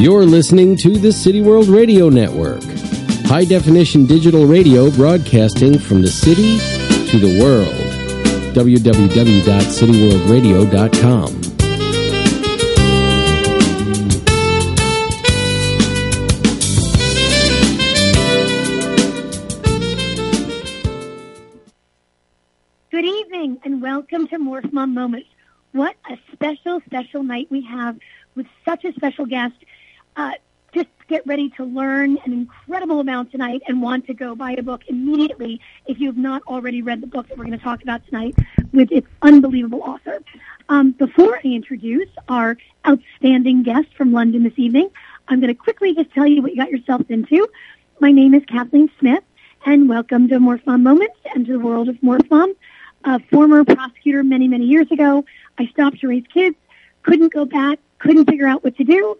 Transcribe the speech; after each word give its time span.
You're 0.00 0.24
listening 0.24 0.76
to 0.76 0.96
the 0.96 1.12
City 1.12 1.42
World 1.42 1.68
Radio 1.68 2.08
Network, 2.08 2.62
high 3.26 3.44
definition 3.44 4.06
digital 4.06 4.46
radio 4.46 4.90
broadcasting 4.90 5.78
from 5.78 6.00
the 6.00 6.08
city 6.08 6.56
to 7.10 7.18
the 7.18 7.38
world. 7.38 7.68
www.cityworldradio.com. 8.54 11.40
Good 22.90 23.04
evening 23.04 23.60
and 23.64 23.82
welcome 23.82 24.26
to 24.28 24.38
Morph 24.38 24.72
Mom 24.72 24.94
Moments. 24.94 25.28
What 25.72 25.94
a 26.10 26.16
special, 26.32 26.80
special 26.86 27.22
night 27.22 27.48
we 27.50 27.60
have 27.60 27.98
with 28.34 28.46
such 28.64 28.86
a 28.86 28.94
special 28.94 29.26
guest. 29.26 29.56
Uh, 30.16 30.32
just 30.72 30.88
get 31.08 31.26
ready 31.26 31.50
to 31.50 31.64
learn 31.64 32.16
an 32.24 32.32
incredible 32.32 33.00
amount 33.00 33.32
tonight 33.32 33.62
and 33.66 33.82
want 33.82 34.06
to 34.06 34.14
go 34.14 34.34
buy 34.34 34.52
a 34.52 34.62
book 34.62 34.82
immediately 34.88 35.60
if 35.86 35.98
you 35.98 36.06
have 36.06 36.16
not 36.16 36.42
already 36.46 36.82
read 36.82 37.00
the 37.00 37.06
book 37.06 37.28
that 37.28 37.36
we're 37.36 37.44
going 37.44 37.58
to 37.58 37.64
talk 37.64 37.82
about 37.82 38.04
tonight 38.06 38.34
with 38.72 38.90
its 38.92 39.06
unbelievable 39.22 39.82
author. 39.82 40.22
Um, 40.68 40.92
before 40.92 41.38
I 41.44 41.48
introduce 41.48 42.08
our 42.28 42.56
outstanding 42.86 43.62
guest 43.64 43.88
from 43.96 44.12
London 44.12 44.44
this 44.44 44.56
evening, 44.56 44.90
I'm 45.28 45.40
going 45.40 45.52
to 45.52 45.60
quickly 45.60 45.94
just 45.94 46.12
tell 46.12 46.26
you 46.26 46.42
what 46.42 46.52
you 46.52 46.56
got 46.56 46.70
yourself 46.70 47.02
into. 47.08 47.48
My 47.98 48.12
name 48.12 48.34
is 48.34 48.44
Kathleen 48.46 48.90
Smith, 49.00 49.24
and 49.66 49.88
welcome 49.88 50.28
to 50.28 50.38
Morph 50.38 50.64
Mom 50.66 50.82
Moments 50.82 51.18
and 51.34 51.44
to 51.46 51.52
the 51.52 51.58
world 51.58 51.88
of 51.88 51.96
Morph 51.96 52.30
Mom. 52.30 52.54
A 53.04 53.18
former 53.30 53.64
prosecutor 53.64 54.22
many, 54.22 54.46
many 54.46 54.66
years 54.66 54.90
ago, 54.90 55.24
I 55.58 55.66
stopped 55.66 56.00
to 56.00 56.08
raise 56.08 56.24
kids, 56.32 56.56
couldn't 57.02 57.32
go 57.32 57.44
back, 57.44 57.78
couldn't 57.98 58.26
figure 58.26 58.46
out 58.46 58.62
what 58.62 58.76
to 58.76 58.84
do. 58.84 59.16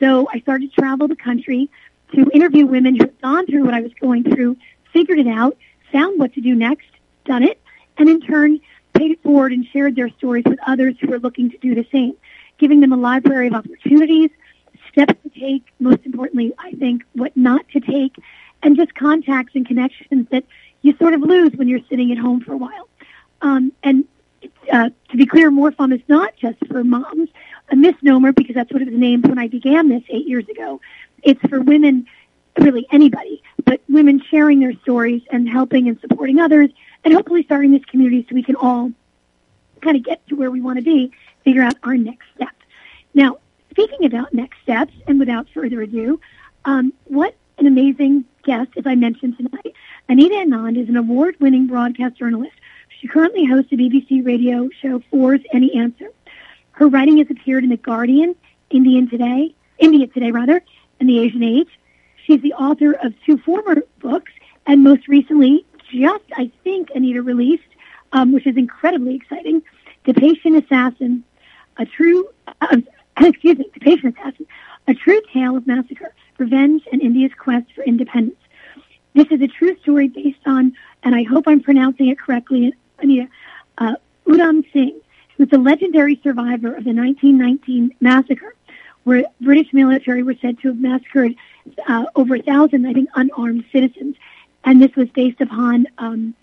So 0.00 0.28
I 0.32 0.40
started 0.40 0.72
to 0.72 0.80
travel 0.80 1.06
the 1.06 1.16
country 1.16 1.70
to 2.14 2.28
interview 2.32 2.66
women 2.66 2.96
who 2.96 3.04
had 3.04 3.20
gone 3.20 3.46
through 3.46 3.64
what 3.64 3.74
I 3.74 3.80
was 3.80 3.92
going 4.00 4.24
through, 4.24 4.56
figured 4.92 5.18
it 5.18 5.28
out, 5.28 5.56
found 5.92 6.18
what 6.18 6.34
to 6.34 6.40
do 6.40 6.54
next, 6.54 6.88
done 7.24 7.44
it, 7.44 7.60
and 7.96 8.08
in 8.08 8.20
turn 8.20 8.60
paid 8.94 9.12
it 9.12 9.22
forward 9.22 9.52
and 9.52 9.64
shared 9.72 9.94
their 9.94 10.08
stories 10.10 10.44
with 10.46 10.58
others 10.66 10.96
who 11.00 11.08
were 11.08 11.18
looking 11.18 11.50
to 11.50 11.58
do 11.58 11.74
the 11.74 11.86
same, 11.92 12.14
giving 12.58 12.80
them 12.80 12.92
a 12.92 12.96
library 12.96 13.46
of 13.46 13.54
opportunities, 13.54 14.30
steps 14.90 15.14
to 15.22 15.40
take, 15.40 15.64
most 15.78 16.00
importantly, 16.04 16.52
I 16.58 16.72
think, 16.72 17.04
what 17.12 17.36
not 17.36 17.68
to 17.68 17.80
take, 17.80 18.16
and 18.62 18.76
just 18.76 18.94
contacts 18.94 19.52
and 19.54 19.66
connections 19.66 20.26
that 20.30 20.44
you 20.82 20.96
sort 20.96 21.14
of 21.14 21.20
lose 21.20 21.52
when 21.52 21.68
you're 21.68 21.84
sitting 21.88 22.10
at 22.10 22.18
home 22.18 22.40
for 22.40 22.52
a 22.52 22.56
while. 22.56 22.88
Um, 23.42 23.72
and 23.82 24.04
uh, 24.72 24.90
to 25.10 25.16
be 25.16 25.26
clear, 25.26 25.50
Morph 25.50 25.92
is 25.92 26.02
not 26.08 26.36
just 26.36 26.58
for 26.66 26.82
moms, 26.82 27.28
a 27.70 27.76
misnomer 27.76 28.32
because 28.32 28.54
that's 28.54 28.72
what 28.72 28.82
it 28.82 28.88
was 28.88 28.98
named 28.98 29.26
when 29.26 29.38
I 29.38 29.48
began 29.48 29.88
this 29.88 30.02
eight 30.08 30.26
years 30.26 30.48
ago. 30.48 30.80
It's 31.22 31.40
for 31.48 31.60
women, 31.60 32.06
really 32.58 32.86
anybody, 32.90 33.42
but 33.64 33.80
women 33.88 34.20
sharing 34.30 34.60
their 34.60 34.74
stories 34.82 35.22
and 35.30 35.48
helping 35.48 35.88
and 35.88 35.98
supporting 36.00 36.40
others 36.40 36.70
and 37.04 37.14
hopefully 37.14 37.42
starting 37.44 37.72
this 37.72 37.84
community 37.84 38.26
so 38.28 38.34
we 38.34 38.42
can 38.42 38.56
all 38.56 38.90
kind 39.80 39.96
of 39.96 40.04
get 40.04 40.26
to 40.28 40.36
where 40.36 40.50
we 40.50 40.60
want 40.60 40.78
to 40.78 40.84
be, 40.84 41.12
figure 41.44 41.62
out 41.62 41.74
our 41.82 41.96
next 41.96 42.26
step. 42.34 42.54
Now, 43.14 43.38
speaking 43.70 44.04
about 44.04 44.34
next 44.34 44.60
steps, 44.62 44.92
and 45.06 45.18
without 45.18 45.46
further 45.54 45.80
ado, 45.80 46.20
um, 46.64 46.92
what 47.04 47.34
an 47.58 47.66
amazing 47.66 48.24
guest, 48.42 48.70
as 48.76 48.86
I 48.86 48.94
mentioned 48.94 49.36
tonight. 49.36 49.74
Anita 50.08 50.34
Anand 50.34 50.80
is 50.80 50.88
an 50.88 50.96
award-winning 50.96 51.66
broadcast 51.66 52.16
journalist 52.16 52.52
she 53.00 53.08
currently 53.08 53.46
hosts 53.46 53.72
a 53.72 53.76
BBC 53.76 54.24
radio 54.24 54.68
show, 54.82 55.02
Four's 55.10 55.40
Any 55.54 55.74
Answer. 55.74 56.10
Her 56.80 56.88
writing 56.88 57.18
has 57.18 57.26
appeared 57.30 57.62
in 57.62 57.68
The 57.68 57.76
Guardian, 57.76 58.34
Indian 58.70 59.06
Today, 59.06 59.54
India 59.78 60.06
Today 60.06 60.30
rather, 60.30 60.62
and 60.98 61.06
The 61.06 61.18
Asian 61.18 61.42
Age. 61.42 61.68
She's 62.24 62.40
the 62.40 62.54
author 62.54 62.92
of 62.92 63.12
two 63.26 63.36
former 63.36 63.82
books, 63.98 64.32
and 64.66 64.82
most 64.82 65.06
recently, 65.06 65.66
just 65.92 66.24
I 66.38 66.50
think 66.64 66.88
Anita 66.94 67.20
released, 67.20 67.68
um, 68.14 68.32
which 68.32 68.46
is 68.46 68.56
incredibly 68.56 69.14
exciting, 69.14 69.60
The 70.06 70.14
Patient 70.14 70.64
Assassin, 70.64 71.22
a 71.76 71.84
true, 71.84 72.26
uh, 72.62 72.78
excuse 73.20 73.58
me, 73.58 73.70
The 73.74 73.80
Patient 73.80 74.16
Assassin, 74.18 74.46
a 74.88 74.94
true 74.94 75.20
tale 75.34 75.58
of 75.58 75.66
massacre, 75.66 76.14
revenge, 76.38 76.84
and 76.90 77.02
India's 77.02 77.32
quest 77.38 77.66
for 77.74 77.84
independence. 77.84 78.40
This 79.12 79.26
is 79.30 79.42
a 79.42 79.48
true 79.48 79.76
story 79.82 80.08
based 80.08 80.46
on, 80.46 80.74
and 81.02 81.14
I 81.14 81.24
hope 81.24 81.44
I'm 81.46 81.60
pronouncing 81.60 82.08
it 82.08 82.18
correctly, 82.18 82.72
Anita, 83.00 83.28
uh, 83.76 83.96
Udham 84.26 84.64
Singh, 84.72 84.98
who's 85.40 85.48
the 85.48 85.58
legendary 85.58 86.20
survivor 86.22 86.68
of 86.74 86.84
the 86.84 86.92
1919 86.92 87.94
massacre, 87.98 88.54
where 89.04 89.24
British 89.40 89.72
military 89.72 90.22
were 90.22 90.34
said 90.34 90.58
to 90.58 90.68
have 90.68 90.78
massacred 90.78 91.34
uh, 91.88 92.04
over 92.14 92.34
a 92.34 92.42
thousand, 92.42 92.86
I 92.86 92.92
think, 92.92 93.08
unarmed 93.14 93.64
citizens, 93.72 94.16
and 94.64 94.82
this 94.82 94.94
was 94.96 95.08
based 95.08 95.40
upon 95.40 95.86
um, 95.96 96.34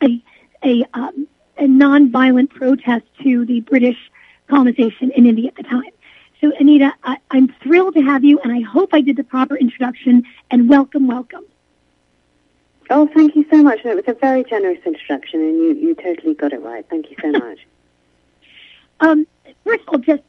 a 0.00 0.22
a, 0.64 0.84
um, 0.94 1.26
a 1.58 1.66
non-violent 1.66 2.50
protest 2.50 3.04
to 3.24 3.44
the 3.46 3.62
British 3.62 3.98
colonization 4.46 5.10
in 5.10 5.26
India 5.26 5.48
at 5.48 5.56
the 5.56 5.64
time. 5.64 5.90
So, 6.40 6.52
Anita, 6.60 6.92
I, 7.02 7.16
I'm 7.32 7.48
thrilled 7.64 7.94
to 7.94 8.02
have 8.02 8.22
you, 8.22 8.38
and 8.38 8.52
I 8.52 8.60
hope 8.60 8.90
I 8.94 9.00
did 9.00 9.16
the 9.16 9.24
proper 9.24 9.56
introduction. 9.56 10.22
And 10.52 10.68
welcome, 10.68 11.08
welcome. 11.08 11.44
Oh, 12.90 13.08
thank 13.12 13.34
you 13.34 13.44
so 13.50 13.60
much. 13.60 13.80
It 13.84 13.96
was 13.96 14.04
a 14.06 14.14
very 14.14 14.44
generous 14.44 14.78
introduction, 14.86 15.40
and 15.40 15.56
you, 15.56 15.74
you 15.74 15.94
totally 15.96 16.34
got 16.34 16.52
it 16.52 16.62
right. 16.62 16.86
Thank 16.88 17.10
you 17.10 17.16
so 17.20 17.30
much. 17.46 17.58
Um, 19.00 19.26
first 19.64 19.82
of 19.82 19.88
all, 19.88 19.98
just 19.98 20.22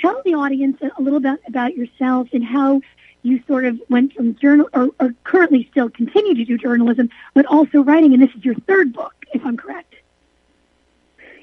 tell 0.00 0.20
the 0.24 0.34
audience 0.34 0.80
a 0.80 1.02
little 1.02 1.20
bit 1.20 1.40
about 1.46 1.76
yourself 1.76 2.28
and 2.32 2.44
how 2.44 2.80
you 3.22 3.42
sort 3.46 3.64
of 3.64 3.80
went 3.88 4.12
from 4.12 4.36
journal 4.36 4.68
or, 4.72 4.90
or 5.00 5.14
currently 5.24 5.68
still 5.70 5.90
continue 5.90 6.34
to 6.34 6.44
do 6.44 6.56
journalism, 6.56 7.10
but 7.34 7.46
also 7.46 7.82
writing. 7.82 8.14
And 8.14 8.22
this 8.22 8.30
is 8.36 8.44
your 8.44 8.54
third 8.54 8.92
book, 8.92 9.14
if 9.32 9.44
I'm 9.44 9.56
correct. 9.56 9.94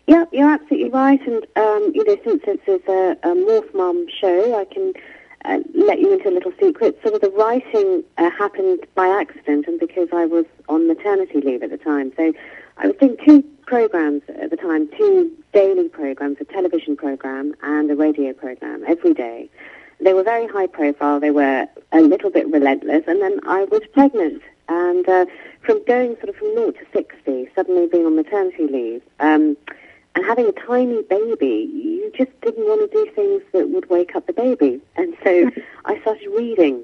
Yeah, 0.07 0.25
you're 0.31 0.49
absolutely 0.49 0.89
right. 0.89 1.19
And 1.27 1.45
um, 1.55 1.91
you 1.93 2.03
know, 2.05 2.17
since 2.23 2.43
this 2.45 2.59
is 2.67 2.81
a, 2.87 3.17
a 3.23 3.35
Morph 3.35 3.73
Mom 3.73 4.05
show, 4.21 4.59
I 4.59 4.65
can 4.65 4.93
uh, 5.45 5.59
let 5.73 5.99
you 5.99 6.13
into 6.13 6.29
a 6.29 6.31
little 6.31 6.53
secret. 6.59 6.99
Sort 7.01 7.15
of 7.15 7.21
the 7.21 7.31
writing 7.31 8.03
uh, 8.17 8.29
happened 8.31 8.85
by 8.93 9.07
accident 9.07 9.67
and 9.67 9.79
because 9.79 10.09
I 10.13 10.25
was 10.25 10.45
on 10.69 10.87
maternity 10.87 11.41
leave 11.41 11.63
at 11.63 11.71
the 11.71 11.77
time. 11.77 12.13
So 12.15 12.33
I 12.77 12.87
was 12.87 12.95
doing 12.97 13.17
two 13.25 13.43
programs 13.65 14.21
at 14.41 14.49
the 14.49 14.57
time, 14.57 14.89
two 14.97 15.31
daily 15.53 15.89
programs, 15.89 16.37
a 16.39 16.45
television 16.45 16.95
program 16.95 17.53
and 17.63 17.89
a 17.89 17.95
radio 17.95 18.33
program 18.33 18.83
every 18.87 19.13
day. 19.13 19.49
They 19.99 20.13
were 20.13 20.23
very 20.23 20.47
high 20.47 20.67
profile. 20.67 21.19
They 21.19 21.31
were 21.31 21.67
a 21.91 22.01
little 22.01 22.29
bit 22.29 22.47
relentless. 22.49 23.03
And 23.07 23.21
then 23.21 23.39
I 23.47 23.63
was 23.65 23.81
pregnant. 23.93 24.41
And 24.67 25.07
uh, 25.07 25.25
from 25.61 25.83
going 25.85 26.15
sort 26.15 26.29
of 26.29 26.35
from 26.35 26.53
0 26.55 26.71
to 26.71 26.85
60, 26.91 27.49
suddenly 27.55 27.87
being 27.87 28.05
on 28.05 28.15
maternity 28.15 28.67
leave, 28.67 29.01
um, 29.19 29.55
and 30.15 30.25
having 30.25 30.47
a 30.47 30.51
tiny 30.53 31.01
baby, 31.03 31.69
you 31.73 32.11
just 32.15 32.31
didn't 32.41 32.65
want 32.65 32.89
to 32.89 33.05
do 33.05 33.11
things 33.11 33.41
that 33.53 33.69
would 33.69 33.89
wake 33.89 34.15
up 34.15 34.25
the 34.27 34.33
baby. 34.33 34.81
And 34.95 35.15
so 35.23 35.51
I 35.85 35.99
started 36.01 36.29
reading 36.29 36.83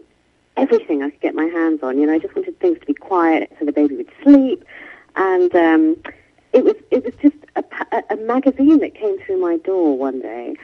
everything 0.58 1.02
I 1.02 1.10
could 1.10 1.22
get 1.22 1.36
my 1.36 1.46
hands 1.46 1.82
on. 1.82 1.98
You 1.98 2.08
know, 2.08 2.14
I 2.14 2.20
just 2.20 2.36
wanted 2.36 2.60
things 2.60 2.80
to 2.80 2.86
be 2.86 2.94
quiet 2.94 3.52
so 3.58 3.66
the 3.66 3.72
baby 3.72 3.96
would 3.96 4.12
sleep. 4.22 4.66
And 5.16 5.54
um, 5.56 5.98
it 6.54 6.64
was 6.64 6.76
it 6.92 7.04
was 7.06 7.14
just 7.22 7.36
a, 7.56 7.64
a, 8.10 8.18
magazine 8.18 8.80
that 8.80 8.96
came 8.96 9.20
through 9.22 9.40
my 9.40 9.58
door 9.58 9.98
one 9.98 10.22
day. 10.22 10.56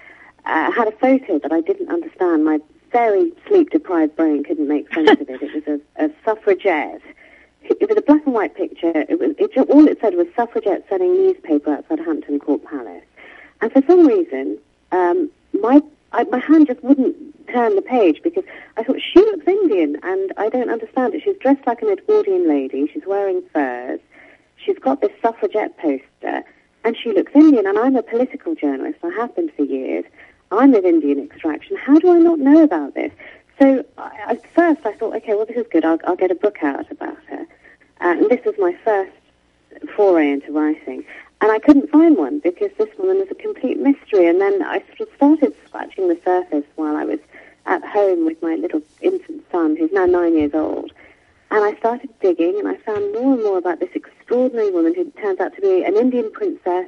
Uh, 0.45 0.71
had 0.71 0.87
a 0.87 0.91
photo 0.91 1.39
that 1.39 1.51
I 1.51 1.61
didn't 1.61 1.89
understand. 1.89 2.45
My 2.45 2.59
very 2.91 3.33
sleep 3.47 3.69
deprived 3.69 4.15
brain 4.15 4.43
couldn't 4.43 4.67
make 4.67 4.93
sense 4.93 5.09
of 5.09 5.29
it. 5.29 5.41
It 5.41 5.65
was 5.67 5.79
a, 5.99 6.05
a 6.05 6.09
suffragette 6.23 7.01
it 7.69 7.89
was 7.89 7.97
a 7.97 8.01
black 8.01 8.25
and 8.25 8.33
white 8.33 8.55
picture. 8.55 9.05
It 9.09 9.19
was 9.19 9.35
it, 9.37 9.57
all 9.69 9.87
it 9.87 9.99
said 10.01 10.15
was 10.15 10.27
suffragette 10.35 10.85
selling 10.89 11.13
newspaper 11.13 11.73
outside 11.73 11.99
Hampton 11.99 12.39
Court 12.39 12.63
Palace, 12.65 13.03
and 13.61 13.71
for 13.71 13.81
some 13.87 14.07
reason, 14.07 14.57
um, 14.91 15.29
my 15.61 15.81
I, 16.13 16.23
my 16.25 16.39
hand 16.39 16.67
just 16.67 16.83
wouldn't 16.83 17.15
turn 17.49 17.75
the 17.75 17.81
page 17.81 18.21
because 18.23 18.43
I 18.77 18.83
thought 18.83 18.97
she 19.01 19.19
looks 19.19 19.47
Indian, 19.47 19.97
and 20.03 20.31
I 20.37 20.49
don't 20.49 20.69
understand 20.69 21.13
it. 21.13 21.23
She's 21.23 21.37
dressed 21.37 21.65
like 21.67 21.81
an 21.81 21.89
Edwardian 21.89 22.47
lady. 22.47 22.89
She's 22.93 23.05
wearing 23.05 23.41
furs. 23.53 23.99
She's 24.67 24.77
got 24.79 24.99
this 24.99 25.13
suffragette 25.21 25.77
poster, 25.77 26.43
and 26.83 26.97
she 26.97 27.13
looks 27.13 27.31
Indian. 27.33 27.65
And 27.65 27.79
I'm 27.79 27.95
a 27.95 28.03
political 28.03 28.53
journalist. 28.53 28.99
I 29.01 29.11
have 29.11 29.33
been 29.33 29.49
for 29.55 29.63
years. 29.63 30.03
I'm 30.51 30.73
of 30.73 30.83
Indian 30.83 31.23
extraction. 31.23 31.77
How 31.77 31.97
do 31.99 32.11
I 32.13 32.19
not 32.19 32.39
know 32.39 32.63
about 32.63 32.93
this? 32.93 33.13
So 33.61 33.85
I, 33.97 34.11
at 34.27 34.53
first 34.53 34.85
I 34.85 34.91
thought, 34.91 35.15
okay, 35.15 35.35
well 35.35 35.45
this 35.45 35.55
is 35.55 35.65
good. 35.71 35.85
I'll, 35.85 35.99
I'll 36.05 36.17
get 36.17 36.31
a 36.31 36.35
book 36.35 36.57
out 36.61 36.91
about 36.91 37.17
her. 37.29 37.47
Uh, 38.01 38.15
and 38.17 38.29
this 38.29 38.43
was 38.45 38.55
my 38.59 38.75
first 38.83 39.11
foray 39.95 40.29
into 40.31 40.51
writing. 40.51 41.05
And 41.39 41.49
I 41.49 41.59
couldn't 41.59 41.89
find 41.89 42.17
one 42.17 42.39
because 42.39 42.71
this 42.77 42.89
woman 42.97 43.19
was 43.19 43.29
a 43.31 43.35
complete 43.35 43.79
mystery. 43.79 44.27
And 44.27 44.41
then 44.41 44.63
I 44.63 44.83
sort 44.97 45.01
of 45.01 45.15
started 45.15 45.55
scratching 45.65 46.09
the 46.09 46.19
surface 46.25 46.65
while 46.75 46.97
I 46.97 47.05
was 47.05 47.19
at 47.67 47.85
home 47.85 48.25
with 48.25 48.41
my 48.41 48.55
little 48.55 48.81
infant 48.99 49.45
son, 49.49 49.77
who's 49.77 49.91
now 49.93 50.05
nine 50.05 50.37
years 50.37 50.53
old. 50.53 50.91
And 51.51 51.63
I 51.63 51.77
started 51.77 52.09
digging, 52.19 52.59
and 52.59 52.67
I 52.67 52.75
found 52.75 53.13
more 53.13 53.33
and 53.33 53.43
more 53.43 53.57
about 53.57 53.79
this 53.79 53.95
extraordinary 54.27 54.71
woman 54.71 54.93
who 54.93 55.09
turns 55.21 55.39
out 55.39 55.55
to 55.55 55.61
be 55.61 55.85
an 55.85 55.95
Indian 55.95 56.29
princess 56.29 56.87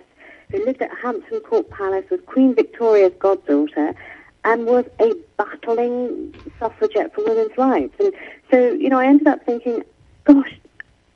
who 0.51 0.65
lived 0.65 0.81
at 0.81 0.91
Hampton 1.01 1.39
Court 1.39 1.69
Palace, 1.69 2.03
was 2.11 2.19
Queen 2.25 2.53
Victoria's 2.53 3.13
goddaughter, 3.17 3.95
and 4.43 4.65
was 4.65 4.83
a 4.99 5.13
battling 5.37 6.35
suffragette 6.59 7.15
for 7.15 7.23
women's 7.23 7.57
rights. 7.57 7.93
And 7.97 8.11
so, 8.51 8.73
you 8.73 8.89
know, 8.89 8.99
I 8.99 9.05
ended 9.05 9.27
up 9.27 9.45
thinking, 9.45 9.83
gosh, 10.25 10.53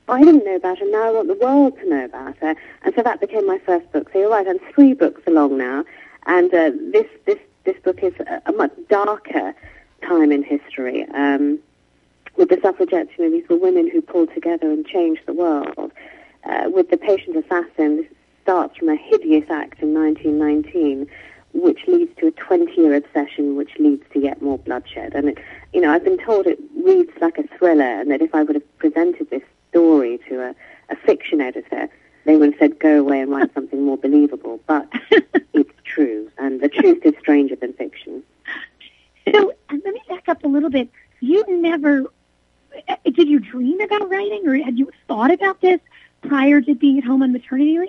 I 0.08 0.24
didn't 0.24 0.46
know 0.46 0.56
about 0.56 0.78
her, 0.78 0.90
now 0.90 1.08
I 1.08 1.12
want 1.12 1.28
the 1.28 1.34
world 1.34 1.76
to 1.80 1.90
know 1.90 2.04
about 2.06 2.38
her. 2.38 2.56
And 2.84 2.94
so 2.94 3.02
that 3.02 3.20
became 3.20 3.46
my 3.46 3.58
first 3.58 3.92
book. 3.92 4.08
So 4.10 4.20
you're 4.20 4.30
right, 4.30 4.48
I'm 4.48 4.60
three 4.72 4.94
books 4.94 5.20
along 5.26 5.58
now, 5.58 5.84
and 6.24 6.54
uh, 6.54 6.70
this, 6.90 7.06
this, 7.26 7.38
this 7.64 7.76
book 7.82 8.02
is 8.02 8.14
a, 8.20 8.40
a 8.46 8.52
much 8.52 8.72
darker 8.88 9.54
time 10.00 10.32
in 10.32 10.42
history. 10.42 11.04
Um, 11.12 11.58
with 12.36 12.48
the 12.48 12.58
suffragettes, 12.62 13.10
you 13.18 13.24
know, 13.24 13.30
these 13.30 13.48
were 13.48 13.56
women 13.56 13.90
who 13.90 14.00
pulled 14.02 14.32
together 14.34 14.70
and 14.70 14.86
changed 14.86 15.22
the 15.26 15.32
world. 15.32 15.92
Uh, 16.44 16.70
with 16.70 16.90
the 16.90 16.96
patient 16.96 17.36
assassin, 17.36 17.96
this 17.96 18.06
starts 18.42 18.76
from 18.76 18.90
a 18.90 18.96
hideous 18.96 19.48
act 19.50 19.80
in 19.80 19.94
1919 19.94 21.08
which 21.54 21.86
leads 21.86 22.14
to 22.16 22.26
a 22.26 22.32
20-year 22.32 22.94
obsession, 22.94 23.56
which 23.56 23.70
leads 23.78 24.02
to 24.12 24.18
yet 24.18 24.42
more 24.42 24.58
bloodshed. 24.58 25.14
And, 25.14 25.28
it, 25.28 25.38
you 25.72 25.80
know, 25.80 25.92
I've 25.92 26.04
been 26.04 26.18
told 26.18 26.46
it 26.46 26.58
reads 26.76 27.12
like 27.20 27.38
a 27.38 27.46
thriller, 27.56 27.84
and 27.84 28.10
that 28.10 28.20
if 28.20 28.34
I 28.34 28.42
would 28.42 28.56
have 28.56 28.78
presented 28.78 29.30
this 29.30 29.42
story 29.70 30.18
to 30.28 30.42
a, 30.42 30.54
a 30.90 30.96
fiction 30.96 31.40
editor, 31.40 31.88
they 32.24 32.36
would 32.36 32.50
have 32.50 32.58
said, 32.58 32.80
go 32.80 32.98
away 32.98 33.20
and 33.20 33.30
write 33.30 33.54
something 33.54 33.84
more 33.84 33.96
believable. 33.96 34.60
But 34.66 34.88
it's 35.52 35.72
true, 35.84 36.30
and 36.38 36.60
the 36.60 36.68
truth 36.68 37.04
is 37.04 37.14
stranger 37.20 37.54
than 37.54 37.72
fiction. 37.74 38.24
So 39.32 39.52
let 39.70 39.84
me 39.94 40.02
back 40.08 40.28
up 40.28 40.42
a 40.42 40.48
little 40.48 40.70
bit. 40.70 40.90
You 41.20 41.44
never, 41.48 42.04
uh, 42.88 42.96
did 43.04 43.28
you 43.28 43.38
dream 43.38 43.80
about 43.80 44.10
writing, 44.10 44.46
or 44.48 44.56
had 44.56 44.76
you 44.76 44.90
thought 45.06 45.30
about 45.30 45.60
this 45.60 45.80
prior 46.28 46.60
to 46.60 46.74
being 46.74 46.98
at 46.98 47.04
home 47.04 47.22
on 47.22 47.32
maternity 47.32 47.78
leave? 47.78 47.88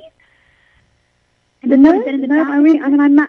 no, 1.63 1.75
no, 1.75 2.43
I 2.43 2.59
mean, 2.59 2.83
I 2.83 2.89
mean, 2.89 2.99
I'm, 2.99 3.27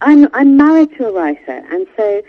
I'm, 0.00 0.28
I'm 0.32 0.56
married 0.56 0.96
to 0.98 1.08
a 1.08 1.12
writer, 1.12 1.64
and 1.70 1.86
so 1.96 2.22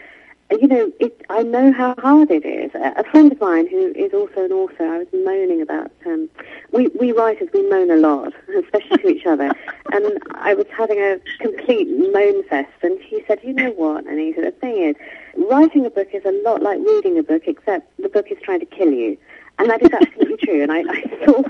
you 0.51 0.67
know, 0.67 0.91
it, 0.99 1.23
I 1.29 1.43
know 1.43 1.71
how 1.71 1.93
hard 1.99 2.31
it 2.31 2.43
is. 2.43 2.73
A, 2.73 2.93
a, 2.99 3.03
friend 3.03 3.31
of 3.31 3.39
mine 3.39 3.67
who 3.69 3.93
is 3.95 4.13
also 4.13 4.45
an 4.45 4.51
author, 4.51 4.83
I 4.83 4.97
was 4.99 5.07
moaning 5.13 5.61
about. 5.61 5.91
Um, 6.05 6.27
we 6.71 6.87
we 6.99 7.11
writers 7.11 7.49
we 7.53 7.69
moan 7.69 7.91
a 7.91 7.97
lot, 7.97 8.33
especially 8.57 8.97
to 8.97 9.07
each 9.09 9.25
other. 9.27 9.51
And 9.91 10.19
I 10.31 10.55
was 10.55 10.65
having 10.75 10.99
a 10.99 11.19
complete 11.39 11.87
moan 11.87 12.43
fest, 12.47 12.71
and 12.81 12.99
he 13.01 13.23
said, 13.27 13.39
"You 13.43 13.53
know 13.53 13.71
what?" 13.71 14.05
And 14.05 14.19
he 14.19 14.33
said, 14.33 14.45
"The 14.45 14.51
thing 14.51 14.77
is, 14.77 14.95
writing 15.37 15.85
a 15.85 15.91
book 15.91 16.09
is 16.13 16.25
a 16.25 16.31
lot 16.43 16.63
like 16.63 16.79
reading 16.79 17.19
a 17.19 17.23
book, 17.23 17.43
except 17.45 17.95
the 17.97 18.09
book 18.09 18.31
is 18.31 18.37
trying 18.41 18.59
to 18.61 18.65
kill 18.65 18.91
you." 18.91 19.17
And 19.59 19.69
that 19.69 19.81
is 19.81 19.89
absolutely 19.91 20.37
true. 20.37 20.63
And 20.63 20.71
I, 20.71 20.79
I 20.79 21.25
saw, 21.25 21.43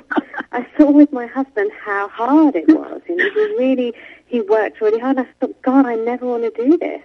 I 0.51 0.67
saw 0.77 0.91
with 0.91 1.13
my 1.13 1.27
husband 1.27 1.71
how 1.79 2.07
hard 2.09 2.55
it 2.55 2.67
was. 2.67 3.01
You 3.07 3.15
know, 3.15 3.29
he 3.33 3.55
really, 3.57 3.93
he 4.25 4.41
worked 4.41 4.81
really 4.81 4.99
hard. 4.99 5.17
And 5.17 5.27
I 5.27 5.29
thought, 5.39 5.61
God, 5.61 5.85
I 5.85 5.95
never 5.95 6.25
want 6.25 6.43
to 6.43 6.63
do 6.63 6.77
this. 6.77 7.01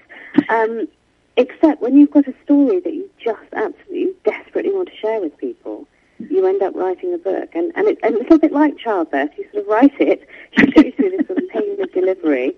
Um, 0.48 0.88
except 1.36 1.82
when 1.82 1.96
you've 1.96 2.10
got 2.10 2.26
a 2.26 2.34
story 2.44 2.80
that 2.80 2.94
you 2.94 3.10
just 3.18 3.42
absolutely 3.52 4.14
desperately 4.24 4.72
want 4.72 4.88
to 4.88 4.96
share 4.96 5.20
with 5.20 5.36
people, 5.36 5.86
you 6.18 6.46
end 6.46 6.62
up 6.62 6.74
writing 6.74 7.12
a 7.12 7.18
book. 7.18 7.50
And, 7.54 7.70
and, 7.76 7.86
it, 7.88 7.98
and 8.02 8.14
it's 8.14 8.20
a 8.20 8.22
little 8.22 8.38
bit 8.38 8.52
like 8.52 8.78
childbirth. 8.78 9.30
You 9.36 9.44
sort 9.52 9.64
of 9.64 9.68
write 9.68 10.00
it, 10.00 10.26
you 10.56 10.66
go 10.66 10.90
through 10.90 11.16
this 11.16 11.26
sort 11.26 11.38
of 11.38 11.48
painless 11.50 11.90
delivery, 11.92 12.56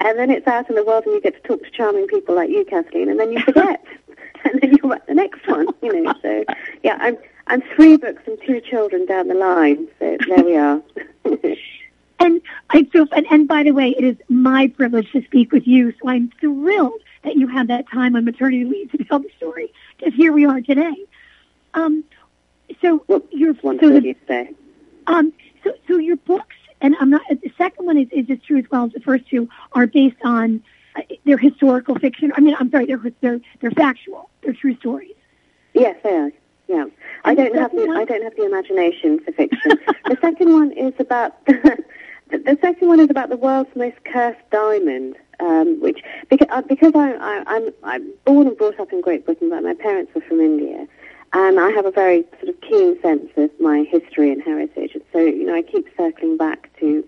and 0.00 0.18
then 0.18 0.30
it's 0.30 0.46
out 0.46 0.68
in 0.68 0.76
the 0.76 0.84
world 0.84 1.04
and 1.06 1.14
you 1.14 1.20
get 1.20 1.42
to 1.42 1.48
talk 1.48 1.64
to 1.64 1.70
charming 1.70 2.06
people 2.06 2.36
like 2.36 2.50
you, 2.50 2.64
Kathleen, 2.64 3.08
and 3.08 3.18
then 3.18 3.32
you 3.32 3.40
forget. 3.40 3.84
and 4.52 4.60
then 4.60 4.78
you 4.82 4.90
write 4.90 5.06
the 5.06 5.14
next 5.14 5.46
one, 5.46 5.68
you 5.82 6.02
know. 6.02 6.14
So, 6.22 6.44
yeah, 6.82 6.96
I'm 7.00 7.18
I'm 7.46 7.62
three 7.74 7.96
books 7.96 8.22
and 8.26 8.38
two 8.46 8.60
children 8.60 9.06
down 9.06 9.28
the 9.28 9.34
line. 9.34 9.88
So 9.98 10.16
there 10.28 10.44
we 10.44 10.56
are. 10.56 10.82
and 12.18 12.40
I 12.70 12.84
feel, 12.84 13.06
and, 13.12 13.26
and 13.30 13.46
by 13.46 13.62
the 13.62 13.70
way, 13.70 13.90
it 13.90 14.04
is 14.04 14.16
my 14.28 14.68
privilege 14.68 15.10
to 15.12 15.22
speak 15.24 15.52
with 15.52 15.66
you. 15.66 15.92
So 15.92 16.08
I'm 16.08 16.30
thrilled 16.40 17.00
that 17.22 17.36
you 17.36 17.46
had 17.46 17.68
that 17.68 17.88
time 17.88 18.16
on 18.16 18.24
maternity 18.24 18.64
leave 18.64 18.90
to 18.92 19.04
tell 19.04 19.20
the 19.20 19.30
story. 19.36 19.72
Because 19.96 20.14
here 20.14 20.32
we 20.32 20.44
are 20.44 20.60
today. 20.60 20.96
Um, 21.74 22.04
so 22.80 23.04
well, 23.06 23.22
your 23.30 23.54
one 23.54 23.78
so 23.78 23.90
the, 23.90 24.16
say. 24.26 24.50
Um, 25.06 25.32
so 25.62 25.72
so 25.86 25.98
your 25.98 26.16
books, 26.16 26.56
and 26.80 26.96
I'm 27.00 27.10
not. 27.10 27.22
The 27.28 27.52
second 27.56 27.86
one 27.86 27.96
is 27.98 28.08
is 28.10 28.28
as 28.30 28.38
true 28.46 28.58
as 28.58 28.64
well 28.70 28.86
as 28.86 28.92
the 28.92 29.00
first 29.00 29.28
two 29.28 29.48
are 29.72 29.86
based 29.86 30.16
on. 30.24 30.62
They're 31.24 31.38
historical 31.38 31.96
fiction. 31.96 32.32
I 32.36 32.40
mean, 32.40 32.56
I'm 32.58 32.70
sorry, 32.70 32.86
they're 32.86 33.00
they're 33.20 33.40
they're 33.60 33.70
factual. 33.70 34.30
They're 34.42 34.54
true 34.54 34.76
stories. 34.76 35.14
Yes, 35.74 35.96
they 36.02 36.10
are. 36.10 36.32
Yeah, 36.68 36.86
I 37.24 37.34
don't 37.34 37.54
have 37.54 37.70
the 37.70 37.86
one? 37.86 37.96
I 37.96 38.04
don't 38.04 38.22
have 38.22 38.34
the 38.34 38.44
imagination 38.44 39.20
for 39.20 39.32
fiction. 39.32 39.72
the 40.06 40.18
second 40.20 40.52
one 40.52 40.72
is 40.72 40.94
about 40.98 41.44
the, 41.46 41.84
the 42.30 42.58
second 42.60 42.88
one 42.88 42.98
is 42.98 43.08
about 43.08 43.28
the 43.28 43.36
world's 43.36 43.74
most 43.76 43.96
cursed 44.04 44.40
diamond, 44.50 45.16
um, 45.38 45.80
which 45.80 46.02
because, 46.28 46.48
uh, 46.50 46.62
because 46.62 46.92
I, 46.94 47.12
I, 47.12 47.42
I'm 47.46 47.70
I'm 47.84 48.12
born 48.24 48.48
and 48.48 48.56
brought 48.56 48.80
up 48.80 48.92
in 48.92 49.00
Great 49.00 49.24
Britain, 49.24 49.50
but 49.50 49.62
my 49.62 49.74
parents 49.74 50.12
were 50.14 50.22
from 50.22 50.40
India, 50.40 50.88
and 51.32 51.60
I 51.60 51.70
have 51.70 51.86
a 51.86 51.92
very 51.92 52.24
sort 52.40 52.48
of 52.48 52.60
keen 52.62 53.00
sense 53.00 53.30
of 53.36 53.50
my 53.60 53.84
history 53.88 54.32
and 54.32 54.42
heritage. 54.42 54.92
And 54.94 55.04
so 55.12 55.18
you 55.20 55.46
know, 55.46 55.54
I 55.54 55.62
keep 55.62 55.86
circling 55.96 56.36
back 56.36 56.70
to 56.80 57.06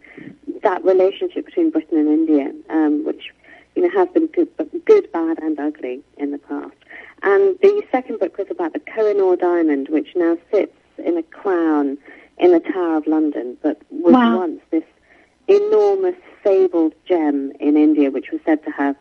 that 0.63 0.85
relationship 0.85 1.47
between 1.47 1.71
Britain 1.71 1.99
and 1.99 2.09
India, 2.09 2.53
um, 2.71 3.05
which 3.05 3.33
you 3.79 3.89
know 3.89 3.97
has 3.97 4.09
been 4.09 4.27
good, 4.27 4.49
good, 4.87 5.13
bad, 5.13 5.39
and 5.39 5.57
ugly 5.61 6.03
in 6.17 6.33
the 6.33 6.39
past. 6.39 6.75
And 7.23 7.57
the 7.63 7.81
second 7.93 8.19
book 8.19 8.37
was 8.37 8.49
about 8.51 8.73
the 8.73 8.81
Kohinoor 8.81 9.39
diamond, 9.39 9.89
which 9.89 10.09
now 10.17 10.37
sits 10.53 10.75
in 10.99 11.17
a 11.17 11.23
crown 11.23 11.97
in 12.39 12.51
the 12.51 12.59
Tower 12.59 12.97
of 12.97 13.07
London, 13.07 13.57
but 13.63 13.81
was 13.91 14.15
wow. 14.15 14.39
once 14.39 14.61
this 14.73 14.83
enormous 15.47 16.17
fabled 16.43 16.93
gem 17.07 17.53
in 17.61 17.77
India, 17.77 18.11
which 18.11 18.33
was 18.33 18.41
said 18.45 18.65
to 18.65 18.71
have 18.73 18.97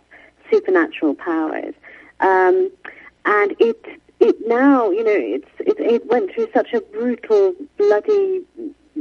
supernatural 0.52 1.16
powers. 1.16 1.74
Um, 2.20 2.70
and 3.26 3.56
it 3.60 3.84
it 4.20 4.36
now, 4.48 4.92
you 4.92 5.04
know, 5.04 5.18
it's 5.18 5.50
it, 5.58 5.80
it 5.80 6.06
went 6.06 6.32
through 6.36 6.50
such 6.54 6.72
a 6.74 6.82
brutal, 6.82 7.56
bloody 7.78 8.46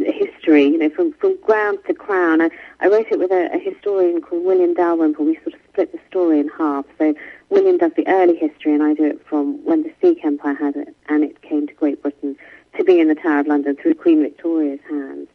history, 0.04 0.64
you 0.64 0.78
know, 0.78 0.90
from, 0.90 1.12
from 1.14 1.38
ground 1.40 1.78
to 1.86 1.94
crown. 1.94 2.40
I, 2.40 2.50
I 2.80 2.88
wrote 2.88 3.06
it 3.10 3.18
with 3.18 3.30
a, 3.30 3.48
a 3.54 3.58
historian 3.58 4.20
called 4.20 4.44
William 4.44 4.74
Dalrymple. 4.74 5.24
We 5.24 5.36
sort 5.36 5.54
of 5.54 5.65
split 5.76 5.92
the 5.92 5.98
story 6.08 6.40
in 6.40 6.48
half. 6.48 6.86
So 6.96 7.14
William 7.50 7.76
does 7.76 7.92
the 7.96 8.08
early 8.08 8.34
history, 8.34 8.72
and 8.72 8.82
I 8.82 8.94
do 8.94 9.04
it 9.04 9.20
from 9.26 9.62
when 9.64 9.82
the 9.82 9.92
Sikh 10.00 10.24
Empire 10.24 10.54
had 10.54 10.74
it, 10.74 10.96
and 11.08 11.22
it 11.22 11.42
came 11.42 11.66
to 11.66 11.74
Great 11.74 12.00
Britain 12.00 12.34
to 12.78 12.84
be 12.84 12.98
in 12.98 13.08
the 13.08 13.14
Tower 13.14 13.40
of 13.40 13.46
London 13.46 13.76
through 13.76 13.94
Queen 13.94 14.22
Victoria's 14.22 14.80
hands. 14.88 15.28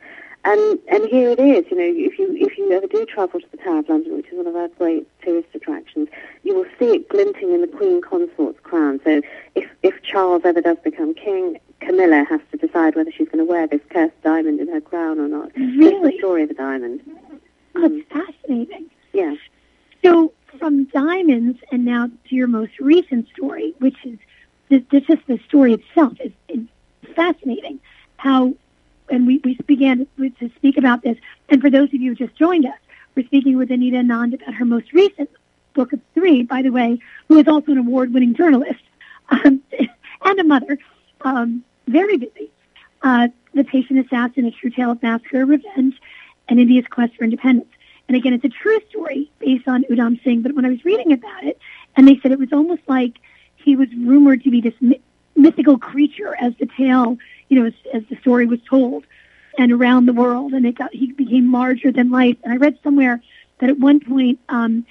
And 0.43 0.79
and 0.88 1.07
here 1.07 1.29
it 1.29 1.39
is. 1.39 1.65
You 1.69 1.77
know, 1.77 1.93
if 2.11 2.17
you 2.17 2.35
if 2.35 2.57
you 2.57 2.71
ever 2.71 2.88
do 2.88 3.05
travel 3.05 3.39
to 3.39 3.45
the 3.51 3.57
Tower 3.57 3.79
of 3.79 3.89
London, 3.89 4.17
which 4.17 4.29
is 4.29 4.33
one 4.33 4.48
of 4.48 4.55
our 4.55 4.69
great 4.69 5.07
tourist 5.21 5.50
attractions, 5.53 6.10
you 6.41 6.55
will 6.55 6.65
see 6.79 6.95
it 6.95 7.10
glinting 7.10 7.53
in 7.53 7.62
the 7.62 7.67
Queen 7.67 8.01
Consort's 8.01 8.60
crown. 8.63 9.00
So 9.03 9.21
if 9.53 9.69
if 9.83 10.01
Charles 10.01 10.41
ever 10.43 10.62
does 10.62 10.77
become 10.83 11.13
king, 11.13 11.60
Camilla 11.81 12.25
has 12.27 12.41
to 12.51 12.57
decide 12.57 12.95
whether 12.95 13.12
she's 13.12 13.27
going 13.27 13.45
to 13.45 13.45
wear 13.45 13.67
this 13.67 13.81
cursed 13.91 14.19
diamond 14.24 14.60
in 14.60 14.67
her 14.69 14.81
crown 14.81 15.19
or 15.19 15.27
not. 15.27 15.55
Really, 15.55 16.13
the 16.13 16.17
story 16.17 16.41
of 16.41 16.50
the 16.50 16.55
diamond. 16.55 17.01
Oh, 17.75 17.86
it's 17.86 18.10
mm. 18.10 18.25
fascinating. 18.25 18.89
Yeah. 19.13 19.36
So 20.03 20.34
from 20.60 20.86
diamonds 20.86 21.60
and 21.72 21.86
now 21.86 22.08
to 22.08 22.36
your 22.36 22.48
most 22.48 22.79
recent 22.79 23.27
story, 23.29 23.74
which 23.79 23.98
is 24.03 24.17
this, 24.70 24.81
this 24.91 25.03
just 25.03 25.25
the 25.27 25.39
story 25.48 25.74
itself 25.74 26.13
is, 26.20 26.31
is 26.48 26.65
fascinating. 27.15 27.79
How 28.17 28.53
and 29.10 29.27
we, 29.27 29.41
we 29.43 29.55
began 29.67 30.08
to 30.17 30.51
speak 30.55 30.77
about 30.77 31.03
this. 31.03 31.17
And 31.50 31.62
for 31.62 31.70
those 31.70 31.89
of 31.89 31.96
you 31.96 32.12
who 32.12 32.15
just 32.15 32.38
joined 32.38 32.65
us, 32.65 32.77
we're 33.15 33.25
speaking 33.25 33.58
with 33.58 33.70
Anita 33.72 33.98
Anand 33.98 34.34
about 34.34 34.53
her 34.53 34.65
most 34.65 34.93
recent 34.93 35.29
book 35.74 35.93
of 35.93 36.00
three, 36.13 36.43
by 36.43 36.62
the 36.62 36.70
way, 36.70 37.00
who 37.27 37.38
is 37.38 37.48
also 37.48 37.74
an 37.74 37.77
award-winning 37.77 38.34
journalist 38.36 38.81
um, 39.29 39.62
and 40.22 40.39
a 40.39 40.43
mother, 40.43 40.77
um, 41.22 41.63
very 41.88 42.17
busy. 42.17 42.50
Uh, 43.01 43.27
the 43.53 43.63
Patient 43.63 44.05
Assassin, 44.05 44.46
A 44.46 44.51
True 44.51 44.70
Tale 44.70 44.91
of 44.91 45.03
Massacre, 45.03 45.46
Revenge, 45.46 45.96
and 46.48 46.60
India's 46.60 46.86
Quest 46.89 47.15
for 47.15 47.25
Independence. 47.25 47.70
And 48.08 48.17
again, 48.17 48.34
it's 48.34 48.43
a 48.43 48.50
true 48.50 48.79
story 48.89 49.31
based 49.39 49.67
on 49.67 49.84
Udham 49.84 50.22
Singh, 50.24 50.41
but 50.41 50.53
when 50.53 50.65
I 50.65 50.70
was 50.70 50.84
reading 50.84 51.13
about 51.13 51.43
it, 51.43 51.58
and 51.96 52.08
they 52.08 52.20
said 52.20 52.31
it 52.31 52.39
was 52.39 52.51
almost 52.51 52.81
like 52.88 53.20
he 53.55 53.75
was 53.75 53.88
rumored 53.96 54.43
to 54.43 54.51
be 54.51 54.60
this 54.60 54.74
mythical 55.36 55.77
creature 55.77 56.36
as 56.39 56.53
the 56.60 56.67
tale 56.77 57.17
you 57.51 57.60
know, 57.60 57.65
as, 57.67 57.74
as 57.93 58.03
the 58.10 58.15
story 58.22 58.46
was 58.46 58.60
told 58.67 59.03
and 59.58 59.74
around 59.74 60.05
the 60.05 60.13
world, 60.13 60.53
and 60.53 60.65
it 60.65 60.75
got 60.75 60.93
he 60.93 61.12
became 61.12 61.51
larger 61.51 61.91
than 61.91 62.10
life. 62.10 62.38
And 62.43 62.53
I 62.53 62.55
read 62.55 62.79
somewhere 62.81 63.22
that 63.60 63.70
at 63.70 63.77
one 63.77 64.00
point, 64.00 64.39
um, 64.48 64.86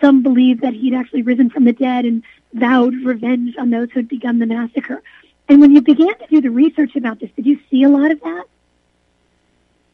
some 0.00 0.22
believed 0.22 0.62
that 0.62 0.72
he'd 0.72 0.94
actually 0.94 1.20
risen 1.20 1.50
from 1.50 1.64
the 1.64 1.74
dead 1.74 2.06
and 2.06 2.22
vowed 2.54 2.94
revenge 3.04 3.54
on 3.58 3.68
those 3.68 3.90
who 3.90 4.00
had 4.00 4.08
begun 4.08 4.38
the 4.38 4.46
massacre. 4.46 5.02
And 5.48 5.60
when 5.60 5.74
you 5.74 5.82
began 5.82 6.18
to 6.18 6.26
do 6.30 6.40
the 6.40 6.50
research 6.50 6.96
about 6.96 7.20
this, 7.20 7.30
did 7.36 7.44
you 7.44 7.60
see 7.70 7.82
a 7.82 7.88
lot 7.90 8.10
of 8.10 8.20
that? 8.22 8.44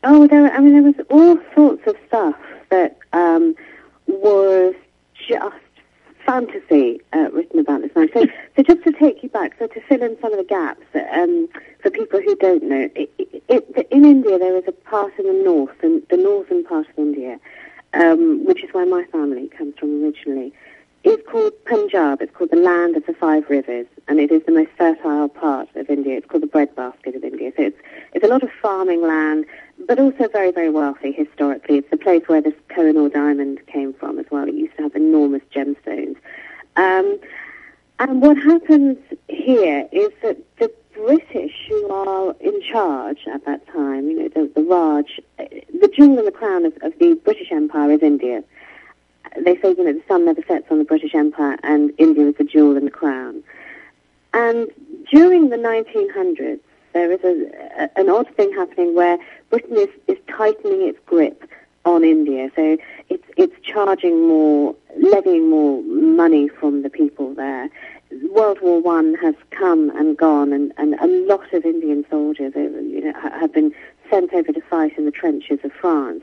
Oh, 0.05 0.27
there. 0.27 0.51
I 0.53 0.59
mean, 0.61 0.73
there 0.73 0.83
was 0.83 1.07
all 1.11 1.39
sorts 1.55 1.87
of 1.87 1.97
stuff 2.09 2.35
that 2.71 2.99
um, 3.13 3.55
was 4.07 4.75
just 5.29 5.57
fantasy 6.27 7.01
uh, 7.13 7.31
written 7.33 7.61
about 7.61 7.83
this 7.83 7.95
man. 7.95 8.09
So, 8.15 8.27
so 8.57 8.63
just 8.63 8.83
to 8.85 8.93
take 8.93 9.23
you 9.23 9.29
back, 9.29 9.55
so 9.59 9.67
to 9.67 9.81
fill 9.83 10.03
in 10.03 10.17
some 10.21 10.33
of 10.33 10.39
the 10.39 10.45
gaps 10.45 10.83
um, 11.13 11.49
for 11.81 11.91
people 11.91 12.21
who 12.21 12.35
don't 12.37 12.63
know, 12.65 12.89
it, 12.95 13.11
it, 13.19 13.45
it, 13.49 13.89
in 13.91 14.05
India 14.05 14.39
there 14.39 14.57
is 14.57 14.65
a 14.67 14.73
part 14.73 15.13
in 15.19 15.27
the 15.27 15.45
north, 15.45 15.77
and 15.83 16.03
the 16.11 16.17
northern 16.17 16.65
part 16.65 16.89
of 16.89 16.99
India, 16.99 17.39
um, 17.95 18.45
which 18.45 18.65
is 18.65 18.73
where 18.73 18.87
my 18.87 19.05
family 19.13 19.49
comes 19.49 19.75
from 19.79 20.03
originally. 20.03 20.53
is 21.05 21.19
called 21.29 21.53
Punjab. 21.65 22.23
It's 22.23 22.35
called 22.37 22.51
the 22.51 22.57
land 22.57 22.97
of 22.97 23.07
the 23.07 23.15
five 23.15 23.49
rivers, 23.49 23.87
and 24.09 24.21
it 24.21 24.31
is 24.31 24.43
the 24.47 24.53
most 24.53 24.71
fertile 24.79 25.29
part 25.29 25.69
of 25.75 25.91
India. 25.91 26.17
It's 26.17 26.27
called 26.27 26.43
the 26.43 26.49
breadbasket 26.49 27.15
of 27.17 27.25
India. 27.25 27.53
So 27.57 27.63
it's 27.65 27.79
it's 28.15 28.25
a 28.25 28.29
lot 28.29 28.43
of 28.43 28.51
farming 28.61 29.03
land, 29.03 29.47
but 29.87 29.99
also 29.99 30.29
very 30.29 30.51
very 30.51 30.71
wealthy 30.71 31.13
historically. 31.13 31.79
It's 31.79 31.91
the 31.91 31.97
place 31.97 32.23
where 32.27 32.41
this 32.41 32.55
Kohinoor 32.71 33.13
diamond 33.13 33.61
came 33.67 33.93
from 33.93 34.19
as 34.19 34.27
well. 34.31 34.49
It 34.49 34.55
used 34.55 34.77
to 34.77 34.83
have 34.85 34.95
enormous 34.95 35.43
gemstones. 35.55 36.17
Um, 36.77 37.19
and 37.99 38.23
what 38.23 38.37
happens 38.37 38.99
here 39.29 39.89
is 39.93 40.11
that 40.23 40.39
the 40.59 40.73
British, 40.95 41.55
who 41.69 41.89
are 41.89 42.35
in 42.41 42.61
charge 42.63 43.21
at 43.33 43.45
that 43.45 43.67
time, 43.69 44.09
you 44.09 44.19
know, 44.19 44.29
the, 44.29 44.53
the 44.55 44.63
Raj, 44.63 45.21
the 45.39 45.91
jewel 45.95 46.19
in 46.19 46.25
the 46.25 46.33
crown 46.33 46.65
of, 46.65 46.73
of 46.83 46.93
the 46.99 47.15
British 47.25 47.53
Empire 47.53 47.93
is 47.93 48.03
India 48.03 48.43
they 49.41 49.57
say, 49.57 49.75
you 49.77 49.85
know, 49.85 49.93
the 49.93 50.03
sun 50.09 50.25
never 50.25 50.43
sets 50.47 50.67
on 50.71 50.79
the 50.79 50.85
British 50.85 51.15
Empire 51.15 51.59
and 51.63 51.93
India 51.99 52.27
is 52.27 52.37
the 52.37 52.45
jewel 52.45 52.77
in 52.77 52.85
the 52.85 52.91
crown. 52.91 53.43
And 54.35 54.69
during 55.11 55.51
the 55.51 55.57
1900s, 55.57 56.61
there 56.93 57.11
is 57.11 57.21
a, 57.25 57.99
an 57.99 58.09
odd 58.09 58.29
thing 58.37 58.53
happening 58.53 58.95
where 58.95 59.19
Britain 59.51 59.77
is, 59.77 59.89
is 60.09 60.19
tightening 60.29 60.89
its 60.89 60.99
grip 61.07 61.49
on 61.85 62.05
India. 62.05 62.51
So 62.55 62.77
it's, 63.09 63.25
it's 63.37 63.55
charging 63.63 64.29
more, 64.29 64.75
levying 65.01 65.51
more 65.51 65.83
money 65.83 66.49
from 66.49 66.83
the 66.83 66.91
people 66.91 67.35
there. 67.35 67.69
World 68.31 68.59
War 68.61 68.81
One 68.81 69.15
has 69.23 69.35
come 69.51 69.91
and 69.97 70.17
gone, 70.17 70.53
and, 70.53 70.73
and 70.77 70.95
a 70.95 71.07
lot 71.07 71.53
of 71.55 71.65
Indian 71.65 72.05
soldiers 72.11 72.53
uh, 72.55 72.61
you 72.61 73.01
know, 73.01 73.19
have 73.21 73.53
been 73.53 73.75
sent 74.11 74.35
over 74.35 74.53
to 74.53 74.61
fight 74.61 74.97
in 74.99 75.07
the 75.07 75.11
trenches 75.11 75.61
of 75.65 75.73
France 75.73 76.23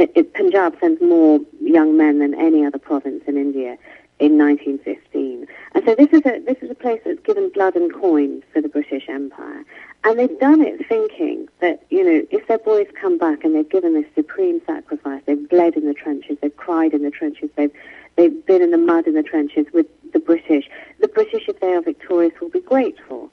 it, 0.00 0.10
it, 0.14 0.34
Punjab 0.34 0.74
sends 0.80 1.00
more 1.02 1.40
young 1.60 1.96
men 1.96 2.20
than 2.20 2.34
any 2.34 2.64
other 2.64 2.78
province 2.78 3.22
in 3.26 3.36
India 3.36 3.76
in 4.20 4.38
1915. 4.38 5.46
And 5.74 5.84
so 5.84 5.94
this 5.94 6.08
is 6.12 6.20
a 6.26 6.40
this 6.40 6.58
is 6.62 6.70
a 6.70 6.74
place 6.74 7.00
that's 7.04 7.20
given 7.20 7.50
blood 7.50 7.74
and 7.74 7.92
coin 7.92 8.42
for 8.52 8.60
the 8.60 8.68
British 8.68 9.08
Empire. 9.08 9.64
And 10.04 10.18
they've 10.18 10.38
done 10.38 10.60
it 10.60 10.86
thinking 10.88 11.48
that, 11.60 11.84
you 11.90 12.04
know, 12.04 12.26
if 12.30 12.46
their 12.46 12.58
boys 12.58 12.86
come 13.00 13.18
back 13.18 13.44
and 13.44 13.54
they've 13.54 13.68
given 13.68 13.94
this 13.94 14.06
supreme 14.14 14.60
sacrifice, 14.66 15.22
they've 15.26 15.48
bled 15.48 15.76
in 15.76 15.86
the 15.86 15.94
trenches, 15.94 16.38
they've 16.40 16.56
cried 16.56 16.92
in 16.92 17.02
the 17.02 17.10
trenches, 17.10 17.50
they've 17.56 17.72
they've 18.16 18.44
been 18.46 18.62
in 18.62 18.70
the 18.70 18.78
mud 18.78 19.06
in 19.06 19.14
the 19.14 19.22
trenches 19.22 19.66
with 19.72 19.86
the 20.12 20.20
British. 20.20 20.68
The 21.00 21.08
British, 21.08 21.48
if 21.48 21.60
they 21.60 21.72
are 21.72 21.82
victorious, 21.82 22.32
will 22.40 22.50
be 22.50 22.60
grateful 22.60 23.30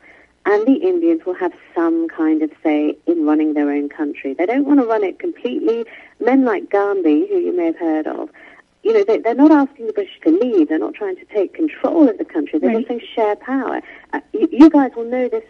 and 0.48 0.66
the 0.66 0.76
Indians 0.76 1.26
will 1.26 1.34
have 1.34 1.52
some 1.76 2.08
kind 2.08 2.42
of 2.42 2.50
say 2.64 2.98
in 3.06 3.26
running 3.26 3.54
their 3.54 3.70
own 3.70 3.90
country. 3.90 4.34
They 4.34 4.46
don't 4.46 4.66
want 4.66 4.80
to 4.80 4.86
run 4.86 5.04
it 5.04 5.20
completely. 5.20 5.86
Men 6.22 6.46
like 6.46 6.70
Gandhi, 6.70 7.28
who 7.28 7.38
you 7.38 7.56
may 7.56 7.66
have 7.66 7.78
heard 7.78 8.08
of, 8.08 8.30
you 8.84 8.94
know, 8.94 9.04
they, 9.04 9.22
are 9.30 9.34
not 9.34 9.52
asking 9.52 9.88
the 9.88 9.94
British 9.94 10.20
to 10.24 10.30
leave. 10.30 10.70
They're 10.70 10.80
not 10.80 10.94
trying 10.94 11.18
to 11.18 11.26
take 11.26 11.54
control 11.54 12.08
of 12.08 12.18
the 12.18 12.26
country. 12.26 12.60
They're 12.60 12.74
right. 12.74 12.88
saying 12.88 13.02
share 13.16 13.36
power. 13.36 13.82
Uh, 14.14 14.22
you, 14.34 14.48
you, 14.52 14.70
guys 14.70 14.92
will 14.96 15.06
know 15.06 15.28
this 15.28 15.44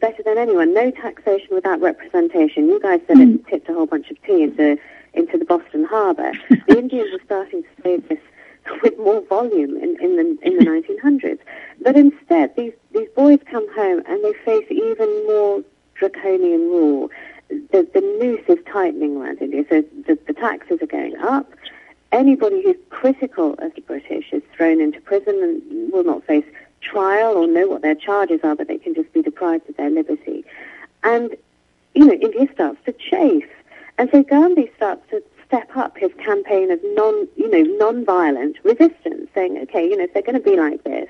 better 0.00 0.22
than 0.24 0.38
anyone. 0.38 0.74
No 0.74 0.90
taxation 0.90 1.48
without 1.52 1.80
representation. 1.80 2.68
You 2.68 2.80
guys 2.80 3.00
said 3.06 3.18
mm. 3.18 3.34
it 3.36 3.46
tipped 3.46 3.68
a 3.68 3.74
whole 3.74 3.86
bunch 3.86 4.10
of 4.10 4.22
tea 4.22 4.42
into 4.42 4.78
into 5.14 5.38
the 5.38 5.44
Boston 5.44 5.84
Harbor. 5.84 6.32
the 6.68 6.78
Indians 6.78 7.10
were 7.12 7.20
starting 7.24 7.62
to 7.62 7.68
say 7.82 7.96
this 7.96 8.18
with 8.82 8.98
more 8.98 9.20
volume 9.22 9.76
in, 9.76 9.96
in 10.00 10.16
the 10.16 10.38
in 10.42 10.58
the 10.58 10.64
1900s. 10.64 11.38
But 11.80 11.96
instead, 11.96 12.54
these 12.56 12.72
these 12.92 13.08
boys 13.14 13.38
come 13.50 13.72
home 13.74 14.02
and 14.06 14.24
they 14.24 14.32
face 14.44 14.66
even 14.70 15.26
more 15.26 15.62
draconian 15.94 16.60
rule. 16.62 17.10
The 17.48 17.88
the 17.92 18.00
noose 18.00 18.44
is 18.48 18.64
tightening 18.70 19.16
around 19.16 19.40
India, 19.40 19.64
so 19.68 19.84
the, 20.06 20.18
the 20.26 20.32
taxes 20.32 20.78
are 20.82 20.86
going 20.86 21.16
up. 21.18 21.50
Anybody 22.12 22.62
who's 22.62 22.76
critical 22.90 23.54
of 23.58 23.74
the 23.74 23.82
British 23.82 24.32
is 24.32 24.42
thrown 24.56 24.80
into 24.80 25.00
prison 25.00 25.40
and 25.42 25.92
will 25.92 26.04
not 26.04 26.24
face 26.24 26.44
trial 26.80 27.36
or 27.36 27.46
know 27.46 27.68
what 27.68 27.82
their 27.82 27.94
charges 27.94 28.40
are, 28.42 28.56
but 28.56 28.68
they 28.68 28.78
can 28.78 28.94
just 28.94 29.12
be 29.12 29.22
deprived 29.22 29.68
of 29.68 29.76
their 29.76 29.90
liberty. 29.90 30.44
And 31.02 31.36
you 31.94 32.06
know, 32.06 32.14
India 32.14 32.48
starts 32.52 32.78
to 32.86 32.92
chafe. 32.92 33.48
And 33.98 34.08
so 34.12 34.22
Gandhi 34.22 34.70
starts 34.76 35.02
to 35.10 35.22
step 35.46 35.76
up 35.76 35.98
his 35.98 36.12
campaign 36.24 36.70
of 36.70 36.80
non, 36.82 37.28
you 37.36 37.50
know, 37.50 37.76
non-violent 37.76 38.56
resistance, 38.64 39.28
saying, 39.34 39.58
okay, 39.58 39.84
you 39.84 39.96
know, 39.96 40.04
if 40.04 40.14
they're 40.14 40.22
going 40.22 40.34
to 40.34 40.40
be 40.40 40.56
like 40.56 40.84
this, 40.84 41.08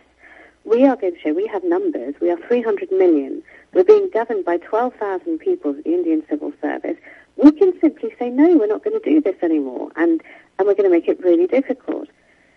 we 0.64 0.84
are 0.86 0.96
going 0.96 1.14
to 1.14 1.20
show 1.20 1.32
we 1.32 1.46
have 1.46 1.64
numbers. 1.64 2.14
We 2.20 2.30
are 2.30 2.36
300 2.48 2.90
million. 2.92 3.42
We're 3.72 3.84
being 3.84 4.10
governed 4.12 4.44
by 4.44 4.58
12,000 4.58 5.38
people 5.38 5.72
of 5.72 5.84
the 5.84 5.94
Indian 5.94 6.22
Civil 6.28 6.52
Service. 6.60 6.96
We 7.42 7.52
can 7.52 7.78
simply 7.80 8.14
say, 8.18 8.30
no, 8.30 8.56
we're 8.56 8.66
not 8.66 8.84
going 8.84 9.00
to 9.00 9.10
do 9.10 9.20
this 9.20 9.36
anymore, 9.42 9.90
and, 9.96 10.22
and 10.58 10.68
we're 10.68 10.74
going 10.74 10.84
to 10.84 10.90
make 10.90 11.08
it 11.08 11.20
really 11.20 11.46
difficult. 11.46 12.08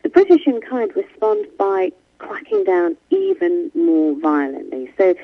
The 0.04 0.10
British 0.10 0.46
in 0.46 0.60
kind 0.62 0.92
respond 0.96 1.46
by 1.58 1.92
cracking 2.18 2.64
down 2.64 2.98
even 3.10 3.72
more 3.74 4.20
violently. 4.20 4.92
So 4.98 5.16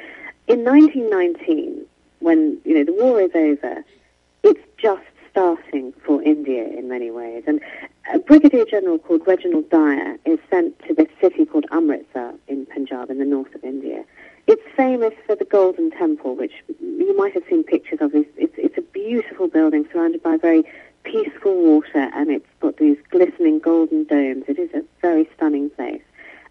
in 0.48 0.64
1919, 0.64 1.86
when, 2.20 2.58
you 2.64 2.76
know, 2.76 2.84
the 2.84 2.94
war 2.94 3.22
is 3.22 3.32
over, 3.36 3.84
it's 4.44 4.62
just 4.78 5.04
starting 5.32 5.94
for 6.06 6.22
India 6.24 6.66
in 6.66 6.90
many 6.90 7.12
ways. 7.12 7.44
And 7.46 7.62
a 8.14 8.20
brigadier 8.20 8.66
general 8.66 8.98
called 8.98 9.22
Reginald 9.28 9.70
Dyer 9.70 10.18
is 10.26 10.40
sent 10.50 10.80
to 10.88 10.94
this 10.94 11.08
city 11.22 11.46
called 11.46 11.66
Amritsar 11.72 12.34
in 12.48 12.66
Punjab 12.66 13.10
in 13.10 13.20
the 13.20 13.26
north 13.26 13.54
of 13.54 13.64
India. 13.64 14.04
It's 14.50 14.64
famous 14.76 15.14
for 15.28 15.36
the 15.36 15.46
Golden 15.46 15.92
Temple, 15.92 16.36
which 16.36 16.54
you 16.80 17.16
might 17.16 17.34
have 17.34 17.44
seen 17.48 17.64
pictures 17.64 18.00
of. 18.02 18.16
It's, 18.16 18.28
it's, 18.36 18.56
it's 18.58 18.78
a 18.80 18.82
beautiful 18.82 19.48
building 19.48 19.88
surrounded 19.94 20.24
by 20.24 20.38
very 20.38 20.64
peaceful 21.04 21.54
water, 21.54 22.10
and 22.16 22.32
it's 22.32 22.48
got 22.60 22.78
these 22.78 22.98
glistening 23.12 23.60
golden 23.60 24.06
domes. 24.06 24.46
It 24.48 24.58
is 24.58 24.72
a 24.74 24.82
very 25.04 25.30
stunning 25.36 25.70
place. 25.70 26.02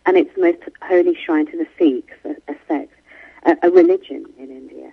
And 0.07 0.17
it's 0.17 0.33
the 0.37 0.43
most 0.43 0.59
holy 0.81 1.17
shrine 1.17 1.47
to 1.47 1.59
the 1.59 1.67
Sikhs, 1.77 2.15
a, 2.25 2.53
a 2.53 2.55
sect, 2.69 2.95
a, 3.43 3.57
a 3.67 3.71
religion 3.73 4.27
in 4.39 4.49
India. 4.49 4.93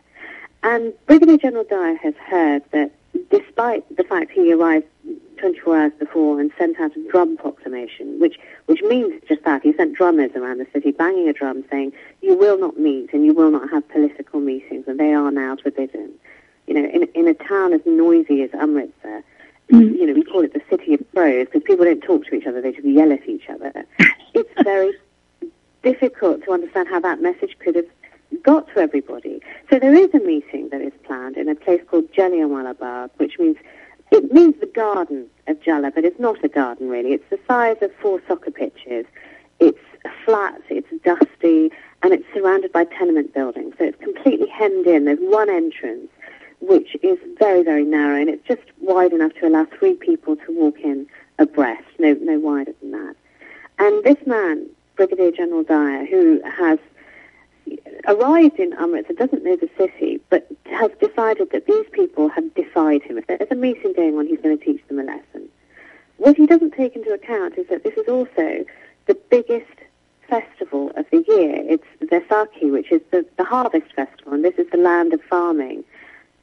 And 0.63 0.91
Brigadier 1.05 1.37
General 1.37 1.63
Dyer 1.63 1.97
has 1.97 2.15
heard 2.15 2.63
that 2.71 2.89
despite 3.29 3.83
the 3.95 4.03
fact 4.03 4.31
he 4.31 4.51
arrived 4.51 4.87
24 5.37 5.77
hours 5.77 5.91
before 5.99 6.39
and 6.39 6.51
sent 6.57 6.79
out 6.79 6.95
a 6.95 7.11
drum 7.11 7.37
proclamation, 7.37 8.19
which, 8.19 8.39
which 8.65 8.81
means 8.83 9.21
just 9.27 9.43
that. 9.43 9.61
He 9.61 9.73
sent 9.73 9.95
drummers 9.95 10.31
around 10.35 10.59
the 10.59 10.67
city 10.73 10.91
banging 10.91 11.27
a 11.29 11.33
drum 11.33 11.63
saying, 11.69 11.93
you 12.21 12.35
will 12.35 12.57
not 12.57 12.79
meet 12.79 13.13
and 13.13 13.25
you 13.25 13.33
will 13.33 13.51
not 13.51 13.69
have 13.69 13.87
political 13.89 14.39
meetings, 14.39 14.85
and 14.87 14.99
they 14.99 15.13
are 15.13 15.31
now 15.31 15.55
forbidden. 15.57 16.11
You 16.67 16.73
know, 16.75 16.89
in, 16.89 17.03
in 17.13 17.27
a 17.27 17.33
town 17.33 17.73
as 17.73 17.81
noisy 17.85 18.41
as 18.41 18.49
Amritsar, 18.53 19.23
mm. 19.71 19.95
you 19.97 20.05
know, 20.07 20.13
we 20.13 20.23
call 20.23 20.43
it 20.43 20.53
the 20.53 20.61
city 20.69 20.95
of 20.95 21.01
crows 21.13 21.45
because 21.45 21.63
people 21.63 21.85
don't 21.85 22.01
talk 22.01 22.25
to 22.25 22.35
each 22.35 22.47
other, 22.47 22.61
they 22.61 22.71
just 22.71 22.87
yell 22.87 23.11
at 23.11 23.27
each 23.27 23.49
other. 23.49 23.85
It's 24.37 24.63
very 24.63 24.91
difficult 25.81 26.43
to 26.43 26.51
understand 26.51 26.89
how 26.89 26.99
that 26.99 27.21
message 27.21 27.55
could 27.59 27.75
have 27.75 27.85
got 28.43 28.67
to 28.73 28.79
everybody. 28.79 29.41
So 29.69 29.79
there 29.79 29.93
is 29.93 30.13
a 30.13 30.19
meeting 30.19 30.67
that 30.69 30.81
is 30.81 30.91
planned 31.03 31.37
in 31.37 31.47
a 31.47 31.55
place 31.55 31.81
called 31.89 32.11
Jallianwala 32.11 32.77
Bagh, 32.77 33.11
which 33.17 33.39
means 33.39 33.55
it 34.11 34.31
means 34.31 34.55
the 34.59 34.67
garden 34.67 35.27
of 35.47 35.61
Jala, 35.61 35.91
but 35.91 36.05
it's 36.05 36.19
not 36.19 36.43
a 36.43 36.47
garden 36.47 36.89
really. 36.89 37.13
It's 37.13 37.29
the 37.29 37.39
size 37.47 37.77
of 37.81 37.91
four 38.01 38.21
soccer 38.27 38.51
pitches. 38.51 39.05
It's 39.59 39.79
flat, 40.25 40.61
it's 40.69 40.87
dusty, 41.03 41.71
and 42.03 42.13
it's 42.13 42.25
surrounded 42.33 42.71
by 42.71 42.85
tenement 42.85 43.33
buildings. 43.33 43.73
So 43.77 43.85
it's 43.85 44.01
completely 44.01 44.47
hemmed 44.47 44.85
in. 44.87 45.05
There's 45.05 45.19
one 45.19 45.49
entrance, 45.49 46.09
which 46.59 46.95
is 47.01 47.17
very, 47.39 47.63
very 47.63 47.85
narrow, 47.85 48.19
and 48.19 48.29
it's 48.29 48.45
just 48.47 48.61
wide 48.79 49.13
enough 49.13 49.33
to 49.39 49.47
allow 49.47 49.65
three 49.65 49.93
people 49.93 50.35
to 50.35 50.51
walk 50.51 50.79
in 50.79 51.07
abreast, 51.39 51.83
no, 51.99 52.13
no 52.21 52.39
wider 52.39 52.73
than 52.81 52.91
that. 52.91 53.15
And 53.79 54.03
this 54.03 54.25
man, 54.25 54.69
Brigadier 54.95 55.31
General 55.31 55.63
Dyer, 55.63 56.05
who 56.05 56.41
has 56.43 56.79
arrived 58.07 58.59
in 58.59 58.73
Amritsar, 58.73 59.13
doesn't 59.13 59.43
know 59.43 59.55
the 59.55 59.69
city, 59.77 60.19
but 60.29 60.47
has 60.65 60.91
decided 60.99 61.51
that 61.51 61.65
these 61.65 61.85
people 61.91 62.29
have 62.29 62.53
defied 62.53 63.03
him. 63.03 63.17
If 63.17 63.27
there's 63.27 63.51
a 63.51 63.55
meeting 63.55 63.93
going 63.93 64.17
on, 64.17 64.27
he's 64.27 64.41
going 64.41 64.57
to 64.57 64.63
teach 64.63 64.85
them 64.87 64.99
a 64.99 65.03
lesson. 65.03 65.49
What 66.17 66.37
he 66.37 66.45
doesn't 66.45 66.71
take 66.71 66.95
into 66.95 67.11
account 67.11 67.57
is 67.57 67.67
that 67.67 67.83
this 67.83 67.95
is 67.95 68.07
also 68.07 68.65
the 69.05 69.15
biggest 69.29 69.65
festival 70.29 70.91
of 70.95 71.05
the 71.11 71.23
year. 71.27 71.63
It's 71.67 71.85
Vaisakhi, 72.01 72.71
which 72.71 72.91
is 72.91 73.01
the, 73.11 73.25
the 73.37 73.43
harvest 73.43 73.93
festival, 73.93 74.33
and 74.33 74.43
this 74.43 74.55
is 74.57 74.67
the 74.71 74.77
land 74.77 75.13
of 75.13 75.21
farming. 75.23 75.83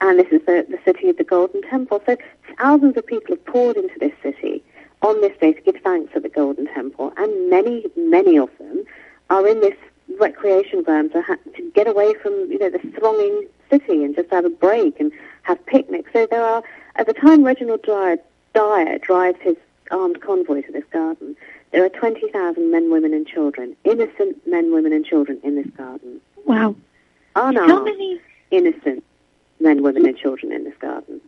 And 0.00 0.18
this 0.18 0.28
is 0.32 0.44
the, 0.46 0.66
the 0.68 0.78
city 0.84 1.08
of 1.08 1.16
the 1.16 1.24
Golden 1.24 1.62
Temple. 1.62 2.02
So 2.06 2.16
thousands 2.58 2.96
of 2.96 3.06
people 3.06 3.36
have 3.36 3.44
poured 3.46 3.76
into 3.76 3.98
this 3.98 4.12
city 4.22 4.62
on 5.00 5.20
this 5.20 5.36
day 5.40 5.52
to 5.52 5.60
give 5.62 5.76
thanks 5.82 6.12
at 6.14 6.22
the 6.22 6.28
Golden 6.28 6.66
Temple, 6.66 7.12
and 7.16 7.50
many, 7.50 7.84
many 7.96 8.36
of 8.36 8.50
them 8.58 8.84
are 9.30 9.46
in 9.46 9.60
this 9.60 9.76
recreation 10.18 10.82
grounds 10.82 11.12
to, 11.12 11.22
ha- 11.22 11.36
to 11.56 11.70
get 11.74 11.86
away 11.86 12.14
from 12.14 12.32
you 12.50 12.58
know 12.58 12.70
the 12.70 12.78
thronging 12.98 13.46
city 13.70 14.04
and 14.04 14.14
just 14.14 14.30
have 14.30 14.44
a 14.44 14.50
break 14.50 14.98
and 15.00 15.12
have 15.42 15.64
picnics. 15.66 16.10
So 16.12 16.26
there 16.30 16.44
are 16.44 16.62
at 16.96 17.06
the 17.06 17.14
time 17.14 17.42
Reginald 17.42 17.82
Dyer, 17.82 18.18
Dyer 18.54 18.98
drives 18.98 19.38
his 19.40 19.56
armed 19.90 20.20
convoy 20.20 20.62
to 20.62 20.72
this 20.72 20.84
garden. 20.92 21.36
There 21.72 21.84
are 21.84 21.88
twenty 21.88 22.28
thousand 22.30 22.70
men, 22.70 22.90
women, 22.90 23.14
and 23.14 23.26
children, 23.26 23.76
innocent 23.84 24.46
men, 24.46 24.72
women, 24.72 24.92
and 24.92 25.04
children 25.04 25.40
in 25.42 25.56
this 25.56 25.68
garden. 25.76 26.20
Wow! 26.44 26.76
Unarmed, 27.34 27.70
How 27.70 27.82
many 27.82 28.20
innocent 28.50 29.04
men, 29.60 29.82
women, 29.82 30.06
and 30.06 30.16
children 30.16 30.52
in 30.52 30.64
this 30.64 30.76
garden? 30.78 31.20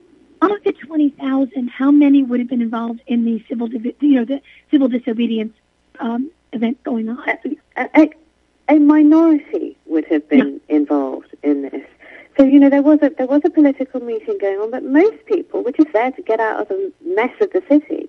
Out 0.43 0.51
of 0.51 0.63
the 0.63 0.73
twenty 0.73 1.09
thousand, 1.11 1.69
how 1.69 1.91
many 1.91 2.23
would 2.23 2.41
have 2.41 2.49
been 2.49 2.61
involved 2.61 3.01
in 3.07 3.25
the 3.25 3.43
civil, 3.49 3.71
you 3.73 3.95
know, 4.01 4.25
the 4.27 4.43
civil 4.71 4.89
disobedience 4.89 5.55
um, 6.01 6.31
event 6.53 6.83
going 6.85 7.09
on. 7.09 7.23
A, 7.77 7.89
a, 7.95 8.11
a 8.69 8.79
minority 8.79 9.77
would 9.87 10.05
have 10.07 10.29
been 10.29 10.61
yeah. 10.69 10.77
involved 10.77 11.35
in 11.43 11.63
this. 11.63 11.87
So 12.37 12.45
you 12.45 12.59
know 12.59 12.69
there 12.69 12.83
was 12.83 12.99
a 13.03 13.11
there 13.11 13.27
was 13.27 13.43
a 13.45 13.51
political 13.51 14.01
meeting 14.01 14.39
going 14.41 14.59
on, 14.59 14.71
but 14.71 14.83
most 14.83 15.25
people 15.27 15.63
were 15.63 15.73
just 15.73 15.93
there 15.93 16.11
to 16.11 16.23
get 16.23 16.41
out 16.41 16.61
of 16.61 16.69
the 16.69 16.93
mess 17.05 17.33
of 17.41 17.53
the 17.53 17.63
city. 17.69 18.09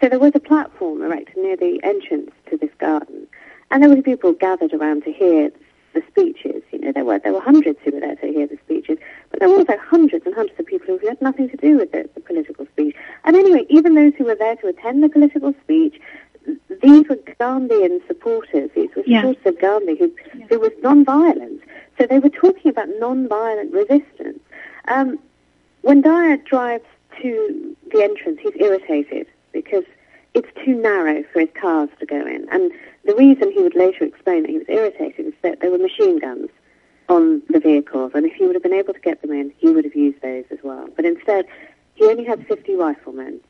So 0.00 0.08
there 0.08 0.18
was 0.18 0.32
a 0.34 0.40
platform 0.40 1.02
erected 1.02 1.36
near 1.36 1.56
the 1.56 1.80
entrance 1.82 2.30
to 2.50 2.56
this 2.56 2.70
garden, 2.78 3.26
and 3.70 3.82
there 3.82 3.90
were 3.90 4.00
people 4.02 4.32
gathered 4.32 4.72
around 4.72 5.02
to 5.04 5.12
hear 5.12 5.50
the 5.94 6.02
speeches. 6.08 6.62
You 6.70 6.80
know, 6.80 6.92
there 6.92 7.04
were 7.04 7.18
there 7.18 7.32
were 7.32 7.40
hundreds 7.40 7.78
who 7.84 7.92
were 7.92 8.00
there 8.00 8.16
to 8.16 8.26
hear 8.26 8.46
the 8.46 8.58
speeches, 8.64 8.98
but 9.30 9.40
there 9.40 9.48
were 9.48 9.56
also 9.56 9.76
hundreds 9.78 10.26
and 10.26 10.34
hundreds 10.34 10.58
of 10.60 10.66
people 10.66 10.98
who 10.98 11.08
had 11.08 11.20
nothing 11.22 11.48
to 11.48 11.56
do 11.56 11.78
with 11.78 11.90
the, 11.92 12.08
the 12.14 12.20
political 12.20 12.66
speech. 12.66 12.94
And 13.24 13.34
anyway, 13.34 13.64
even 13.70 13.94
those 13.94 14.12
who 14.18 14.24
were 14.24 14.34
there 14.34 14.56
to 14.56 14.68
attend 14.68 15.02
the 15.02 15.08
political 15.08 15.54
speech, 15.64 16.00
these 16.82 17.08
were 17.08 17.16
Gandhian 17.40 18.06
supporters. 18.06 18.70
These 18.74 18.90
were 18.94 19.02
yeah. 19.06 19.20
supporters 19.20 19.46
of 19.46 19.60
Gandhi 19.60 19.96
who 19.96 20.12
yeah. 20.34 20.46
who 20.48 20.60
was 20.60 20.72
non-violent. 20.82 21.60
So 21.98 22.06
they 22.06 22.18
were 22.18 22.28
talking 22.30 22.70
about 22.70 22.88
non-violent 22.98 23.72
resistance. 23.72 24.40
Um, 24.88 25.18
when 25.82 26.00
Dyer 26.00 26.36
drives 26.38 26.84
to 27.22 27.76
the 27.92 28.02
entrance, 28.02 28.40
he's 28.42 28.54
irritated 28.56 29.26
because 29.52 29.84
it's 30.34 30.48
too 30.64 30.74
narrow 30.74 31.22
for 31.32 31.40
his 31.40 31.50
cars 31.54 31.88
to 32.00 32.06
go 32.06 32.26
in. 32.26 32.48
And 32.50 32.72
the 33.04 33.14
reason 33.14 33.52
he 33.52 33.62
would 33.62 33.76
later 33.76 34.04
explain 34.04 34.42
that 34.42 34.50
he 34.50 34.58
was 34.58 34.68
irritated 34.68 35.26
is 35.26 35.34
that 35.42 35.60
there 35.60 35.70
were 35.70 35.78
machine 35.78 36.18
guns 36.18 36.48
on 37.08 37.42
the 37.50 37.60
vehicles, 37.60 38.12
and 38.14 38.24
if 38.24 38.32
he 38.32 38.46
would 38.46 38.54
have 38.54 38.62
been 38.62 38.72
able 38.72 38.94
to 38.94 39.00
get 39.00 39.20
them 39.20 39.30
in, 39.30 39.52
he 39.58 39.68
would 39.70 39.84
have 39.84 39.94
used 39.94 40.20
those 40.22 40.44
as 40.50 40.58
well. 40.62 40.88
But 40.96 41.04
instead, 41.04 41.44
he 41.94 42.06
only 42.06 42.24
had 42.24 42.46
50 42.46 42.74
riflemen. 42.74 43.40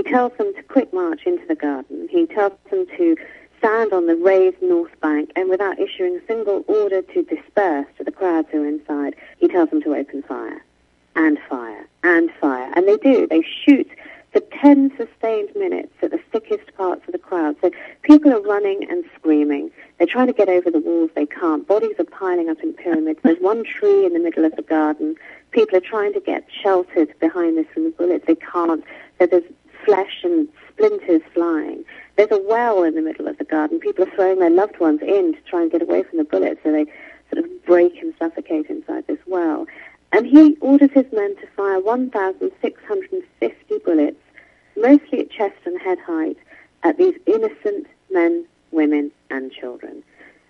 He 0.00 0.10
tells 0.10 0.32
them 0.38 0.54
to 0.54 0.62
quick 0.62 0.94
march 0.94 1.26
into 1.26 1.46
the 1.46 1.54
garden. 1.54 2.08
He 2.10 2.24
tells 2.24 2.54
them 2.70 2.86
to 2.96 3.16
stand 3.58 3.92
on 3.92 4.06
the 4.06 4.16
raised 4.16 4.56
north 4.62 4.98
bank, 5.02 5.30
and 5.36 5.50
without 5.50 5.78
issuing 5.78 6.16
a 6.16 6.26
single 6.26 6.64
order 6.68 7.02
to 7.02 7.22
disperse 7.22 7.84
to 7.98 8.04
the 8.04 8.10
crowds 8.10 8.48
who 8.50 8.62
are 8.62 8.66
inside, 8.66 9.14
he 9.36 9.46
tells 9.46 9.68
them 9.68 9.82
to 9.82 9.94
open 9.94 10.22
fire, 10.22 10.64
and 11.16 11.38
fire, 11.50 11.86
and 12.02 12.30
fire. 12.40 12.72
And 12.74 12.88
they 12.88 12.96
do. 12.96 13.26
They 13.26 13.42
shoot 13.42 13.90
for 14.32 14.40
10 14.40 14.96
sustained 14.96 15.50
minutes 15.54 15.92
at 16.00 16.12
the 16.12 16.20
thickest 16.32 16.74
parts 16.78 17.02
of 17.06 17.12
the 17.12 17.18
crowd. 17.18 17.56
So 17.60 17.70
people 18.00 18.32
are 18.32 18.40
running 18.40 18.86
and 18.88 19.04
screaming. 19.16 19.70
They're 19.98 20.06
trying 20.06 20.28
to 20.28 20.32
get 20.32 20.48
over 20.48 20.70
the 20.70 20.78
walls. 20.78 21.10
They 21.14 21.26
can't. 21.26 21.68
Bodies 21.68 21.96
are 21.98 22.04
piling 22.04 22.48
up 22.48 22.60
in 22.62 22.72
pyramids. 22.72 23.18
There's 23.22 23.40
one 23.40 23.64
tree 23.64 24.06
in 24.06 24.14
the 24.14 24.18
middle 24.18 24.46
of 24.46 24.56
the 24.56 24.62
garden. 24.62 25.16
People 25.50 25.76
are 25.76 25.82
trying 25.82 26.14
to 26.14 26.20
get 26.20 26.46
sheltered 26.62 27.12
behind 27.20 27.58
this 27.58 27.66
from 27.74 27.84
the 27.84 27.90
bullets. 27.90 28.24
They 28.26 28.36
can't. 28.36 28.82
So 29.18 29.26
there's 29.26 29.44
flesh 29.84 30.20
and 30.24 30.48
splinters 30.68 31.22
flying. 31.34 31.84
There's 32.16 32.30
a 32.30 32.42
well 32.48 32.82
in 32.82 32.94
the 32.94 33.02
middle 33.02 33.28
of 33.28 33.38
the 33.38 33.44
garden. 33.44 33.80
People 33.80 34.04
are 34.04 34.14
throwing 34.14 34.38
their 34.38 34.50
loved 34.50 34.78
ones 34.80 35.00
in 35.02 35.34
to 35.34 35.40
try 35.42 35.62
and 35.62 35.70
get 35.70 35.82
away 35.82 36.02
from 36.02 36.18
the 36.18 36.24
bullets, 36.24 36.60
so 36.62 36.72
they 36.72 36.86
sort 37.32 37.44
of 37.44 37.64
break 37.64 38.00
and 38.02 38.12
suffocate 38.18 38.66
inside 38.66 39.06
this 39.06 39.18
well. 39.26 39.66
And 40.12 40.26
he 40.26 40.56
orders 40.60 40.90
his 40.92 41.06
men 41.12 41.36
to 41.36 41.46
fire 41.56 41.80
1,650 41.80 43.78
bullets, 43.84 44.16
mostly 44.76 45.20
at 45.20 45.30
chest 45.30 45.56
and 45.64 45.80
head 45.80 45.98
height, 46.00 46.36
at 46.82 46.98
these 46.98 47.14
innocent 47.26 47.86
men, 48.10 48.44
women, 48.72 49.12
and 49.30 49.52
children. 49.52 50.02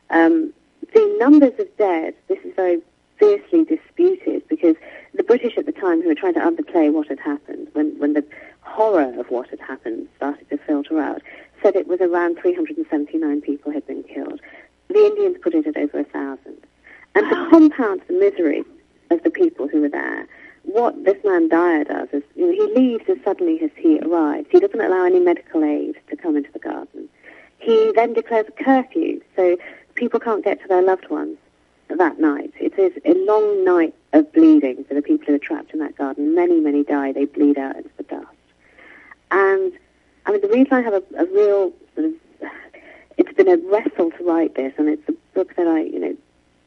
Um, 0.09 0.53
the 0.95 1.17
numbers 1.21 1.59
of 1.59 1.77
dead, 1.77 2.15
this 2.29 2.39
is 2.45 2.55
very 2.57 2.81
fiercely 3.19 3.65
disputed 3.65 4.49
because 4.49 4.77
the 5.15 5.23
British 5.23 5.59
at 5.59 5.67
the 5.67 5.73
time, 5.73 6.01
who 6.03 6.09
were 6.09 6.15
trying 6.15 6.35
to 6.35 6.41
underplay 6.41 6.91
what 6.93 7.09
had 7.09 7.21
happened, 7.21 7.69
when, 7.75 7.99
when 7.99 8.15
the 8.15 8.25
horror 8.71 9.13
of 9.19 9.31
what 9.31 9.49
had 9.51 9.61
happened 9.61 10.09
started 10.17 10.49
to 10.51 10.59
filter 10.59 11.01
out, 11.01 11.23
said 11.63 11.77
it 11.77 11.87
was 11.87 12.01
around 12.01 12.39
379 12.41 13.41
people 13.43 13.73
had 13.73 13.87
been 13.87 14.03
killed. 14.05 14.41
The 14.89 15.07
Indians 15.07 15.37
put 15.43 15.55
it 15.55 15.67
at 15.67 15.77
over 15.77 16.01
a 16.01 16.05
thousand. 16.05 16.57
And 17.15 17.29
to 17.29 17.49
compound 17.51 18.03
the 18.07 18.15
misery 18.15 18.65
of 19.11 19.23
the 19.23 19.31
people 19.31 19.69
who 19.69 19.81
were 19.81 19.89
there, 19.89 20.27
what 20.63 21.05
this 21.05 21.17
man 21.25 21.49
Dyer 21.49 21.85
does 21.85 22.09
is 22.13 22.23
you 22.37 22.47
know, 22.47 22.53
he 22.53 22.81
leaves 22.81 23.05
as 23.09 23.19
suddenly 23.25 23.61
as 23.63 23.71
he 23.77 23.99
arrives. 24.01 24.47
He 24.51 24.61
doesn't 24.61 24.81
allow 24.81 25.05
any 25.05 25.21
medical 25.21 25.65
aid 25.65 25.97
to 26.09 26.17
come 26.17 26.37
into 26.37 26.53
the 26.53 26.59
garden. 26.59 27.09
He 27.59 27.93
then 27.95 28.15
declares 28.15 28.47
a 28.49 28.63
curfew, 28.63 29.21
so 29.37 29.57
people 29.95 30.21
can't 30.21 30.45
get 30.45 30.63
to 30.63 30.69
their 30.69 30.83
loved 30.83 31.11
ones 31.11 31.37
that 31.89 32.19
night. 32.21 32.53
It 32.61 32.79
is 32.79 32.93
a 33.05 33.15
long 33.25 33.65
night 33.65 33.95
of 34.13 34.33
bleeding 34.33 34.85
for 34.85 34.95
the 34.95 35.03
people 35.03 35.27
who 35.27 35.35
are 35.35 35.39
trapped 35.39 35.73
in 35.73 35.81
that 35.81 35.97
garden. 35.97 36.35
Many, 36.35 36.61
many 36.61 36.85
die. 36.85 37.13
They 37.13 37.25
bleed 37.25 37.59
out 37.59 37.77
into 37.77 37.91
the 37.97 38.05
dust. 38.05 38.27
And 39.31 39.73
I 40.27 40.33
mean, 40.33 40.41
the 40.41 40.49
reason 40.49 40.73
I 40.73 40.81
have 40.83 40.95
a, 40.95 41.03
a 41.19 41.27
real 41.27 41.73
sort 41.95 42.07
of, 42.07 42.13
it's 43.17 43.33
been 43.33 43.49
a 43.49 43.57
wrestle 43.69 44.11
to 44.11 44.25
write 44.25 44.55
this, 44.55 44.73
and 44.77 44.89
it's 44.89 45.09
a 45.09 45.13
book 45.35 45.55
that 45.57 45.67
I, 45.67 45.83
you 45.83 45.99
know, 45.99 46.17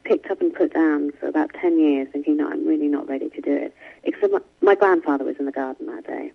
picked 0.04 0.30
up 0.30 0.40
and 0.40 0.54
put 0.54 0.74
down 0.74 1.12
for 1.18 1.26
about 1.26 1.52
10 1.54 1.78
years, 1.78 2.08
thinking, 2.12 2.36
no, 2.36 2.48
I'm 2.48 2.66
really 2.66 2.88
not 2.88 3.08
ready 3.08 3.30
to 3.30 3.40
do 3.40 3.54
it. 3.54 3.74
Except 4.04 4.32
my, 4.32 4.40
my 4.60 4.74
grandfather 4.74 5.24
was 5.24 5.36
in 5.38 5.46
the 5.46 5.52
garden 5.52 5.86
that 5.86 6.06
day. 6.06 6.32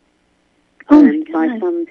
Oh, 0.90 1.06
and 1.06 1.28
by 1.32 1.48
some, 1.60 1.86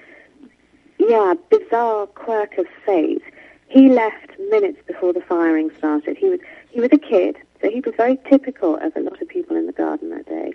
yeah, 0.97 1.33
bizarre 1.49 2.05
quirk 2.07 2.57
of 2.57 2.65
fate, 2.85 3.23
he 3.69 3.89
left 3.89 4.37
minutes 4.49 4.79
before 4.87 5.13
the 5.13 5.21
firing 5.21 5.71
started. 5.77 6.17
He 6.17 6.27
was, 6.27 6.39
he 6.69 6.81
was 6.81 6.89
a 6.91 6.97
kid, 6.97 7.37
so 7.61 7.69
he 7.69 7.79
was 7.79 7.93
very 7.95 8.17
typical 8.29 8.75
of 8.75 8.95
a 8.95 8.99
lot 8.99 9.21
of 9.21 9.29
people 9.29 9.55
in 9.55 9.67
the 9.67 9.73
garden 9.73 10.09
that 10.09 10.25
day. 10.25 10.51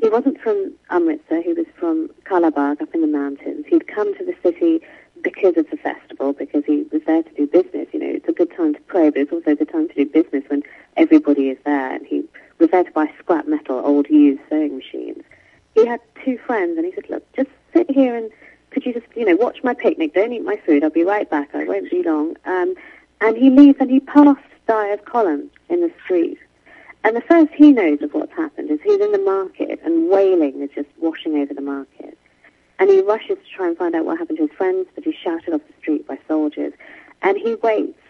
He 0.00 0.08
wasn't 0.08 0.40
from 0.40 0.72
Amritsar, 0.90 1.42
he 1.42 1.52
was 1.52 1.66
from 1.78 2.10
Kalabagh 2.24 2.80
up 2.82 2.94
in 2.94 3.00
the 3.00 3.06
mountains. 3.06 3.64
He'd 3.66 3.86
come 3.88 4.16
to 4.16 4.24
the 4.24 4.34
city 4.42 4.80
because 5.22 5.56
of 5.56 5.68
the 5.70 5.76
festival, 5.76 6.32
because 6.32 6.64
he 6.64 6.86
was 6.92 7.02
there 7.06 7.22
to 7.22 7.34
do 7.34 7.46
business. 7.46 7.88
You 7.92 8.00
know, 8.00 8.10
it's 8.10 8.28
a 8.28 8.32
good 8.32 8.54
time 8.54 8.74
to 8.74 8.80
pray, 8.82 9.10
but 9.10 9.22
it's 9.22 9.32
also 9.32 9.52
a 9.52 9.56
good 9.56 9.70
time 9.70 9.88
to 9.88 9.94
do 9.94 10.06
business 10.06 10.44
when 10.48 10.62
everybody 10.96 11.48
is 11.48 11.58
there. 11.64 11.94
And 11.94 12.06
he 12.06 12.24
was 12.58 12.70
there 12.70 12.84
to 12.84 12.90
buy 12.92 13.10
scrap 13.18 13.48
metal, 13.48 13.80
old 13.84 14.08
used 14.10 14.42
sewing 14.50 14.76
machines. 14.76 15.22
He 15.74 15.86
had 15.86 16.00
two 16.24 16.38
friends, 16.38 16.76
and 16.76 16.86
he 16.86 16.92
said, 16.92 17.08
look, 17.08 17.24
just 17.34 17.50
sit 17.72 17.90
here 17.90 18.16
and 18.16 18.30
could 18.70 18.84
you 18.84 18.92
just, 18.92 19.06
you 19.16 19.24
know, 19.24 19.36
watch 19.36 19.64
my 19.64 19.72
picnic, 19.72 20.12
don't 20.12 20.32
eat 20.32 20.44
my 20.44 20.56
food, 20.66 20.84
I'll 20.84 20.90
be 20.90 21.04
right 21.04 21.28
back, 21.28 21.54
I 21.54 21.64
won't 21.64 21.90
be 21.90 22.02
long. 22.02 22.36
Um, 22.44 22.74
and 23.22 23.36
he 23.36 23.48
leaves 23.48 23.78
and 23.80 23.90
he 23.90 24.00
passed 24.00 24.40
Dyer's 24.66 25.00
column 25.06 25.50
in 25.70 25.80
the 25.80 25.90
street. 26.04 26.38
And 27.06 27.14
the 27.14 27.20
first 27.20 27.52
he 27.54 27.70
knows 27.70 28.02
of 28.02 28.14
what's 28.14 28.32
happened 28.32 28.68
is 28.68 28.80
he's 28.82 29.00
in 29.00 29.12
the 29.12 29.20
market 29.20 29.78
and 29.84 30.10
wailing 30.10 30.60
is 30.60 30.70
just 30.74 30.88
washing 30.98 31.40
over 31.40 31.54
the 31.54 31.60
market. 31.60 32.18
And 32.80 32.90
he 32.90 33.00
rushes 33.00 33.38
to 33.38 33.56
try 33.56 33.68
and 33.68 33.78
find 33.78 33.94
out 33.94 34.04
what 34.04 34.18
happened 34.18 34.38
to 34.38 34.48
his 34.48 34.56
friends, 34.56 34.88
but 34.92 35.04
he's 35.04 35.14
shouted 35.14 35.54
off 35.54 35.60
the 35.68 35.72
street 35.80 36.04
by 36.08 36.18
soldiers. 36.26 36.72
And 37.22 37.38
he 37.38 37.54
waits, 37.54 38.00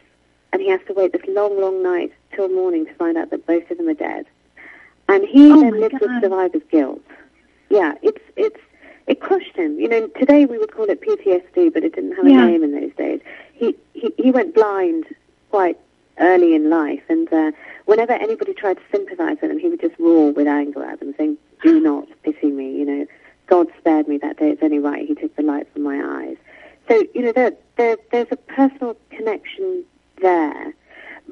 and 0.51 0.63
he 0.63 0.71
has 0.71 0.81
to 0.87 0.95
wait 0.95 1.13
this 1.13 1.21
long, 1.29 1.61
long 1.61 1.83
night 1.83 2.11
till 2.35 2.49
morning 2.49 2.87
to 2.87 2.95
find 2.95 3.19
out 3.19 3.29
that 3.33 3.47
both 3.47 3.71
of 3.71 3.77
them 3.77 3.87
are 3.87 3.93
dead. 3.93 4.25
And 5.11 5.25
he 5.27 5.53
oh 5.53 5.61
then 5.61 5.79
lives 5.79 5.93
God. 5.93 6.01
with 6.01 6.23
survivor's 6.23 6.63
guilt. 6.71 7.03
Yeah, 7.69 7.97
it's 8.01 8.23
it's 8.35 8.61
it 9.07 9.21
crushed 9.21 9.57
him. 9.57 9.79
You 9.79 9.91
know, 9.91 10.07
today 10.19 10.47
we 10.47 10.57
would 10.57 10.73
call 10.73 10.89
it 10.89 11.03
PTSD, 11.03 11.75
but 11.75 11.85
it 11.85 11.95
didn't 11.95 12.17
have 12.17 12.27
yeah. 12.27 12.45
a 12.45 12.47
name 12.47 12.65
in 12.65 12.73
those 12.73 12.95
days. 12.97 13.21
He 13.53 13.77
he 13.93 14.11
he 14.17 14.31
went 14.31 14.55
blind 14.55 15.05
quite 15.51 15.79
early 16.19 16.55
in 16.55 16.71
life, 16.71 17.03
and 17.09 17.33
uh, 17.33 17.53
whenever 17.85 18.13
anybody 18.13 18.55
tried 18.55 18.79
to 18.79 18.83
sympathise 18.91 19.39
with 19.41 19.51
him, 19.51 19.59
he 19.59 19.69
would 19.69 19.81
just 19.81 19.99
roar 19.99 20.33
with 20.33 20.47
anger 20.47 20.85
at 20.85 21.01
them, 21.01 21.15
saying, 21.17 21.37
"Do 21.63 21.81
not 21.89 22.09
pity 22.23 22.49
me." 22.49 22.79
You 22.79 22.85
know, 22.85 23.07
God 23.47 23.69
spared 23.79 24.09
me 24.09 24.19
that 24.19 24.39
day. 24.39 24.51
It's 24.51 24.63
only 24.63 24.79
right. 24.79 25.07
He 25.07 25.15
took 25.15 25.35
the 25.37 25.43
light 25.43 25.71
from 25.73 25.83
my 25.83 26.01
eyes. 26.03 26.37
So 26.89 27.05
you 27.15 27.23
know, 27.23 27.33
there, 27.33 27.53
there 27.77 27.97
there's 28.13 28.29
a 28.31 28.37
personal 28.37 28.97
connection 29.11 29.85
there. 30.21 30.75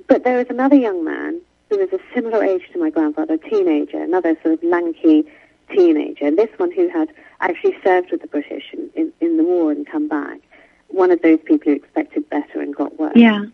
But 0.08 0.24
there 0.24 0.40
is 0.40 0.46
another 0.50 0.76
young 0.76 1.04
man 1.04 1.40
who 1.70 1.78
is 1.78 1.92
a 1.92 2.00
similar 2.14 2.42
age 2.44 2.62
to 2.72 2.78
my 2.78 2.90
grandfather, 2.90 3.34
a 3.34 3.38
teenager, 3.38 4.02
another 4.02 4.36
sort 4.42 4.54
of 4.54 4.62
lanky 4.62 5.24
teenager, 5.70 6.26
and 6.26 6.36
this 6.36 6.50
one 6.56 6.70
who 6.72 6.88
had 6.88 7.08
actually 7.40 7.76
served 7.82 8.10
with 8.10 8.20
the 8.20 8.26
British 8.26 8.64
in, 8.72 8.90
in, 8.94 9.12
in 9.20 9.36
the 9.36 9.44
war 9.44 9.70
and 9.70 9.86
come 9.86 10.08
back. 10.08 10.40
One 10.88 11.10
of 11.10 11.22
those 11.22 11.38
people 11.44 11.72
who 11.72 11.76
expected 11.76 12.28
better 12.28 12.60
and 12.60 12.74
got 12.74 12.98
worse. 12.98 13.12
Yeah. 13.16 13.44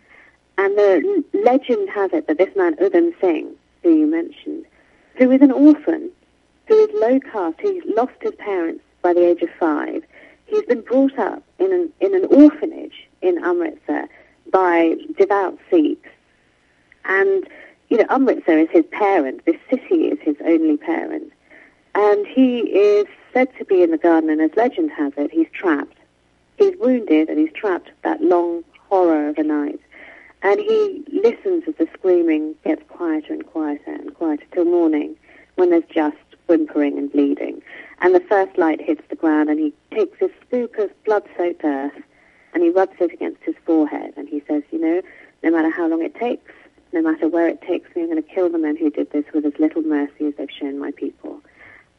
And 0.60 0.76
the 0.76 1.24
legend 1.32 1.88
has 1.88 2.12
it 2.12 2.26
that 2.26 2.36
this 2.36 2.54
man, 2.54 2.76
Udham 2.76 3.18
Singh, 3.18 3.50
who 3.82 3.96
you 3.96 4.06
mentioned, 4.06 4.66
who 5.16 5.30
is 5.30 5.40
an 5.40 5.52
orphan, 5.52 6.10
who 6.66 6.84
is 6.84 6.90
low 6.92 7.18
caste, 7.18 7.58
he's 7.62 7.82
lost 7.96 8.12
his 8.20 8.34
parents 8.34 8.84
by 9.00 9.14
the 9.14 9.26
age 9.26 9.40
of 9.40 9.48
five, 9.58 10.04
he's 10.44 10.64
been 10.64 10.82
brought 10.82 11.18
up 11.18 11.42
in 11.58 11.72
an, 11.72 11.90
in 12.00 12.14
an 12.14 12.26
orphanage 12.26 13.08
in 13.22 13.42
Amritsar 13.42 14.06
by 14.52 14.96
devout 15.16 15.58
Sikhs. 15.70 16.10
And, 17.06 17.48
you 17.88 17.96
know, 17.96 18.06
Amritsar 18.10 18.58
is 18.58 18.68
his 18.70 18.84
parent, 18.92 19.42
this 19.46 19.56
city 19.70 20.08
is 20.08 20.18
his 20.20 20.36
only 20.44 20.76
parent. 20.76 21.32
And 21.94 22.26
he 22.26 22.58
is 22.58 23.06
said 23.32 23.48
to 23.56 23.64
be 23.64 23.82
in 23.82 23.92
the 23.92 23.98
garden, 23.98 24.28
and 24.28 24.42
as 24.42 24.50
legend 24.58 24.90
has 24.90 25.14
it, 25.16 25.30
he's 25.30 25.48
trapped. 25.54 25.96
He's 26.58 26.76
wounded 26.78 27.30
and 27.30 27.38
he's 27.38 27.52
trapped 27.54 27.92
that 28.02 28.20
long 28.20 28.62
horror 28.90 29.30
of 29.30 29.38
a 29.38 29.42
night. 29.42 29.80
And 30.42 30.58
he 30.60 31.04
listens 31.12 31.64
as 31.68 31.74
the 31.76 31.88
screaming 31.94 32.54
gets 32.64 32.82
quieter 32.88 33.32
and 33.32 33.46
quieter 33.46 33.92
and 33.92 34.14
quieter 34.14 34.44
till 34.52 34.64
morning 34.64 35.16
when 35.56 35.70
there's 35.70 35.84
just 35.92 36.16
whimpering 36.46 36.96
and 36.96 37.12
bleeding. 37.12 37.62
And 38.00 38.14
the 38.14 38.20
first 38.20 38.56
light 38.56 38.80
hits 38.80 39.02
the 39.10 39.16
ground 39.16 39.50
and 39.50 39.58
he 39.58 39.74
takes 39.90 40.20
a 40.22 40.30
scoop 40.46 40.78
of 40.78 40.90
blood-soaked 41.04 41.64
earth 41.64 42.02
and 42.54 42.62
he 42.62 42.70
rubs 42.70 42.94
it 43.00 43.12
against 43.12 43.42
his 43.42 43.54
forehead, 43.64 44.12
and 44.16 44.28
he 44.28 44.42
says, 44.48 44.62
you 44.72 44.80
know, 44.80 45.02
no 45.42 45.50
matter 45.50 45.70
how 45.70 45.86
long 45.86 46.02
it 46.02 46.14
takes, 46.16 46.52
no 46.92 47.00
matter 47.00 47.28
where 47.28 47.48
it 47.48 47.62
takes 47.62 47.94
me, 47.94 48.02
I'm 48.02 48.10
going 48.10 48.22
to 48.22 48.28
kill 48.28 48.50
the 48.50 48.58
men 48.58 48.76
who 48.76 48.90
did 48.90 49.12
this 49.12 49.24
with 49.32 49.46
as 49.46 49.52
little 49.58 49.82
mercy 49.82 50.26
as 50.26 50.34
they've 50.36 50.50
shown 50.50 50.78
my 50.78 50.90
people. 50.90 51.40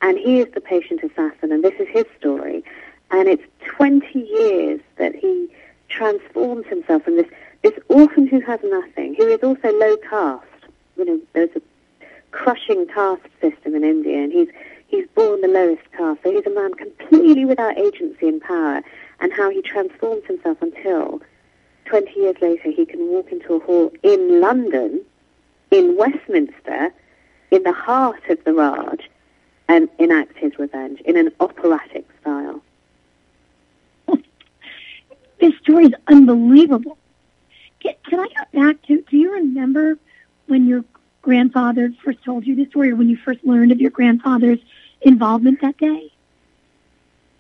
And 0.01 0.17
he 0.17 0.39
is 0.39 0.47
the 0.53 0.59
patient 0.59 1.01
assassin, 1.03 1.51
and 1.51 1.63
this 1.63 1.75
is 1.79 1.87
his 1.87 2.05
story. 2.19 2.63
And 3.11 3.29
it's 3.29 3.43
20 3.77 4.19
years 4.19 4.81
that 4.97 5.15
he 5.15 5.47
transforms 5.87 6.65
himself 6.67 7.03
from 7.03 7.15
this, 7.17 7.27
this 7.61 7.73
orphan 7.89 8.27
who 8.27 8.39
has 8.41 8.59
nothing, 8.63 9.15
who 9.15 9.27
is 9.27 9.41
also 9.43 9.71
low 9.71 9.97
caste. 9.97 10.45
You 10.97 11.05
know, 11.05 11.19
there's 11.33 11.49
a 11.55 11.61
crushing 12.31 12.87
caste 12.87 13.27
system 13.39 13.75
in 13.75 13.83
India, 13.83 14.17
and 14.17 14.31
he's, 14.31 14.47
he's 14.87 15.05
born 15.15 15.41
the 15.41 15.47
lowest 15.47 15.83
caste. 15.91 16.19
So 16.23 16.31
he's 16.31 16.45
a 16.45 16.49
man 16.49 16.73
completely 16.73 17.45
without 17.45 17.77
agency 17.77 18.27
and 18.27 18.41
power, 18.41 18.81
and 19.19 19.33
how 19.33 19.49
he 19.49 19.61
transforms 19.61 20.25
himself 20.25 20.61
until 20.61 21.21
20 21.85 22.19
years 22.19 22.35
later 22.41 22.71
he 22.71 22.85
can 22.85 23.07
walk 23.07 23.31
into 23.31 23.55
a 23.55 23.59
hall 23.59 23.91
in 24.03 24.39
London, 24.39 25.01
in 25.69 25.97
Westminster, 25.97 26.91
in 27.51 27.63
the 27.63 27.73
heart 27.73 28.21
of 28.29 28.43
the 28.43 28.53
Raj, 28.53 29.09
and 29.67 29.89
enact 29.99 30.37
his 30.37 30.57
revenge 30.57 30.99
in 31.01 31.17
an 31.17 31.31
operatic 31.39 32.05
style. 32.21 32.61
This 35.39 35.57
story 35.63 35.85
is 35.85 35.93
unbelievable. 36.07 36.97
Can, 37.81 38.19
I 38.19 38.27
go 38.27 38.67
back 38.67 38.81
to, 38.83 39.01
do 39.09 39.17
you 39.17 39.33
remember 39.33 39.97
when 40.47 40.67
your 40.67 40.83
grandfather 41.21 41.93
first 42.03 42.23
told 42.23 42.45
you 42.45 42.55
this 42.55 42.69
story 42.69 42.91
or 42.91 42.95
when 42.95 43.09
you 43.09 43.17
first 43.17 43.43
learned 43.43 43.71
of 43.71 43.79
your 43.79 43.91
grandfather's 43.91 44.59
involvement 45.01 45.61
that 45.61 45.77
day? 45.77 46.11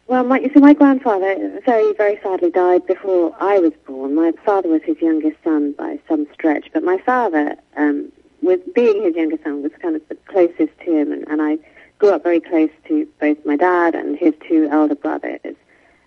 Well, 0.07 0.23
my, 0.25 0.49
so 0.53 0.59
my 0.59 0.73
grandfather 0.73 1.61
very, 1.65 1.93
very 1.93 2.19
sadly 2.21 2.51
died 2.51 2.85
before 2.85 3.35
I 3.39 3.59
was 3.59 3.71
born. 3.85 4.15
My 4.15 4.33
father 4.45 4.69
was 4.69 4.81
his 4.83 4.99
youngest 4.99 5.37
son 5.43 5.73
by 5.73 5.99
some 6.07 6.27
stretch, 6.33 6.69
but 6.73 6.83
my 6.83 6.97
father, 6.97 7.55
um, 7.77 8.11
with 8.41 8.73
being 8.73 9.03
his 9.03 9.15
youngest 9.15 9.43
son, 9.43 9.63
was 9.63 9.71
kind 9.81 9.95
of 9.95 10.07
the 10.09 10.15
closest 10.15 10.77
to 10.85 10.97
him, 10.97 11.11
and, 11.13 11.25
and 11.27 11.41
I 11.41 11.59
grew 11.99 12.09
up 12.09 12.23
very 12.23 12.41
close 12.41 12.71
to 12.87 13.07
both 13.19 13.37
my 13.45 13.55
dad 13.55 13.95
and 13.95 14.17
his 14.17 14.33
two 14.47 14.67
elder 14.69 14.95
brothers, 14.95 15.55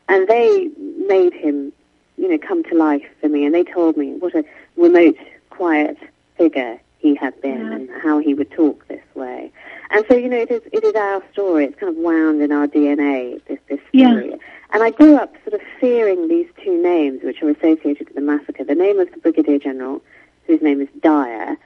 and 0.09 0.29
they 0.29 0.69
made 1.07 1.33
him 1.33 1.73
you 2.17 2.29
know, 2.29 2.39
come 2.39 2.63
to 2.65 2.75
life 2.75 3.07
me. 3.35 3.45
And 3.45 3.55
they 3.55 3.65
told 3.65 3.97
me 3.97 4.13
what 4.15 4.35
a 4.35 4.45
remote, 4.77 5.19
quiet 5.51 5.99
figure 6.37 6.81
he 6.99 7.15
had 7.15 7.39
been 7.43 7.67
yeah. 7.67 7.73
and 7.73 7.91
how 8.03 8.19
he 8.19 8.33
would 8.33 8.51
talk 8.51 8.89
this 8.89 9.03
way. 9.15 9.53
And 9.91 10.05
so, 10.09 10.17
you 10.17 10.29
know, 10.29 10.39
it 10.39 10.51
is 10.51 10.63
it 10.73 10.83
is 10.83 10.95
our 10.95 11.23
story. 11.33 11.67
It's 11.67 11.79
kind 11.79 11.91
of 11.91 11.97
wound 11.97 12.41
in 12.41 12.51
our 12.51 12.67
DNA, 12.67 13.45
this 13.47 13.59
this 13.69 13.81
story. 13.95 14.31
Yeah. 14.31 14.37
And 14.73 14.83
I 14.83 14.91
grew 14.91 15.15
up 15.17 15.35
sort 15.45 15.61
of 15.61 15.67
fearing 15.79 16.29
these 16.29 16.49
two 16.65 16.83
names, 16.83 17.23
which 17.23 17.43
are 17.43 17.51
associated 17.51 18.09
with 18.09 18.15
the 18.15 18.21
massacre. 18.21 18.65
The 18.65 18.75
name 18.75 18.99
of 18.99 19.11
the 19.13 19.19
Brigadier 19.19 19.59
General, 19.59 20.03
whose 20.47 20.63
name 20.63 20.81
is 20.81 20.89
Dyer, 21.01 21.57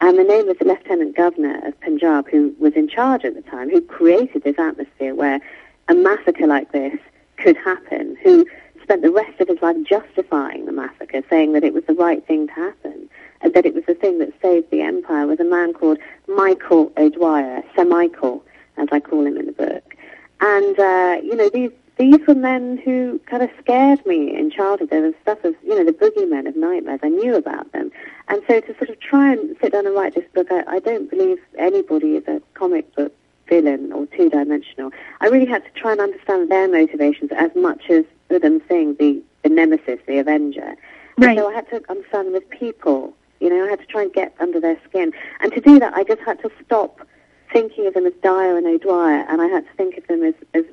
and 0.00 0.18
the 0.18 0.24
name 0.24 0.48
of 0.48 0.58
the 0.58 0.64
Lieutenant 0.64 1.16
Governor 1.16 1.60
of 1.66 1.78
Punjab, 1.80 2.28
who 2.30 2.54
was 2.58 2.72
in 2.74 2.88
charge 2.88 3.24
at 3.24 3.34
the 3.34 3.42
time, 3.42 3.68
who 3.68 3.80
created 3.80 4.44
this 4.44 4.58
atmosphere 4.58 5.14
where 5.14 5.40
a 5.88 5.94
massacre 5.94 6.46
like 6.46 6.72
this 6.72 6.98
could 7.36 7.56
happen, 7.56 8.16
who 8.22 8.46
spent 8.84 9.02
the 9.02 9.10
rest 9.10 9.40
of 9.40 9.48
his 9.48 9.60
life 9.60 9.76
justifying 9.84 10.66
the 10.66 10.72
massacre, 10.72 11.22
saying 11.28 11.52
that 11.54 11.64
it 11.64 11.74
was 11.74 11.84
the 11.86 11.94
right 11.94 12.24
thing 12.26 12.46
to 12.46 12.52
happen, 12.52 13.08
and 13.40 13.52
that 13.54 13.66
it 13.66 13.74
was 13.74 13.84
the 13.86 13.94
thing 13.94 14.18
that 14.20 14.32
saved 14.40 14.70
the 14.70 14.82
empire, 14.82 15.26
was 15.26 15.40
a 15.40 15.44
man 15.44 15.72
called 15.72 15.98
Michael 16.28 16.92
O'Dwyer, 16.96 17.62
Sir 17.74 17.84
Michael, 17.84 18.44
as 18.76 18.88
I 18.92 19.00
call 19.00 19.26
him 19.26 19.36
in 19.36 19.46
the 19.46 19.52
book. 19.52 19.96
And, 20.40 20.78
uh, 20.78 21.20
you 21.22 21.34
know, 21.34 21.48
these, 21.48 21.70
these 21.96 22.18
were 22.26 22.34
men 22.34 22.76
who 22.84 23.20
kind 23.26 23.42
of 23.42 23.50
scared 23.60 24.04
me 24.04 24.36
in 24.36 24.50
childhood. 24.50 24.90
There 24.90 25.02
was 25.02 25.14
stuff 25.22 25.42
of, 25.44 25.54
you 25.62 25.74
know, 25.76 25.84
the 25.84 25.92
boogeymen 25.92 26.46
of 26.48 26.56
nightmares. 26.56 27.00
I 27.02 27.08
knew 27.08 27.34
about 27.34 27.72
them. 27.72 27.90
And 28.28 28.42
so 28.48 28.60
to 28.60 28.76
sort 28.76 28.90
of 28.90 29.00
try 29.00 29.32
and 29.32 29.56
sit 29.60 29.72
down 29.72 29.86
and 29.86 29.94
write 29.94 30.14
this 30.14 30.28
book, 30.34 30.48
I, 30.50 30.64
I 30.66 30.78
don't 30.80 31.08
believe 31.08 31.38
anybody 31.58 32.16
is 32.16 32.26
a 32.26 32.42
comic 32.54 32.94
book 32.94 33.12
villain 33.48 33.92
or 33.92 34.06
two-dimensional. 34.06 34.90
I 35.20 35.26
really 35.26 35.46
had 35.46 35.64
to 35.64 35.70
try 35.80 35.92
and 35.92 36.00
understand 36.00 36.50
their 36.50 36.68
motivations 36.68 37.30
as 37.36 37.50
much 37.54 37.90
as 37.90 38.04
them 38.38 38.60
seeing 38.68 38.94
the, 38.96 39.22
the 39.42 39.48
nemesis, 39.48 39.98
the 40.06 40.18
avenger. 40.18 40.74
Right. 41.16 41.38
so 41.38 41.48
I 41.48 41.54
had 41.54 41.68
to 41.70 41.82
understand 41.88 42.28
them 42.28 42.34
as 42.34 42.42
people. 42.50 43.14
You 43.40 43.50
know, 43.50 43.66
I 43.66 43.70
had 43.70 43.80
to 43.80 43.86
try 43.86 44.02
and 44.02 44.12
get 44.12 44.34
under 44.40 44.60
their 44.60 44.78
skin. 44.88 45.12
And 45.40 45.52
to 45.52 45.60
do 45.60 45.78
that, 45.78 45.94
I 45.94 46.04
just 46.04 46.22
had 46.22 46.40
to 46.42 46.50
stop 46.64 47.06
thinking 47.52 47.86
of 47.86 47.94
them 47.94 48.06
as 48.06 48.12
Dyer 48.22 48.56
and 48.56 48.66
O'Dwyer, 48.66 49.24
and 49.28 49.40
I 49.40 49.46
had 49.46 49.64
to 49.66 49.72
think 49.76 49.96
of 49.96 50.06
them 50.06 50.24
as, 50.24 50.34
as 50.54 50.64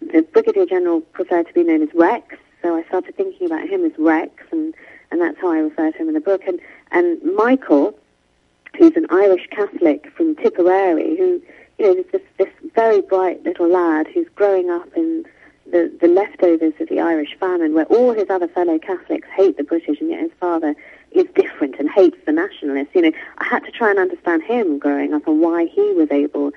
the 0.00 0.22
Brigadier 0.22 0.66
General 0.66 1.00
preferred 1.00 1.46
to 1.46 1.54
be 1.54 1.62
known 1.62 1.82
as 1.82 1.88
Rex, 1.94 2.36
so 2.62 2.76
I 2.76 2.82
started 2.84 3.16
thinking 3.16 3.46
about 3.46 3.68
him 3.68 3.84
as 3.84 3.92
Rex, 3.98 4.32
and, 4.50 4.74
and 5.10 5.20
that's 5.20 5.38
how 5.40 5.52
I 5.52 5.58
refer 5.58 5.92
to 5.92 5.98
him 5.98 6.08
in 6.08 6.14
the 6.14 6.20
book. 6.20 6.42
And, 6.46 6.58
and 6.90 7.22
Michael, 7.36 7.96
who's 8.76 8.96
an 8.96 9.06
Irish 9.10 9.46
Catholic 9.50 10.10
from 10.16 10.34
Tipperary, 10.36 11.16
who, 11.16 11.40
you 11.78 11.94
know, 11.94 12.04
this, 12.10 12.22
this 12.38 12.48
very 12.74 13.00
bright 13.00 13.42
little 13.44 13.68
lad 13.68 14.06
who's 14.12 14.28
growing 14.34 14.70
up 14.70 14.88
in 14.96 15.24
the, 15.66 15.90
the 16.00 16.08
leftovers 16.08 16.74
of 16.80 16.88
the 16.88 17.00
Irish 17.00 17.36
famine, 17.38 17.74
where 17.74 17.86
all 17.86 18.12
his 18.12 18.28
other 18.30 18.48
fellow 18.48 18.78
Catholics 18.78 19.28
hate 19.36 19.56
the 19.56 19.64
British, 19.64 20.00
and 20.00 20.10
yet 20.10 20.20
his 20.20 20.32
father 20.38 20.74
is 21.12 21.26
different 21.34 21.76
and 21.78 21.88
hates 21.90 22.18
the 22.26 22.32
nationalists. 22.32 22.94
You 22.94 23.02
know, 23.02 23.12
I 23.38 23.44
had 23.44 23.64
to 23.64 23.70
try 23.70 23.90
and 23.90 23.98
understand 23.98 24.42
him 24.42 24.78
growing 24.78 25.14
up 25.14 25.26
and 25.26 25.40
why 25.40 25.66
he 25.66 25.92
was 25.92 26.10
able, 26.10 26.52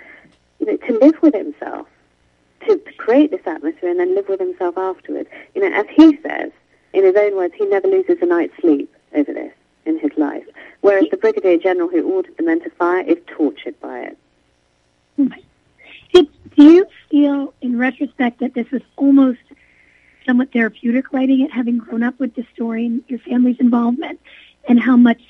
you 0.60 0.66
know, 0.66 0.78
to 0.78 1.00
live 1.00 1.22
with 1.22 1.34
himself, 1.34 1.88
to, 2.68 2.82
create 2.98 3.32
this 3.32 3.46
atmosphere 3.46 3.90
and 3.90 4.00
then 4.00 4.14
live 4.16 4.28
with 4.28 4.40
himself 4.40 4.78
afterwards. 4.78 5.30
You 5.56 5.62
know, 5.62 5.80
as 5.80 5.86
he 5.96 6.20
says, 6.22 6.52
in 6.92 7.06
his 7.06 7.16
own 7.16 7.38
words, 7.38 7.54
he 7.58 7.66
never 7.66 7.88
loses 7.88 8.18
a 8.22 8.26
night's 8.26 8.54
sleep 8.60 8.94
over 9.14 9.32
this 9.32 9.54
in 9.86 9.98
his 10.00 10.12
life, 10.18 10.44
whereas 10.82 11.06
the 11.10 11.16
brigadier 11.16 11.58
general 11.58 11.88
who 11.88 12.04
ordered 12.04 12.36
the 12.36 12.44
men 12.44 12.60
to 12.62 12.70
fire 12.72 13.02
is 13.02 13.18
tortured 13.28 13.80
by 13.80 14.00
it. 14.02 14.18
Hmm. 15.16 15.28
Did, 16.12 16.28
do 16.56 16.64
you 16.64 16.88
feel, 17.18 17.54
in 17.62 17.78
retrospect, 17.78 18.40
that 18.40 18.54
this 18.54 18.70
was 18.72 18.82
almost 18.96 19.40
somewhat 20.26 20.52
therapeutic 20.52 21.12
writing 21.12 21.42
it, 21.42 21.52
having 21.52 21.78
grown 21.78 22.04
up 22.04 22.20
with 22.20 22.36
the 22.36 22.46
story 22.54 22.86
and 22.86 23.04
your 23.08 23.20
family's 23.20 23.58
involvement, 23.60 24.20
and 24.68 24.80
how 24.80 24.96
much, 24.96 25.22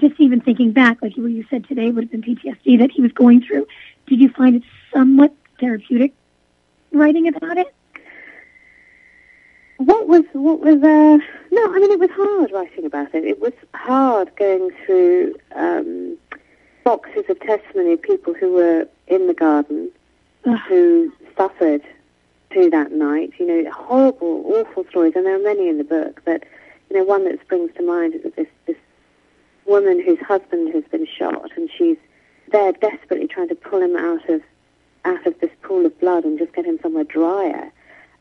just 0.00 0.18
even 0.18 0.40
thinking 0.40 0.72
back, 0.72 1.00
like 1.02 1.16
what 1.16 1.30
you 1.30 1.44
said 1.50 1.66
today 1.68 1.90
would 1.90 2.04
have 2.04 2.10
been 2.10 2.22
PTSD 2.22 2.78
that 2.78 2.90
he 2.90 3.00
was 3.00 3.12
going 3.12 3.42
through. 3.42 3.66
Did 4.06 4.20
you 4.20 4.28
find 4.30 4.56
it 4.56 4.62
somewhat 4.92 5.32
therapeutic 5.60 6.12
writing 6.92 7.28
about 7.28 7.58
it? 7.58 7.72
What 9.76 10.08
was 10.08 10.22
what 10.32 10.60
was 10.60 10.76
uh 10.76 11.18
no, 11.50 11.74
I 11.74 11.78
mean 11.78 11.90
it 11.90 11.98
was 11.98 12.10
hard 12.12 12.52
writing 12.52 12.86
about 12.86 13.14
it. 13.14 13.24
It 13.24 13.40
was 13.40 13.52
hard 13.74 14.34
going 14.36 14.70
through 14.84 15.34
um, 15.54 16.16
boxes 16.84 17.24
of 17.28 17.40
testimony 17.40 17.92
of 17.92 18.02
people 18.02 18.34
who 18.34 18.52
were 18.52 18.88
in 19.08 19.26
the 19.26 19.34
garden 19.34 19.90
who 20.68 21.12
suffered 21.36 21.82
through 22.50 22.70
that 22.70 22.92
night. 22.92 23.32
You 23.38 23.46
know, 23.46 23.70
horrible, 23.70 24.44
awful 24.46 24.84
stories, 24.88 25.14
and 25.16 25.26
there 25.26 25.34
are 25.34 25.42
many 25.42 25.68
in 25.68 25.78
the 25.78 25.84
book. 25.84 26.22
But 26.24 26.44
you 26.90 26.96
know, 26.96 27.04
one 27.04 27.24
that 27.24 27.40
springs 27.40 27.70
to 27.76 27.82
mind 27.82 28.14
is 28.14 28.32
this 28.34 28.46
this 28.66 28.76
woman 29.66 30.02
whose 30.04 30.20
husband 30.20 30.74
has 30.74 30.84
been 30.84 31.06
shot, 31.06 31.50
and 31.56 31.68
she's 31.76 31.96
there 32.52 32.72
desperately 32.72 33.26
trying 33.26 33.48
to 33.48 33.54
pull 33.54 33.82
him 33.82 33.96
out 33.96 34.28
of 34.28 34.42
out 35.04 35.26
of 35.26 35.38
this 35.40 35.50
pool 35.62 35.84
of 35.84 35.98
blood 36.00 36.24
and 36.24 36.38
just 36.38 36.52
get 36.54 36.64
him 36.64 36.78
somewhere 36.82 37.04
drier. 37.04 37.70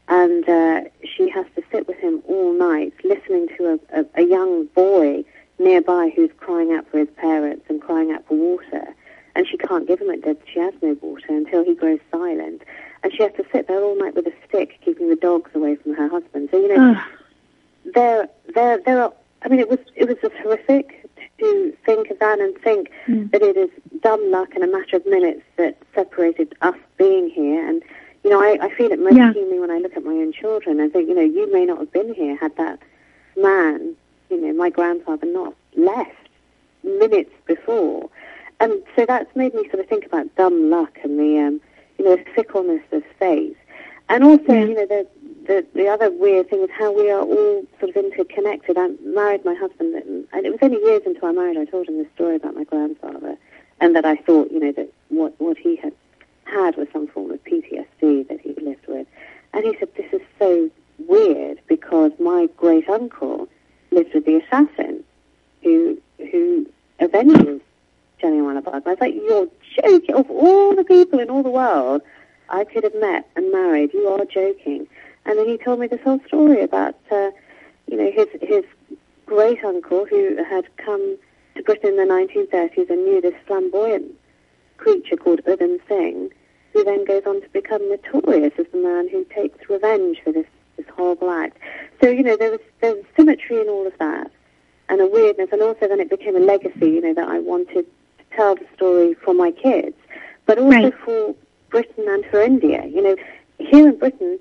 And 0.09 0.47
uh, 0.49 0.81
she 1.15 1.29
has 1.29 1.45
to 1.55 1.63
sit 1.71 1.87
with 1.87 1.97
him 1.97 2.21
all 2.27 2.51
night, 2.51 2.93
listening 3.05 3.47
to 3.57 3.79
a, 3.93 4.01
a, 4.01 4.05
a 4.15 4.27
young 4.27 4.65
boy 4.65 5.23
nearby 5.59 6.11
who's 6.13 6.29
crying 6.37 6.73
out 6.73 6.85
for 6.89 6.99
his 6.99 7.07
parents 7.15 7.65
and 7.69 7.81
crying 7.81 8.11
out 8.11 8.27
for 8.27 8.35
water 8.35 8.93
and 9.35 9.47
she 9.47 9.57
can't 9.57 9.87
give 9.87 9.99
him 9.99 10.09
it 10.09 10.21
because 10.21 10.37
she 10.51 10.59
has 10.59 10.73
no 10.81 10.97
water 11.01 11.25
until 11.29 11.63
he 11.63 11.75
grows 11.75 11.99
silent. 12.11 12.61
And 13.03 13.11
she 13.13 13.23
has 13.23 13.33
to 13.33 13.45
sit 13.51 13.67
there 13.67 13.83
all 13.83 13.97
night 13.97 14.15
with 14.15 14.27
a 14.27 14.33
stick, 14.47 14.79
keeping 14.83 15.09
the 15.09 15.15
dogs 15.15 15.51
away 15.53 15.75
from 15.75 15.95
her 15.95 16.07
husband. 16.07 16.49
So 16.51 16.57
you 16.57 16.75
know, 16.75 17.01
there, 17.93 18.29
there, 18.53 18.79
there 18.85 19.03
are. 19.03 19.13
I 19.41 19.49
mean, 19.49 19.59
it 19.59 19.69
was 19.69 19.79
it 19.95 20.07
was 20.07 20.17
just 20.21 20.35
horrific 20.41 21.09
to 21.39 21.77
think 21.85 22.09
of 22.09 22.19
that 22.19 22.39
and 22.39 22.57
think 22.59 22.89
mm. 23.07 23.29
that 23.31 23.41
it 23.41 23.57
is 23.57 23.69
dumb 24.01 24.31
luck 24.31 24.49
and 24.55 24.63
a 24.63 24.67
matter 24.67 24.97
of 24.97 25.05
minutes 25.05 25.41
that 25.57 25.77
separated 25.93 26.55
us 26.61 26.75
being 26.97 27.29
here. 27.29 27.67
And 27.67 27.83
you 28.23 28.29
know, 28.29 28.41
I, 28.41 28.57
I 28.61 28.73
feel 28.75 28.91
it 28.91 28.99
most 28.99 29.15
yeah. 29.15 29.33
keenly 29.33 29.59
when 29.59 29.71
I 29.71 29.79
look 29.79 29.97
at 29.97 30.03
my 30.03 30.11
own 30.11 30.31
children 30.31 30.79
I 30.79 30.87
think, 30.87 31.09
you 31.09 31.15
know, 31.15 31.21
you 31.21 31.51
may 31.51 31.65
not 31.65 31.79
have 31.79 31.91
been 31.91 32.13
here 32.13 32.37
had 32.37 32.55
that 32.57 32.79
man, 33.35 33.95
you 34.29 34.39
know, 34.39 34.53
my 34.53 34.69
grandfather, 34.69 35.25
not 35.25 35.53
left 35.75 36.29
minutes 36.83 37.31
before. 37.45 38.09
And 38.59 38.83
so 38.95 39.05
that's 39.05 39.33
made 39.35 39.53
me 39.53 39.67
sort 39.69 39.79
of 39.79 39.87
think 39.87 40.05
about 40.05 40.33
dumb 40.35 40.69
luck 40.69 40.97
and 41.03 41.19
the, 41.19 41.39
um, 41.39 41.61
you 41.97 42.05
know, 42.05 42.17
fickleness 42.35 42.83
of 42.91 43.03
fate. 43.19 43.57
And 44.09 44.23
also, 44.23 44.53
yeah. 44.53 44.63
you 44.65 44.75
know, 44.75 44.85
the, 44.85 45.07
the, 45.47 45.65
the 45.73 45.87
other 45.87 46.11
weird 46.11 46.49
thing 46.49 46.61
is 46.61 46.69
how 46.77 46.91
we 46.91 47.09
are 47.09 47.21
all 47.21 47.65
sort 47.79 47.95
of 47.95 47.97
interconnected. 47.97 48.77
I 48.77 48.89
married 49.01 49.45
my 49.45 49.55
husband, 49.55 49.95
and 49.95 50.45
it 50.45 50.49
was 50.49 50.59
only 50.61 50.77
years 50.77 51.03
into 51.05 51.25
our 51.25 51.33
marriage 51.33 51.57
I 51.57 51.65
told 51.65 51.87
him 51.87 51.97
this 51.97 52.11
story 52.15 52.35
about 52.35 52.55
my 52.55 52.63
grandfather, 52.63 53.37
and 53.79 53.95
that 53.95 54.05
I 54.05 54.15
thought, 54.17 54.51
you 54.51 54.59
know, 54.59 54.71
that 54.73 54.91
what, 55.09 55.33
what 55.39 55.57
he 55.57 55.75
had 55.77 55.93
had 56.45 56.75
was 56.75 56.87
some 56.93 57.07
form 57.07 57.31
of 57.31 57.43
PTSD 57.43 58.27
that 58.27 58.39
he 58.41 58.53
lived 58.61 58.85
with. 58.87 59.07
And 59.53 59.63
he 59.63 59.75
said, 59.79 59.89
this 59.95 60.11
is 60.13 60.21
so 60.39 60.69
weird 61.07 61.59
because 61.67 61.83
because 61.83 62.11
my 62.19 62.47
great 62.57 62.89
uncle 62.89 63.47
lived 63.91 64.13
with 64.13 64.25
the 64.25 64.37
assassin 64.37 65.03
who 65.61 65.97
who 66.31 66.65
avenged 66.99 67.61
Jallianwala 68.23 68.63
Bagh. 68.63 68.83
I 68.85 68.89
was 68.89 68.97
like, 69.01 69.13
you're 69.13 69.47
joking. 69.75 70.15
Of 70.15 70.29
all 70.29 70.75
the 70.75 70.83
people 70.83 71.19
in 71.19 71.29
all 71.29 71.43
the 71.43 71.49
world 71.49 72.01
I 72.49 72.63
could 72.63 72.83
have 72.83 72.95
met 72.95 73.29
and 73.35 73.51
married, 73.51 73.93
you 73.93 74.07
are 74.07 74.25
joking. 74.25 74.87
And 75.25 75.37
then 75.37 75.47
he 75.47 75.57
told 75.57 75.79
me 75.79 75.87
this 75.87 76.01
whole 76.01 76.19
story 76.27 76.61
about, 76.61 76.95
uh, 77.11 77.31
you 77.87 77.97
know, 77.97 78.11
his 78.11 78.27
his 78.41 78.63
great 79.25 79.63
uncle 79.63 80.05
who 80.05 80.43
had 80.43 80.65
come 80.77 81.17
to 81.55 81.63
Britain 81.63 81.91
in 81.91 82.07
the 82.07 82.13
1930s 82.13 82.89
and 82.89 83.05
knew 83.05 83.21
this 83.21 83.33
flamboyant 83.47 84.11
creature 84.77 85.15
called 85.15 85.41
Udham 85.45 85.79
Singh, 85.87 86.29
who 86.73 86.83
then 86.83 87.05
goes 87.05 87.23
on 87.25 87.41
to 87.41 87.49
become 87.49 87.87
notorious 87.89 88.53
as 88.57 88.65
the 88.71 88.77
man 88.77 89.07
who 89.09 89.23
takes 89.25 89.69
revenge 89.69 90.19
for 90.23 90.31
this, 90.31 90.47
this 90.77 90.85
horrible 90.95 91.29
act. 91.29 91.57
So, 92.01 92.09
you 92.09 92.23
know, 92.23 92.35
there 92.35 92.51
was, 92.51 92.59
there 92.81 92.95
was 92.95 93.05
symmetry 93.15 93.61
in 93.61 93.69
all 93.69 93.87
of 93.87 93.97
that 93.99 94.31
and 94.89 94.99
a 94.99 95.07
weirdness, 95.07 95.49
and 95.51 95.61
also 95.61 95.87
then 95.87 95.99
it 95.99 96.09
became 96.09 96.35
a 96.35 96.39
legacy, 96.39 96.89
you 96.89 97.01
know, 97.01 97.13
that 97.13 97.27
I 97.27 97.39
wanted 97.39 97.85
tell 98.35 98.55
the 98.55 98.65
story 98.75 99.13
for 99.15 99.33
my 99.33 99.51
kids, 99.51 99.95
but 100.45 100.57
also 100.57 100.69
Right. 100.71 100.93
for 101.05 101.35
Britain 101.69 102.05
and 102.07 102.25
for 102.25 102.41
India. 102.41 102.85
You 102.85 103.01
know, 103.01 103.15
here 103.59 103.89
in 103.89 103.95
Britain, 103.97 104.39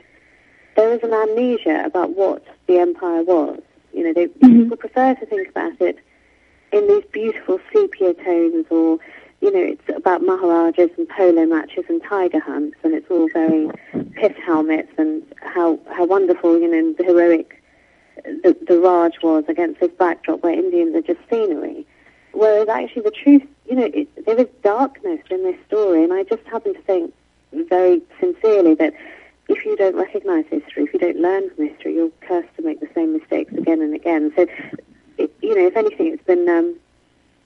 there 0.76 0.92
is 0.92 1.02
an 1.02 1.12
amnesia 1.12 1.82
about 1.84 2.10
what 2.16 2.42
the 2.66 2.78
empire 2.78 3.22
was. 3.22 3.60
You 3.92 4.04
know, 4.04 4.12
they, 4.12 4.26
Mhm. 4.26 4.62
people 4.62 4.76
prefer 4.76 5.14
to 5.14 5.26
think 5.26 5.48
about 5.48 5.80
it 5.80 5.98
in 6.72 6.86
these 6.88 7.04
beautiful 7.12 7.60
sepia 7.72 8.14
tones 8.14 8.66
or, 8.70 8.98
you 9.40 9.52
know, 9.52 9.60
it's 9.60 9.88
about 9.94 10.22
Maharajas 10.22 10.90
and 10.96 11.08
polo 11.08 11.44
matches 11.46 11.84
and 11.88 12.02
tiger 12.02 12.38
hunts 12.40 12.76
and 12.82 12.94
it's 12.94 13.10
all 13.10 13.28
very 13.28 13.70
pith 14.14 14.36
helmets 14.36 14.92
and 14.96 15.22
how, 15.42 15.78
how 15.90 16.04
wonderful, 16.06 16.58
you 16.58 16.68
know, 16.68 16.92
the 16.94 17.04
heroic 17.04 17.58
the, 18.24 18.56
the 18.68 18.78
Raj 18.78 19.14
was 19.22 19.44
against 19.48 19.80
this 19.80 19.90
backdrop 19.98 20.42
where 20.42 20.52
Indians 20.52 20.94
are 20.94 21.02
just 21.02 21.20
scenery. 21.30 21.86
Whereas 22.32 22.68
actually 22.68 23.02
the 23.02 23.10
truth, 23.10 23.42
you 23.66 23.76
know, 23.76 23.90
it, 23.92 24.26
there 24.26 24.38
is 24.38 24.48
darkness 24.62 25.20
in 25.30 25.42
this 25.42 25.56
story 25.66 26.04
and 26.04 26.12
I 26.12 26.24
just 26.24 26.44
happen 26.44 26.74
to 26.74 26.82
think 26.82 27.14
very 27.52 28.02
sincerely 28.20 28.74
that 28.74 28.94
if 29.48 29.64
you 29.64 29.76
don't 29.76 29.96
recognize 29.96 30.44
history, 30.50 30.84
if 30.84 30.92
you 30.94 31.00
don't 31.00 31.18
learn 31.18 31.50
from 31.50 31.68
history, 31.68 31.94
you're 31.94 32.10
cursed 32.22 32.54
to 32.56 32.62
make 32.62 32.80
the 32.80 32.88
same 32.94 33.12
mistakes 33.12 33.52
again 33.52 33.82
and 33.82 33.94
again. 33.94 34.32
So, 34.36 34.46
it, 35.18 35.34
you 35.42 35.54
know, 35.54 35.66
if 35.66 35.76
anything, 35.76 36.08
it's 36.08 36.24
been, 36.24 36.48
um, 36.48 36.76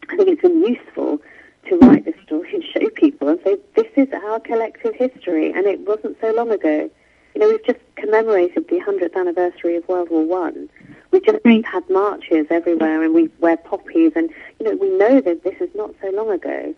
I 0.09 0.17
think 0.17 0.29
it's 0.29 0.43
been 0.43 0.65
useful 0.65 1.21
to 1.69 1.79
write 1.79 2.05
this 2.05 2.15
story 2.25 2.55
and 2.55 2.63
show 2.63 2.89
people 2.91 3.29
and 3.29 3.41
say, 3.43 3.57
this 3.75 3.87
is 3.97 4.09
our 4.13 4.39
collective 4.41 4.95
history, 4.95 5.53
and 5.53 5.67
it 5.67 5.81
wasn't 5.81 6.17
so 6.21 6.33
long 6.33 6.51
ago. 6.51 6.89
You 7.35 7.41
know, 7.41 7.49
we've 7.49 7.65
just 7.67 7.81
commemorated 7.97 8.69
the 8.69 8.81
100th 8.81 9.17
anniversary 9.17 9.77
of 9.77 9.87
World 9.89 10.11
War 10.11 10.25
One. 10.25 10.69
We 11.17 11.23
just 11.23 11.67
had 11.67 11.89
marches 11.89 12.47
everywhere, 12.51 13.03
and 13.03 13.15
we 13.15 13.31
wear 13.41 13.57
poppies, 13.57 14.13
and 14.17 14.29
you 14.61 14.67
know, 14.67 14.77
we 14.77 14.91
know 14.99 15.19
that 15.23 15.45
this 15.45 15.55
is 15.63 15.75
not 15.75 15.95
so 16.03 16.11
long 16.11 16.31
ago, 16.31 16.75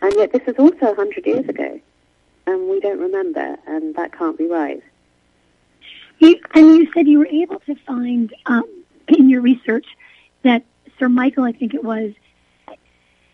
and 0.00 0.14
yet 0.16 0.32
this 0.32 0.40
is 0.46 0.54
also 0.58 0.86
100 0.86 1.26
years 1.26 1.46
ago, 1.46 1.78
and 2.46 2.70
we 2.70 2.80
don't 2.80 2.98
remember, 2.98 3.58
and 3.66 3.94
that 3.96 4.14
can't 4.14 4.38
be 4.38 4.46
right. 4.46 4.82
You, 6.20 6.40
and 6.54 6.74
you 6.74 6.90
said 6.94 7.06
you 7.06 7.18
were 7.18 7.26
able 7.26 7.60
to 7.66 7.74
find 7.86 8.34
um, 8.46 8.64
in 9.08 9.28
your 9.28 9.42
research 9.42 9.84
that 10.42 10.64
Sir 10.98 11.10
Michael, 11.10 11.44
I 11.44 11.52
think 11.52 11.74
it 11.74 11.84
was, 11.84 12.14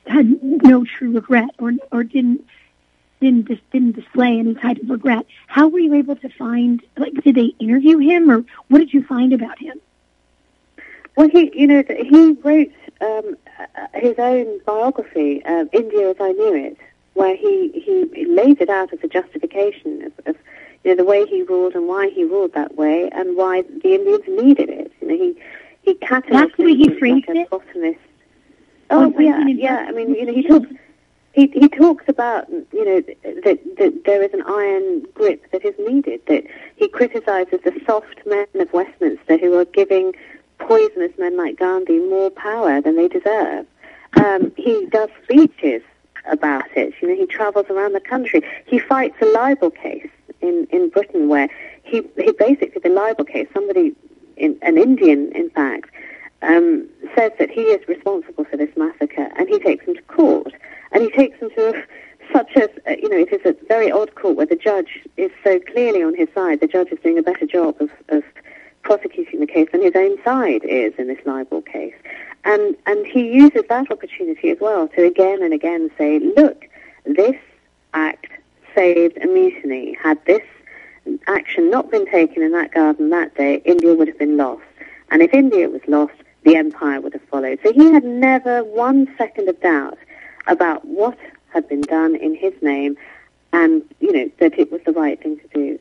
had 0.08 0.42
no 0.42 0.84
true 0.84 1.12
regret 1.12 1.50
or 1.60 1.74
or 1.92 2.02
didn't 2.02 2.44
didn't 3.20 3.46
dis, 3.46 3.60
didn't 3.70 3.94
display 3.94 4.40
any 4.40 4.54
type 4.54 4.78
of 4.78 4.90
regret. 4.90 5.24
How 5.46 5.68
were 5.68 5.78
you 5.78 5.94
able 5.94 6.16
to 6.16 6.28
find? 6.30 6.82
Like, 6.96 7.14
did 7.22 7.36
they 7.36 7.54
interview 7.60 7.98
him, 7.98 8.28
or 8.28 8.44
what 8.66 8.80
did 8.80 8.92
you 8.92 9.04
find 9.04 9.32
about 9.32 9.60
him? 9.60 9.80
Well, 11.18 11.28
he, 11.30 11.50
you 11.52 11.66
know, 11.66 11.82
he 11.88 12.30
wrote 12.44 12.70
um, 13.00 13.36
uh, 13.58 13.86
his 13.94 14.14
own 14.18 14.60
biography, 14.64 15.44
uh, 15.44 15.64
India 15.72 16.10
as 16.10 16.16
I 16.20 16.30
Knew 16.30 16.54
It, 16.54 16.76
where 17.14 17.34
he, 17.34 17.72
he 17.74 18.24
laid 18.24 18.60
it 18.60 18.68
out 18.68 18.92
as 18.92 19.00
a 19.02 19.08
justification 19.08 20.04
of, 20.04 20.12
of 20.26 20.36
you 20.84 20.92
know, 20.92 20.96
the 20.96 21.04
way 21.04 21.26
he 21.26 21.42
ruled 21.42 21.74
and 21.74 21.88
why 21.88 22.08
he 22.10 22.22
ruled 22.22 22.54
that 22.54 22.76
way 22.76 23.10
and 23.10 23.36
why 23.36 23.62
the 23.62 23.94
Indians 23.94 24.22
needed 24.28 24.68
it. 24.68 24.92
You 25.00 25.08
know, 25.08 25.14
he 25.16 25.42
he 25.82 25.94
cataloged 25.94 26.56
way 26.56 26.74
he 26.76 26.88
phrased 27.00 27.26
like 27.26 27.36
a 27.36 27.40
it? 27.40 27.50
botanist. 27.50 27.98
Oh, 28.90 29.12
Oh, 29.12 29.20
yeah, 29.20 29.34
I 29.34 29.44
mean, 29.44 29.58
yeah. 29.58 29.86
I 29.88 29.90
mean, 29.90 30.14
you 30.14 30.24
know, 30.24 30.32
he 30.32 30.44
talks 30.44 30.68
he, 31.32 31.48
he 31.48 31.68
talks 31.68 32.04
about 32.06 32.48
you 32.48 32.84
know 32.84 33.00
that, 33.24 33.58
that 33.78 34.02
there 34.06 34.22
is 34.22 34.32
an 34.34 34.42
iron 34.46 35.04
grip 35.14 35.50
that 35.50 35.64
is 35.64 35.74
needed. 35.80 36.20
That 36.28 36.44
he 36.76 36.86
criticises 36.86 37.58
the 37.64 37.72
soft 37.84 38.24
men 38.24 38.46
of 38.54 38.72
Westminster 38.72 39.36
who 39.36 39.58
are 39.58 39.64
giving 39.64 40.14
poisonous 40.58 41.12
men 41.18 41.36
like 41.36 41.58
Gandhi 41.58 41.98
more 41.98 42.30
power 42.30 42.80
than 42.80 42.96
they 42.96 43.08
deserve. 43.08 43.66
Um, 44.16 44.52
he 44.56 44.86
does 44.86 45.10
speeches 45.24 45.82
about 46.30 46.64
it. 46.76 46.94
You 47.00 47.08
know, 47.08 47.16
he 47.16 47.26
travels 47.26 47.66
around 47.70 47.94
the 47.94 48.00
country. 48.00 48.42
He 48.66 48.78
fights 48.78 49.16
a 49.20 49.26
libel 49.26 49.70
case 49.70 50.08
in, 50.40 50.66
in 50.70 50.88
Britain 50.90 51.28
where 51.28 51.48
he, 51.82 52.02
he 52.16 52.32
basically 52.32 52.80
the 52.82 52.88
libel 52.88 53.24
case. 53.24 53.48
Somebody, 53.52 53.94
in, 54.36 54.58
an 54.62 54.78
Indian, 54.78 55.32
in 55.32 55.50
fact, 55.50 55.90
um, 56.42 56.88
says 57.16 57.32
that 57.38 57.50
he 57.50 57.62
is 57.62 57.86
responsible 57.88 58.44
for 58.44 58.56
this 58.56 58.70
massacre, 58.76 59.28
and 59.36 59.48
he 59.48 59.58
takes 59.58 59.84
him 59.84 59.94
to 59.94 60.02
court. 60.02 60.52
And 60.92 61.02
he 61.02 61.10
takes 61.10 61.38
him 61.38 61.50
to 61.50 61.84
such 62.32 62.56
as 62.56 62.68
uh, 62.86 62.90
you 62.90 63.08
know, 63.08 63.16
it 63.16 63.32
is 63.32 63.40
a 63.44 63.54
very 63.66 63.90
odd 63.90 64.14
court 64.14 64.36
where 64.36 64.46
the 64.46 64.56
judge 64.56 65.00
is 65.16 65.30
so 65.42 65.58
clearly 65.60 66.02
on 66.02 66.14
his 66.14 66.28
side. 66.34 66.60
The 66.60 66.66
judge 66.66 66.88
is 66.88 66.98
doing 67.02 67.18
a 67.18 67.22
better 67.22 67.46
job 67.46 67.76
of, 67.80 67.90
of 68.08 68.22
prosecuting 68.88 69.40
the 69.40 69.46
case 69.46 69.68
than 69.70 69.82
his 69.82 69.92
own 69.94 70.16
side 70.24 70.64
is 70.64 70.94
in 70.96 71.08
this 71.08 71.18
libel 71.26 71.60
case. 71.60 71.94
And 72.44 72.74
and 72.86 73.06
he 73.06 73.30
uses 73.30 73.64
that 73.68 73.90
opportunity 73.90 74.48
as 74.48 74.56
well 74.60 74.88
to 74.88 75.04
again 75.04 75.42
and 75.42 75.52
again 75.52 75.90
say, 75.98 76.18
look, 76.18 76.64
this 77.04 77.36
act 77.92 78.28
saved 78.74 79.18
a 79.18 79.26
mutiny. 79.26 79.94
Had 80.02 80.24
this 80.24 80.46
action 81.26 81.70
not 81.70 81.90
been 81.90 82.06
taken 82.06 82.42
in 82.42 82.52
that 82.52 82.72
garden 82.72 83.10
that 83.10 83.34
day, 83.34 83.60
India 83.66 83.92
would 83.92 84.08
have 84.08 84.18
been 84.18 84.38
lost. 84.38 84.62
And 85.10 85.20
if 85.20 85.34
India 85.34 85.68
was 85.68 85.82
lost, 85.86 86.14
the 86.44 86.56
empire 86.56 87.02
would 87.02 87.12
have 87.12 87.28
followed. 87.30 87.58
So 87.62 87.74
he 87.74 87.92
had 87.92 88.04
never 88.04 88.64
one 88.64 89.06
second 89.18 89.50
of 89.50 89.60
doubt 89.60 89.98
about 90.46 90.86
what 90.86 91.18
had 91.50 91.68
been 91.68 91.82
done 91.82 92.16
in 92.16 92.34
his 92.34 92.54
name 92.62 92.96
and, 93.52 93.82
you 94.00 94.12
know, 94.12 94.30
that 94.38 94.58
it 94.58 94.72
was 94.72 94.80
the 94.86 94.92
right 94.92 95.22
thing 95.22 95.38
to 95.40 95.48
do. 95.48 95.78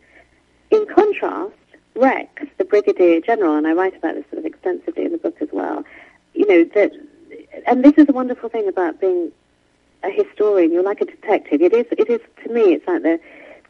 In 0.72 0.86
contrast, 0.94 1.54
Rex, 1.98 2.46
the 2.58 2.66
Brigadier 2.66 3.20
General, 3.22 3.56
and 3.56 3.68
I 3.68 3.74
write 3.74 3.96
about 3.96 4.16
this 4.16 4.26
sort 4.32 4.40
of 4.40 4.46
extensively 4.46 5.06
in 5.06 5.12
the 5.12 5.18
book 5.18 5.36
as 5.42 5.50
well, 5.52 5.84
you 6.34 6.48
know, 6.48 6.64
that, 6.76 6.92
and 7.66 7.84
this 7.84 7.94
is 7.98 8.08
a 8.08 8.14
wonderful 8.14 8.50
thing 8.50 8.68
about 8.68 9.02
being 9.02 9.32
a 10.04 10.10
historian, 10.12 10.72
you're 10.72 10.84
like 10.84 11.02
a 11.02 11.06
detective. 11.06 11.62
It 11.62 11.74
is, 11.74 11.86
it 11.92 12.10
is, 12.10 12.22
to 12.44 12.54
me, 12.54 12.74
it's 12.74 12.88
like 12.88 13.02
the, 13.02 13.20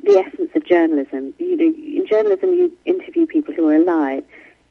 the 0.03 0.17
essence 0.19 0.51
of 0.55 0.65
journalism. 0.65 1.33
You 1.39 1.55
know, 1.57 1.63
in 2.01 2.05
journalism, 2.07 2.53
you 2.53 2.71
interview 2.85 3.25
people 3.25 3.53
who 3.53 3.69
are 3.69 3.75
alive. 3.75 4.23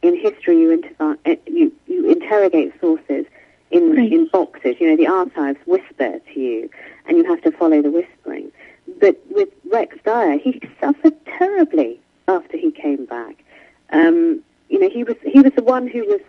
In 0.03 0.15
history, 0.21 0.59
you, 0.61 0.77
intervi- 0.77 1.19
uh, 1.25 1.37
you, 1.47 1.73
you 1.87 2.11
interrogate 2.11 2.73
sources 2.81 3.25
in, 3.71 3.97
Right. 3.97 4.13
in 4.13 4.29
boxes. 4.29 4.77
You 4.79 4.91
know, 4.91 4.97
the 4.97 5.07
archives 5.07 5.59
whisper 5.67 6.21
to 6.21 6.41
you, 6.41 6.69
and 7.07 7.17
you 7.17 7.25
have 7.25 7.43
to 7.43 7.51
follow 7.51 7.81
the 7.81 7.91
whispering. 7.91 8.53
But 9.01 9.19
with 9.31 9.49
Rex 9.73 9.97
Dyer, 10.05 10.39
he 10.39 10.61
suffered 10.81 11.15
terribly 11.39 11.99
after 12.29 12.57
he 12.59 12.71
came 12.71 13.07
back. 13.07 13.43
Um, 13.91 14.43
you 14.69 14.79
know, 14.79 14.89
he 14.89 15.05
was 15.05 15.17
he 15.25 15.41
was 15.41 15.53
the 15.55 15.63
one 15.63 15.87
who 15.87 16.05
was 16.05 16.21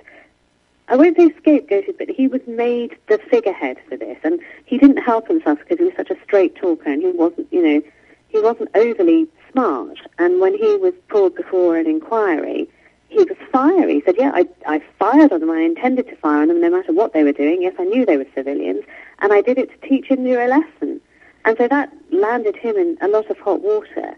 I 0.89 0.95
won't 0.95 1.17
say 1.17 1.29
scapegoated, 1.29 1.97
but 1.97 2.09
he 2.09 2.27
was 2.27 2.41
made 2.47 2.95
the 3.07 3.17
figurehead 3.17 3.77
for 3.89 3.97
this, 3.97 4.17
and 4.23 4.39
he 4.65 4.77
didn't 4.77 4.97
help 4.97 5.27
himself 5.27 5.59
because 5.59 5.79
he 5.79 5.85
was 5.85 5.95
such 5.97 6.09
a 6.09 6.23
straight 6.23 6.55
talker, 6.55 6.89
and 6.89 7.01
he 7.01 7.11
wasn't, 7.11 7.47
you 7.51 7.61
know, 7.61 7.81
he 8.29 8.39
wasn't 8.39 8.69
overly 8.73 9.27
smart. 9.51 9.97
And 10.17 10.39
when 10.39 10.53
he 10.53 10.77
was 10.77 10.93
pulled 11.09 11.35
before 11.35 11.75
an 11.75 11.87
inquiry, 11.87 12.69
he 13.09 13.17
was 13.17 13.37
fiery. 13.51 13.95
He 13.95 14.01
said, 14.05 14.15
"Yeah, 14.17 14.31
I, 14.33 14.47
I 14.65 14.81
fired 14.97 15.33
on 15.33 15.41
them. 15.41 15.51
I 15.51 15.59
intended 15.59 16.07
to 16.07 16.15
fire 16.15 16.41
on 16.41 16.47
them, 16.47 16.61
no 16.61 16.69
matter 16.69 16.93
what 16.93 17.11
they 17.11 17.23
were 17.23 17.33
doing. 17.33 17.61
Yes, 17.61 17.75
I 17.77 17.83
knew 17.83 18.05
they 18.05 18.17
were 18.17 18.27
civilians, 18.33 18.83
and 19.19 19.33
I 19.33 19.41
did 19.41 19.57
it 19.57 19.69
to 19.69 19.87
teach 19.87 20.09
India 20.09 20.45
a 20.45 20.47
lesson." 20.47 21.01
And 21.43 21.57
so 21.57 21.67
that 21.67 21.91
landed 22.11 22.55
him 22.55 22.75
in 22.77 22.97
a 23.01 23.07
lot 23.07 23.29
of 23.29 23.37
hot 23.39 23.61
water 23.61 24.15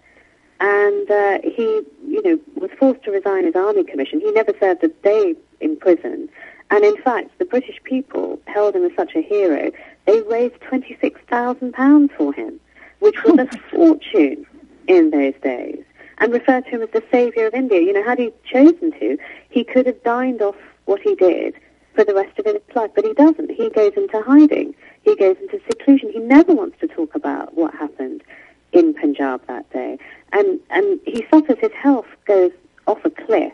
and 0.59 1.09
uh, 1.09 1.39
he, 1.43 1.81
you 2.07 2.21
know, 2.23 2.39
was 2.55 2.69
forced 2.77 3.03
to 3.03 3.11
resign 3.11 3.45
his 3.45 3.55
army 3.55 3.83
commission. 3.83 4.19
He 4.19 4.31
never 4.31 4.53
served 4.59 4.83
a 4.83 4.89
day 4.89 5.35
in 5.61 5.77
prison, 5.77 6.29
and 6.69 6.83
in 6.83 6.97
fact, 7.01 7.37
the 7.39 7.45
British 7.45 7.79
people 7.83 8.39
held 8.47 8.75
him 8.75 8.85
as 8.85 8.91
such 8.95 9.15
a 9.15 9.21
hero. 9.21 9.71
They 10.05 10.21
raised 10.21 10.59
twenty-six 10.61 11.19
thousand 11.29 11.73
pounds 11.73 12.11
for 12.17 12.33
him, 12.33 12.59
which 12.99 13.23
was 13.23 13.39
a 13.39 13.57
fortune 13.71 14.45
in 14.87 15.11
those 15.11 15.35
days, 15.41 15.83
and 16.17 16.33
referred 16.33 16.65
to 16.65 16.71
him 16.71 16.81
as 16.81 16.89
the 16.89 17.03
saviour 17.11 17.47
of 17.47 17.53
India. 17.53 17.79
You 17.79 17.93
know, 17.93 18.03
had 18.03 18.19
he 18.19 18.31
chosen 18.45 18.91
to, 18.99 19.17
he 19.49 19.63
could 19.63 19.85
have 19.85 20.03
dined 20.03 20.41
off 20.41 20.57
what 20.85 21.01
he 21.01 21.15
did 21.15 21.55
for 21.93 22.03
the 22.03 22.13
rest 22.13 22.37
of 22.37 22.45
his 22.45 22.61
life, 22.75 22.91
but 22.95 23.05
he 23.05 23.13
doesn't. 23.13 23.51
He 23.51 23.69
goes 23.69 23.93
into 23.95 24.21
hiding. 24.21 24.75
He 25.03 25.15
goes 25.15 25.37
into 25.41 25.61
seclusion. 25.67 26.11
He 26.11 26.19
never 26.19 26.53
wants 26.53 26.79
to 26.81 26.87
talk 26.87 27.15
about 27.15 27.55
what 27.55 27.73
happened 27.73 28.23
in 28.71 28.93
Punjab 28.93 29.45
that 29.47 29.69
day. 29.71 29.97
And, 30.31 30.59
and 30.69 30.99
he 31.05 31.25
suffers, 31.29 31.57
his 31.59 31.71
health 31.73 32.07
goes 32.25 32.51
off 32.87 33.03
a 33.05 33.09
cliff. 33.09 33.53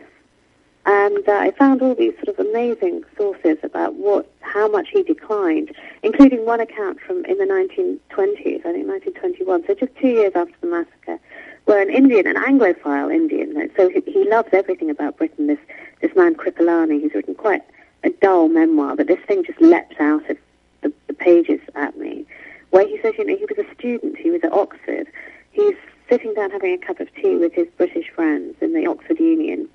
And 0.86 1.28
uh, 1.28 1.32
I 1.32 1.50
found 1.50 1.82
all 1.82 1.96
these 1.96 2.14
sort 2.24 2.28
of 2.28 2.46
amazing 2.46 3.02
sources 3.16 3.58
about 3.64 3.94
what, 3.94 4.30
how 4.40 4.68
much 4.68 4.88
he 4.92 5.02
declined, 5.02 5.74
including 6.04 6.46
one 6.46 6.60
account 6.60 7.00
from 7.00 7.24
in 7.24 7.38
the 7.38 7.44
1920s, 7.44 8.60
I 8.64 8.72
think 8.72 8.86
1921, 8.86 9.66
so 9.66 9.74
just 9.74 9.96
two 9.96 10.08
years 10.08 10.32
after 10.36 10.54
the 10.60 10.68
massacre, 10.68 11.18
where 11.64 11.82
an 11.82 11.90
Indian, 11.90 12.28
an 12.28 12.36
Anglophile 12.36 13.12
Indian, 13.12 13.68
so 13.76 13.88
he, 13.88 14.00
he 14.06 14.28
loves 14.28 14.50
everything 14.52 14.88
about 14.88 15.16
Britain. 15.16 15.48
This 15.48 15.58
this 16.00 16.14
man 16.14 16.36
Kripalani, 16.36 17.00
he's 17.00 17.14
written 17.14 17.34
quite 17.34 17.62
a 18.04 18.10
dull 18.10 18.48
memoir, 18.48 18.94
but 18.94 19.08
this 19.08 19.18
thing 19.26 19.44
just 19.44 19.60
leapt 19.60 20.00
out 20.00 20.28
of 20.30 20.36
the, 20.82 20.92
the 21.08 21.14
pages 21.14 21.60
at 21.74 21.96
me, 21.98 22.26
where 22.70 22.86
he 22.86 23.00
says, 23.00 23.14
you 23.18 23.24
know, 23.24 23.36
he 23.36 23.44
was 23.44 23.58
a 23.58 23.74
student, 23.74 24.16
he 24.16 24.30
was 24.30 24.42
at 24.44 24.52
Oxford, 24.52 25.06
he's 25.52 25.76
sitting 26.08 26.34
down 26.34 26.50
having 26.50 26.74
a 26.74 26.86
cup 26.86 27.00
of 27.00 27.12
tea 27.14 27.36
with 27.36 27.52
his 27.52 27.66
British 27.76 28.10
friends 28.10 28.54
in 28.60 28.72
the 28.74 28.86
Oxford 28.86 29.18
Union, 29.18 29.68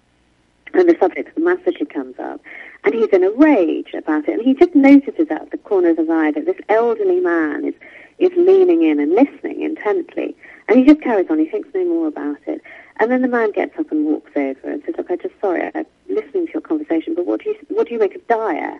and 0.73 0.87
the 0.87 0.97
subject 0.99 1.29
of 1.29 1.35
the 1.35 1.41
massacre 1.41 1.85
comes 1.85 2.17
up, 2.19 2.41
and 2.83 2.93
he's 2.93 3.09
in 3.09 3.23
a 3.23 3.31
rage 3.31 3.93
about 3.93 4.27
it, 4.27 4.33
and 4.33 4.41
he 4.41 4.53
just 4.53 4.73
notices 4.75 5.29
out 5.29 5.41
of 5.41 5.49
the 5.51 5.57
corner 5.57 5.89
of 5.89 5.97
his 5.97 6.09
eye 6.09 6.31
that 6.31 6.45
this 6.45 6.59
elderly 6.69 7.19
man 7.19 7.65
is 7.65 7.73
is 8.19 8.31
leaning 8.37 8.83
in 8.83 8.99
and 8.99 9.13
listening 9.13 9.63
intently, 9.63 10.35
and 10.67 10.77
he 10.77 10.85
just 10.85 11.01
carries 11.01 11.27
on. 11.31 11.39
He 11.39 11.49
thinks 11.49 11.69
no 11.73 11.83
more 11.85 12.07
about 12.07 12.37
it, 12.45 12.61
and 12.97 13.09
then 13.09 13.23
the 13.23 13.27
man 13.27 13.51
gets 13.51 13.77
up 13.79 13.91
and 13.91 14.05
walks 14.05 14.31
over 14.35 14.69
and 14.69 14.83
says, 14.85 14.95
"Look, 14.97 15.09
I'm 15.09 15.19
just 15.19 15.33
sorry, 15.41 15.71
I'm 15.73 15.85
listening 16.07 16.45
to 16.47 16.53
your 16.53 16.61
conversation, 16.61 17.15
but 17.15 17.25
what 17.25 17.43
do 17.43 17.49
you 17.49 17.55
what 17.69 17.87
do 17.87 17.93
you 17.93 17.99
make 17.99 18.15
of 18.15 18.25
Dyer?" 18.27 18.79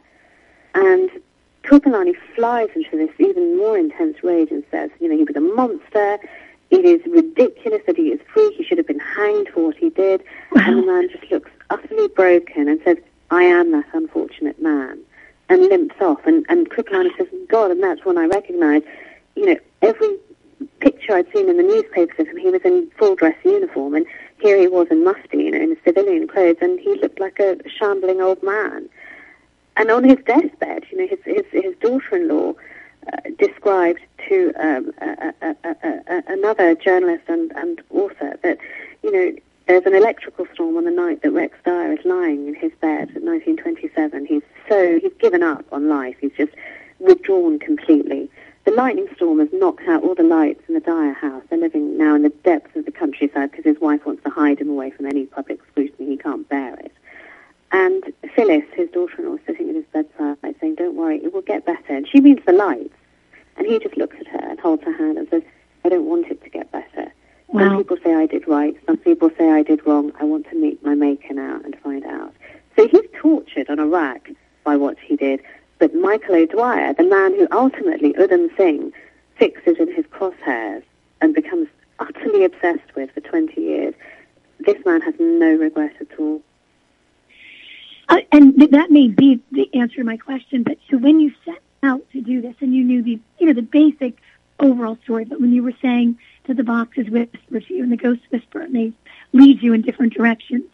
And 0.76 1.10
Kripalani 1.64 2.16
flies 2.36 2.70
into 2.76 2.98
this 2.98 3.12
even 3.20 3.58
more 3.58 3.78
intense 3.78 4.24
rage 4.24 4.52
and 4.52 4.64
says, 4.72 4.90
"You 5.00 5.10
know, 5.10 5.18
he 5.18 5.24
was 5.24 5.36
a 5.36 5.42
monster." 5.42 6.20
It 6.72 6.86
is 6.86 7.06
ridiculous 7.06 7.82
that 7.86 7.98
he 7.98 8.14
is 8.14 8.22
free. 8.34 8.54
He 8.58 8.64
should 8.64 8.78
have 8.78 8.88
been 8.88 9.00
hanged 9.00 9.50
for 9.50 9.66
what 9.68 9.76
he 9.76 9.90
did. 9.90 10.24
Wow. 10.56 10.64
And 10.66 10.78
the 10.78 10.86
man 10.86 11.10
just 11.10 11.30
looks 11.30 11.52
utterly 11.70 12.08
broken 12.08 12.70
and 12.70 12.80
says, 12.86 12.96
I 13.30 13.44
am 13.44 13.72
that 13.72 13.86
unfortunate 13.94 14.62
man, 14.62 15.00
and 15.50 15.64
limps 15.64 15.96
off. 16.02 16.26
And, 16.26 16.46
and 16.48 16.70
Kripalani 16.70 17.10
says, 17.18 17.28
God, 17.50 17.72
and 17.72 17.84
that's 17.84 18.06
when 18.06 18.18
I 18.18 18.26
recognise, 18.26 18.84
you 19.36 19.48
know, 19.48 19.58
every 19.82 20.16
picture 20.80 21.14
I'd 21.14 21.32
seen 21.34 21.50
in 21.50 21.58
the 21.58 21.64
newspapers 21.64 22.20
of 22.20 22.28
him, 22.28 22.38
he 22.38 22.50
was 22.50 22.62
in 22.64 22.90
full 22.98 23.16
dress 23.16 23.36
uniform, 23.44 23.96
and 23.96 24.06
here 24.40 24.58
he 24.58 24.68
was 24.68 24.88
in 24.92 25.04
mufti, 25.04 25.38
you 25.38 25.52
know, 25.52 25.60
in 25.60 25.78
civilian 25.84 26.28
clothes, 26.28 26.58
and 26.62 26.80
he 26.80 26.96
looked 26.96 27.20
like 27.20 27.40
a 27.40 27.58
shambling 27.70 28.22
old 28.22 28.42
man. 28.44 28.88
And 29.78 29.90
on 29.90 30.04
his 30.04 30.18
deathbed, 30.26 30.86
you 30.92 30.98
know, 30.98 31.08
his, 31.08 31.20
his, 31.26 31.46
his 31.52 31.76
daughter-in-law 31.82 32.54
uh, 33.12 33.18
described 33.40 34.02
to 34.30 34.54
um, 34.60 34.92
a, 35.02 35.34
a, 35.42 35.56
a, 35.84 36.24
another 36.28 36.76
journalist 36.76 37.24
and, 37.28 37.52
and 37.56 37.82
author 37.90 38.38
that, 38.44 38.58
you 39.04 39.12
know, 39.12 39.36
there's 39.68 39.86
an 39.86 39.96
electrical 39.96 40.46
storm 40.54 40.78
on 40.78 40.84
the 40.84 40.92
night 40.92 41.22
that 41.22 41.32
Rex 41.32 41.58
Dyer 41.64 41.94
is 41.94 42.04
lying 42.04 42.48
in 42.48 42.56
his 42.56 42.72
bed 42.82 43.10
in 43.16 43.26
1927. 43.26 44.26
He's 44.26 44.42
so, 44.68 45.00
he's 45.00 45.14
given 45.20 45.44
up 45.44 45.66
on 45.72 45.88
life. 45.88 46.18
He's 46.20 46.34
just 46.38 46.54
withdrawn 47.00 47.60
completely. 47.60 48.30
The 48.66 48.72
lightning 48.72 49.08
storm 49.16 49.40
has 49.40 49.50
knocked 49.52 49.88
out 49.88 50.04
all 50.04 50.14
the 50.14 50.24
lights 50.24 50.62
in 50.68 50.76
the 50.76 50.82
Dyer 50.82 51.14
house. 51.14 51.44
They're 51.50 51.58
living 51.58 51.98
now 51.98 52.16
in 52.16 52.22
the 52.22 52.30
depths 52.30 52.76
of 52.76 52.86
the 52.86 52.92
countryside 52.92 53.52
because 53.52 53.66
his 53.66 53.80
wife 53.80 54.06
wants 54.06 54.24
to 54.24 54.30
hide 54.30 54.60
him 54.60 54.70
away 54.70 54.92
from 54.92 55.08
any 55.08 55.26
public 55.26 55.60
scrutiny. 55.72 56.10
He 56.10 56.18
can't 56.18 56.48
bear 56.48 56.76
it. 56.76 56.92
And 57.72 58.12
Phyllis, 58.36 58.66
his 58.74 58.90
daughter-in-law, 58.90 59.36
is 59.36 59.42
sitting 59.46 59.70
at 59.70 59.76
his 59.76 59.86
bedside 59.94 60.56
saying, 60.60 60.76
don't 60.76 60.96
worry, 60.96 61.18
it 61.24 61.34
will 61.34 61.42
get 61.42 61.66
better. 61.66 61.96
And 61.96 62.08
she 62.08 62.20
means 62.20 62.40
the 62.46 62.52
lights. 62.52 62.94
And 63.58 63.68
he 63.68 63.80
just 63.80 63.98
looks 63.98 64.18
at 64.20 64.28
her 64.28 64.50
and 64.50 64.60
holds 64.60 64.84
her 64.84 64.96
hand 64.96 65.18
and 65.18 65.28
says, 65.30 65.44
I 65.86 65.90
don't 65.90 66.06
want 66.06 66.28
it 66.28 66.44
to 66.44 66.50
get 66.50 66.72
better. 66.72 67.12
Wow. 67.48 67.70
Some 67.70 67.78
people 67.78 67.98
say 68.04 68.14
I 68.14 68.26
did 68.26 68.48
right. 68.48 68.76
Some 68.86 68.98
people 68.98 69.30
say 69.38 69.50
I 69.50 69.64
did 69.64 69.86
wrong. 69.86 70.12
I 70.20 70.24
want 70.24 70.50
to 70.50 70.56
meet 70.56 70.84
my 70.84 70.96
maker 70.96 71.34
now 71.34 71.60
and 71.64 71.76
find 71.84 72.06
out. 72.06 72.34
So 72.76 72.88
he's 72.88 73.08
tortured 73.14 73.70
on 73.70 73.80
a 73.80 73.86
rack 73.86 74.32
by 74.64 74.78
what 74.78 74.98
he 75.00 75.16
did. 75.16 75.42
But 75.80 75.94
Michael 75.96 76.36
O'Dwyer, 76.36 76.94
the 76.94 77.04
man 77.04 77.36
who 77.36 77.48
ultimately 77.52 78.14
Udham 78.14 78.56
Singh 78.56 78.94
fixes 79.38 79.78
in 79.80 79.94
his 79.94 80.06
crosshairs 80.06 80.84
and 81.22 81.34
becomes 81.34 81.68
utterly 82.00 82.46
obsessed 82.46 82.96
with 82.96 83.12
for 83.12 83.22
20 83.22 83.60
years, 83.60 83.94
this 84.60 84.78
man 84.86 85.02
has 85.02 85.16
no 85.20 85.56
regret 85.56 85.94
at 86.00 86.20
all. 86.20 86.42
Uh, 88.12 88.18
and 88.34 88.60
that 88.60 88.92
may 88.92 89.08
be 89.08 89.42
the 89.54 89.74
answer 89.74 89.96
to 89.96 90.04
my 90.04 90.18
question. 90.18 90.64
But 90.64 90.78
so 90.90 90.98
when 90.98 91.22
you 91.22 91.32
set 91.46 91.62
out 91.82 92.02
to 92.12 92.22
do 92.22 92.42
this, 92.42 92.56
and 92.60 92.76
you 92.76 92.84
knew 92.84 93.02
the 93.02 93.20
you 93.40 93.48
know 93.48 93.54
the 93.54 93.62
basic 93.62 94.18
overall 94.60 94.98
story, 95.04 95.24
but 95.24 95.40
when 95.40 95.54
you 95.54 95.64
were 95.64 95.74
saying 95.82 96.20
that 96.44 96.58
the 96.58 96.64
boxes 96.64 97.10
whisper 97.10 97.62
to 97.62 97.74
you 97.74 97.84
and 97.84 97.92
the 97.92 97.98
ghosts 97.98 98.26
whisper 98.30 98.60
and 98.60 98.76
they 98.76 98.92
lead 99.32 99.64
you 99.64 99.74
in 99.74 99.82
different 99.82 100.14
directions, 100.14 100.66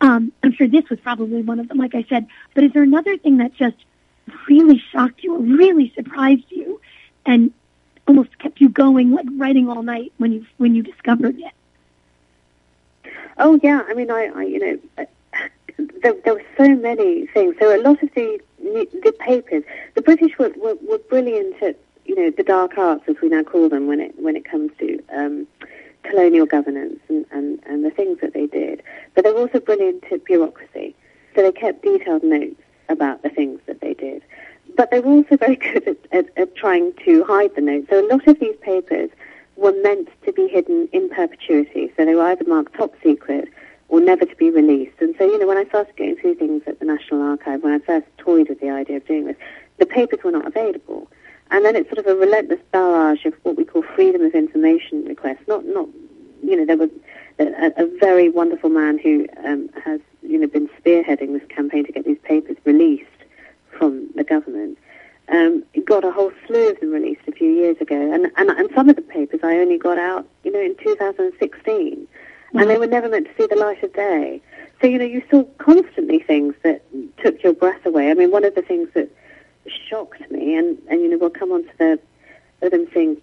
um, 0.00 0.32
I'm 0.42 0.52
sure 0.52 0.66
this 0.66 0.88
was 0.88 0.98
probably 1.00 1.42
one 1.42 1.60
of 1.60 1.68
them. 1.68 1.76
Like 1.76 1.94
I 1.94 2.06
said, 2.08 2.26
but 2.54 2.64
is 2.64 2.72
there 2.72 2.82
another 2.82 3.18
thing 3.18 3.36
that 3.36 3.52
just 3.54 3.76
really 4.48 4.82
shocked 4.90 5.22
you 5.22 5.34
or 5.34 5.38
really 5.38 5.92
surprised 5.94 6.46
you, 6.48 6.80
and 7.26 7.52
almost 8.08 8.38
kept 8.38 8.58
you 8.58 8.70
going, 8.70 9.10
like 9.10 9.26
writing 9.36 9.68
all 9.68 9.82
night 9.82 10.14
when 10.16 10.32
you 10.32 10.46
when 10.56 10.74
you 10.74 10.82
discovered 10.82 11.38
it? 11.38 13.12
Oh 13.36 13.60
yeah, 13.62 13.82
I 13.86 13.92
mean, 13.92 14.10
I, 14.10 14.30
I 14.34 14.42
you 14.44 14.58
know, 14.58 15.06
there, 16.02 16.14
there 16.24 16.34
were 16.34 16.44
so 16.56 16.68
many 16.68 17.26
things. 17.26 17.56
There 17.58 17.68
were 17.68 17.74
a 17.74 17.82
lot 17.82 18.02
of 18.02 18.10
the 18.14 18.40
the 18.58 19.14
papers. 19.18 19.64
The 19.94 20.02
British 20.02 20.38
were, 20.38 20.52
were, 20.56 20.76
were 20.82 20.98
brilliant 20.98 21.62
at 21.62 21.78
you 22.04 22.14
know 22.14 22.30
the 22.30 22.42
dark 22.42 22.76
arts, 22.78 23.04
as 23.08 23.16
we 23.22 23.28
now 23.28 23.42
call 23.42 23.68
them, 23.68 23.86
when 23.86 24.00
it 24.00 24.14
when 24.18 24.36
it 24.36 24.44
comes 24.44 24.70
to 24.78 25.02
um, 25.12 25.46
colonial 26.02 26.46
governance 26.46 26.98
and, 27.08 27.26
and, 27.30 27.60
and 27.66 27.84
the 27.84 27.90
things 27.90 28.18
that 28.20 28.34
they 28.34 28.46
did. 28.46 28.82
But 29.14 29.24
they 29.24 29.32
were 29.32 29.40
also 29.40 29.60
brilliant 29.60 30.04
at 30.10 30.24
bureaucracy. 30.24 30.94
So 31.34 31.42
they 31.42 31.52
kept 31.52 31.82
detailed 31.82 32.24
notes 32.24 32.60
about 32.88 33.22
the 33.22 33.28
things 33.28 33.60
that 33.66 33.80
they 33.80 33.94
did. 33.94 34.22
But 34.76 34.90
they 34.90 35.00
were 35.00 35.12
also 35.12 35.36
very 35.36 35.56
good 35.72 35.86
at, 35.86 35.96
at, 36.12 36.26
at 36.36 36.56
trying 36.56 36.92
to 37.04 37.24
hide 37.24 37.54
the 37.54 37.60
notes. 37.60 37.88
So 37.90 38.04
a 38.04 38.08
lot 38.08 38.26
of 38.26 38.40
these 38.40 38.56
papers 38.60 39.10
were 39.56 39.74
meant 39.82 40.08
to 40.24 40.32
be 40.32 40.48
hidden 40.48 40.88
in 40.92 41.08
perpetuity. 41.10 41.92
So 41.96 42.04
they 42.04 42.14
were 42.14 42.24
either 42.24 42.44
marked 42.46 42.74
top 42.74 42.94
secret 43.02 43.48
or 43.90 44.00
never 44.00 44.24
to 44.24 44.36
be 44.36 44.50
released. 44.50 44.94
And 45.00 45.14
so, 45.18 45.24
you 45.24 45.38
know, 45.38 45.46
when 45.46 45.58
I 45.58 45.64
started 45.64 45.96
going 45.96 46.16
through 46.16 46.36
things 46.36 46.62
at 46.66 46.78
the 46.78 46.86
National 46.86 47.22
Archive, 47.22 47.62
when 47.62 47.72
I 47.72 47.78
first 47.80 48.06
toyed 48.18 48.48
with 48.48 48.60
the 48.60 48.70
idea 48.70 48.96
of 48.96 49.06
doing 49.06 49.26
this, 49.26 49.36
the 49.78 49.86
papers 49.86 50.20
were 50.24 50.30
not 50.30 50.46
available. 50.46 51.10
And 51.50 51.64
then 51.64 51.74
it's 51.74 51.88
sort 51.88 51.98
of 51.98 52.06
a 52.06 52.14
relentless 52.14 52.60
barrage 52.70 53.24
of 53.24 53.34
what 53.42 53.56
we 53.56 53.64
call 53.64 53.82
freedom 53.82 54.22
of 54.22 54.34
information 54.34 55.04
requests. 55.04 55.42
Not, 55.48 55.66
not, 55.66 55.88
you 56.42 56.56
know, 56.56 56.64
there 56.64 56.76
was 56.76 56.90
a, 57.40 57.72
a 57.76 57.86
very 57.98 58.28
wonderful 58.28 58.70
man 58.70 58.98
who 58.98 59.26
um, 59.44 59.68
has, 59.84 60.00
you 60.22 60.38
know, 60.38 60.46
been 60.46 60.68
spearheading 60.80 61.32
this 61.32 61.46
campaign 61.48 61.84
to 61.86 61.92
get 61.92 62.04
these 62.04 62.18
papers 62.22 62.56
released 62.64 63.06
from 63.76 64.08
the 64.14 64.22
government. 64.22 64.78
Um, 65.28 65.64
got 65.84 66.04
a 66.04 66.12
whole 66.12 66.32
slew 66.46 66.70
of 66.70 66.78
them 66.78 66.92
released 66.92 67.22
a 67.26 67.32
few 67.32 67.50
years 67.50 67.76
ago, 67.80 68.12
and, 68.12 68.30
and 68.36 68.50
and 68.50 68.68
some 68.74 68.88
of 68.88 68.96
the 68.96 69.02
papers 69.02 69.40
I 69.42 69.56
only 69.56 69.78
got 69.78 69.98
out, 69.98 70.26
you 70.44 70.52
know, 70.52 70.60
in 70.60 70.76
2016, 70.76 72.08
and 72.54 72.70
they 72.70 72.78
were 72.78 72.86
never 72.86 73.08
meant 73.08 73.26
to 73.26 73.29
see 73.29 73.29
the 73.29 73.29
light 73.60 73.82
of 73.82 73.92
day. 73.92 74.42
So 74.80 74.86
you 74.86 74.98
know, 74.98 75.04
you 75.04 75.22
saw 75.30 75.44
constantly 75.58 76.18
things 76.18 76.54
that 76.64 76.82
took 77.22 77.42
your 77.42 77.52
breath 77.52 77.84
away. 77.84 78.10
I 78.10 78.14
mean, 78.14 78.30
one 78.30 78.44
of 78.44 78.54
the 78.54 78.62
things 78.62 78.88
that 78.94 79.08
shocked 79.88 80.22
me, 80.30 80.56
and 80.56 80.78
and 80.88 81.00
you 81.02 81.08
know, 81.10 81.18
we'll 81.18 81.30
come 81.30 81.52
on 81.52 81.62
to 81.64 81.74
the 81.78 82.00
Udham 82.62 82.92
Singh 82.92 83.20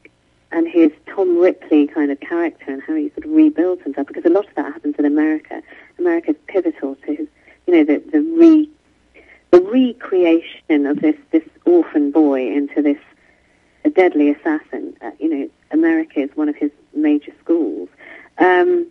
and 0.51 0.67
his 0.67 0.91
Tom 1.07 1.37
Ripley 1.37 1.87
kind 1.87 2.09
of 2.11 2.19
character 2.21 2.71
and 2.71 2.81
how 2.81 2.95
he 2.95 3.09
sort 3.09 3.25
of 3.25 3.31
rebuilds 3.31 3.81
himself, 3.83 4.07
because 4.07 4.25
a 4.25 4.29
lot 4.29 4.47
of 4.47 4.55
that 4.55 4.71
happens 4.73 4.95
in 4.97 5.05
America. 5.05 5.61
America's 5.99 6.37
pivotal 6.47 6.95
to 7.03 7.15
his, 7.15 7.27
you 7.65 7.73
know, 7.73 7.83
the 7.83 7.97
the 8.11 8.21
re 8.21 8.69
the 9.51 9.61
recreation 9.61 10.85
of 10.85 11.01
this 11.01 11.17
this 11.31 11.43
orphan 11.65 12.11
boy 12.11 12.39
into 12.59 12.81
this 12.81 13.01
a 13.83 13.89
deadly 13.89 14.29
assassin. 14.29 14.95
Uh, 15.01 15.11
you 15.19 15.29
know, 15.29 15.49
America 15.71 16.19
is 16.19 16.29
one 16.35 16.49
of 16.49 16.55
his 16.55 16.71
major 16.93 17.33
schools. 17.43 17.89
Um, 18.37 18.87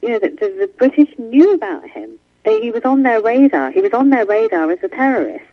you 0.00 0.08
know, 0.10 0.18
the, 0.18 0.30
the, 0.30 0.48
the 0.60 0.70
British 0.78 1.10
knew 1.18 1.54
about 1.54 1.88
him. 1.88 2.18
They, 2.44 2.60
he 2.60 2.70
was 2.70 2.84
on 2.84 3.02
their 3.02 3.20
radar. 3.20 3.70
He 3.70 3.80
was 3.80 3.92
on 3.92 4.10
their 4.10 4.26
radar 4.26 4.70
as 4.70 4.82
a 4.82 4.88
terrorist, 4.88 5.44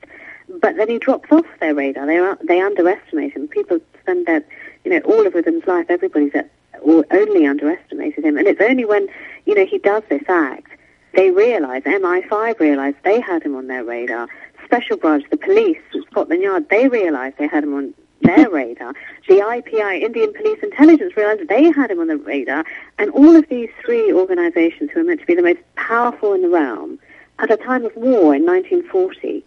he 0.90 1.00
drops 1.00 1.32
off 1.32 1.46
their 1.60 1.76
radar. 1.76 2.06
They 2.06 2.46
they 2.46 2.62
underestimate 2.62 3.34
him. 3.34 3.48
People 3.48 3.80
spend 4.02 4.26
their, 4.26 4.44
you 4.84 4.92
know, 4.92 5.00
all 5.00 5.26
of 5.26 5.36
Udham's 5.36 5.66
life. 5.68 5.88
Everybody's 5.90 6.34
at, 6.36 6.50
or 6.82 7.06
only 7.12 7.46
underestimated 7.46 8.24
him, 8.24 8.38
and 8.38 8.48
it's 8.48 8.62
only 8.62 8.86
when 8.86 9.08
you 9.46 9.56
know 9.56 9.66
he 9.66 9.78
does 9.78 10.04
this 10.10 10.24
act 10.28 10.72
they 11.14 11.32
realise, 11.32 11.84
MI5 11.84 12.60
realised 12.60 12.98
they 13.04 13.20
had 13.20 13.44
him 13.44 13.56
on 13.56 13.68
their 13.68 13.84
radar. 13.84 14.28
Special 14.66 14.98
branch, 14.98 15.26
the 15.32 15.38
police 15.38 15.80
Scotland 16.12 16.42
Yard, 16.42 16.70
they 16.70 16.88
realised 16.88 17.38
they 17.38 17.48
had 17.48 17.64
him 17.64 17.74
on 17.74 17.94
their 18.22 18.50
radar. 18.52 18.94
The 19.28 19.36
IPI, 19.36 20.02
Indian 20.02 20.34
Police 20.34 20.60
Intelligence, 20.62 21.18
realised 21.18 21.48
they 21.50 21.72
had 21.72 21.90
him 21.90 22.00
on 22.00 22.08
the 22.08 22.18
radar. 22.18 22.64
And 23.00 23.10
all 23.12 23.36
of 23.36 23.48
these 23.50 23.70
three 23.84 24.14
organisations 24.14 24.92
who 24.92 25.02
are 25.02 25.04
meant 25.04 25.22
to 25.22 25.26
be 25.26 25.36
the 25.36 25.42
most 25.42 25.60
powerful 25.76 26.34
in 26.34 26.42
the 26.42 26.50
realm, 26.50 27.00
at 27.40 27.52
a 27.52 27.58
time 27.58 27.86
of 27.86 27.96
war 27.96 28.36
in 28.36 28.46
1940, 28.46 29.44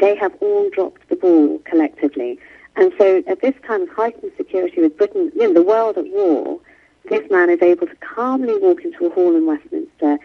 they 0.00 0.16
have 0.16 0.32
all 0.40 0.70
dropped 0.70 1.08
the 1.08 1.16
ball 1.16 1.58
collectively. 1.64 2.38
And 2.76 2.92
so 2.98 3.22
at 3.26 3.40
this 3.40 3.54
time 3.66 3.82
of 3.82 3.88
heightened 3.90 4.32
security 4.36 4.80
with 4.80 4.96
Britain, 4.96 5.32
you 5.34 5.48
know, 5.48 5.54
the 5.54 5.62
world 5.62 5.98
at 5.98 6.06
war, 6.06 6.60
this 7.08 7.28
man 7.30 7.50
is 7.50 7.60
able 7.62 7.86
to 7.86 7.96
calmly 7.96 8.56
walk 8.58 8.84
into 8.84 9.06
a 9.06 9.10
hall 9.10 9.34
in 9.34 9.46
Westminster 9.46 10.18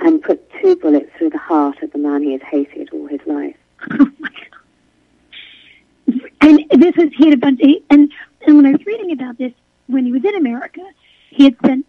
and 0.00 0.22
put 0.22 0.48
two 0.60 0.76
bullets 0.76 1.10
through 1.16 1.30
the 1.30 1.38
heart 1.38 1.82
of 1.82 1.90
the 1.92 1.98
man 1.98 2.22
he 2.22 2.32
has 2.32 2.42
hated 2.42 2.88
all 2.92 3.06
his 3.06 3.20
life. 3.26 3.56
And 6.40 6.64
this 6.70 6.96
was, 6.96 7.10
he 7.14 7.26
had 7.26 7.34
a 7.34 7.36
bunch, 7.36 7.60
of, 7.60 7.68
and, 7.90 8.10
and 8.46 8.56
when 8.56 8.64
I 8.64 8.70
was 8.70 8.86
reading 8.86 9.12
about 9.12 9.36
this, 9.36 9.52
when 9.86 10.06
he 10.06 10.12
was 10.12 10.24
in 10.24 10.34
America, 10.34 10.80
he 11.30 11.44
had 11.44 11.56
spent 11.58 11.84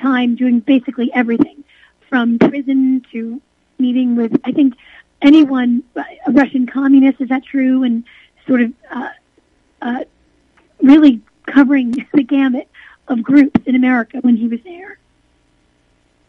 time 0.00 0.34
doing 0.34 0.60
basically 0.60 1.10
everything 1.14 1.64
from 2.08 2.38
prison 2.38 3.04
to 3.12 3.40
meeting 3.78 4.16
with, 4.16 4.38
I 4.44 4.52
think, 4.52 4.74
anyone, 5.24 5.82
a 5.96 6.32
Russian 6.32 6.66
communist, 6.66 7.20
is 7.20 7.28
that 7.30 7.44
true? 7.44 7.82
And 7.82 8.04
sort 8.46 8.60
of 8.60 8.72
uh, 8.90 9.08
uh, 9.82 10.04
really 10.82 11.20
covering 11.46 12.06
the 12.12 12.22
gamut 12.22 12.68
of 13.08 13.22
groups 13.22 13.60
in 13.66 13.74
America 13.74 14.18
when 14.20 14.36
he 14.36 14.48
was 14.48 14.60
there. 14.64 14.98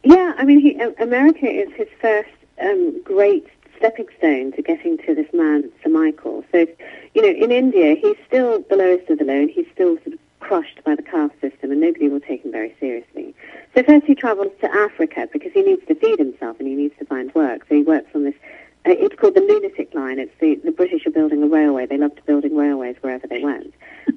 Yeah, 0.04 0.34
I 0.38 0.46
mean, 0.46 0.60
he, 0.60 0.80
America 1.00 1.48
is 1.48 1.72
his 1.74 1.88
first 2.00 2.30
um, 2.62 3.02
great 3.04 3.48
stepping 3.78 4.08
stone 4.18 4.52
to 4.54 4.62
getting 4.62 4.98
to 5.00 5.16
this 5.16 5.28
man, 5.34 5.72
Sir 5.84 5.90
Michael. 5.90 6.44
So, 6.52 6.68
you 7.14 7.22
know, 7.22 7.28
in 7.28 7.52
India, 7.52 7.96
he's 7.96 8.18
still 8.28 8.64
the 8.70 8.76
lowest 8.76 9.10
of 9.10 9.20
the 9.20 9.26
low, 9.26 9.34
and 9.34 9.50
he's 9.50 9.68
still 9.74 9.98
sort 9.98 10.14
of 10.14 10.20
crushed 10.40 10.84
by 10.84 10.96
the 10.96 11.02
caste 11.02 11.34
system, 11.42 11.72
and 11.72 11.82
nobody 11.82 12.08
will 12.08 12.20
take 12.20 12.46
him 12.46 12.52
very 12.52 12.76
seriously. 12.80 13.34
So 13.74 13.84
first 13.84 14.06
he 14.06 14.16
travels 14.16 14.54
to 14.62 14.74
Africa 14.74 15.28
because 15.34 15.52
he 15.54 15.64
needs 15.64 15.86
to 15.88 15.96
feed 15.96 16.20
himself 16.20 16.60
and 16.60 16.68
he 16.68 16.76
needs 16.76 16.94
to 17.00 17.06
find 17.06 17.34
work. 17.36 17.66
So 17.68 17.76
he 17.76 17.84
works 17.84 18.10
on 18.14 18.24
this 18.24 18.36
uh, 18.36 18.65
it's 18.86 19.16
called 19.16 19.34
the 19.34 19.42
Lunatic 19.42 19.94
Line. 19.94 20.20
It's 20.20 20.32
the, 20.40 20.56
the 20.64 20.72
British 20.72 21.06
are 21.08 21.12
building 21.12 21.42
a 21.42 21.48
railway. 21.48 21.88
They 21.88 21.98
loved 21.98 22.24
building 22.26 22.56
railways 22.56 22.96
wherever 23.02 23.26
they 23.26 23.44
went. 23.44 23.74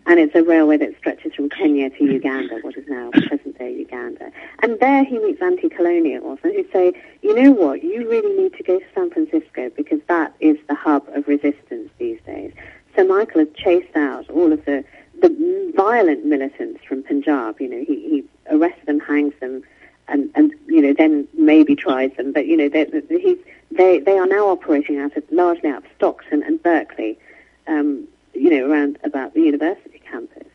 And 0.07 0.21
it's 0.21 0.35
a 0.35 0.43
railway 0.43 0.77
that 0.77 0.97
stretches 0.99 1.35
from 1.35 1.49
Kenya 1.49 1.89
to 1.91 2.05
Uganda, 2.05 2.59
what 2.61 2.77
is 2.77 2.87
now 2.87 3.11
present-day 3.11 3.73
Uganda. 3.75 4.31
And 4.63 4.79
there 4.81 5.05
he 5.05 5.19
meets 5.19 5.41
anti-colonials 5.41 6.39
who 6.43 6.67
say, 6.73 6.93
you 7.23 7.35
know 7.35 7.53
what, 7.53 7.83
you 7.83 8.09
really 8.09 8.43
need 8.43 8.55
to 8.55 8.63
go 8.63 8.79
to 8.79 8.85
San 8.95 9.11
Francisco 9.11 9.71
because 9.75 10.01
that 10.09 10.35
is 10.41 10.59
the 10.69 10.75
hub 10.75 11.09
of 11.15 11.27
resistance 11.27 11.91
these 11.99 12.21
days. 12.27 12.53
So 12.95 13.07
Michael 13.07 13.41
has 13.41 13.49
chased 13.55 13.97
out 13.97 14.29
all 14.29 14.53
of 14.53 14.65
the, 14.67 14.85
the 15.23 15.73
violent 15.75 16.27
militants 16.27 16.81
from 16.87 17.03
Punjab. 17.05 17.61
You 17.61 17.69
know, 17.71 17.85
he, 17.87 17.95
he 18.11 18.25
arrests 18.51 18.85
them, 18.87 19.01
hangs 19.01 19.35
them, 19.41 19.63
and, 20.09 20.31
and 20.35 20.53
you 20.67 20.83
know, 20.83 20.93
then 20.93 21.27
maybe 21.35 21.75
tries 21.75 22.15
them. 22.17 22.33
But, 22.33 22.47
you 22.47 22.57
know, 22.57 22.69
he's 23.09 23.39
they 23.71 24.01
they 24.01 24.19
are 24.19 24.27
now 24.27 24.49
operating 24.49 24.99
out 24.99 25.17
of 25.17 25.25
largely 25.31 25.71
out 25.71 25.85
of 25.85 25.91
Stockton 25.97 26.43
and 26.43 26.63
Berkeley, 26.63 27.19
um, 27.67 28.07
you 28.35 28.51
know, 28.51 28.71
around 28.71 28.99
about 29.05 29.35
the 29.35 29.41
university 29.41 30.01
campus. 30.11 30.47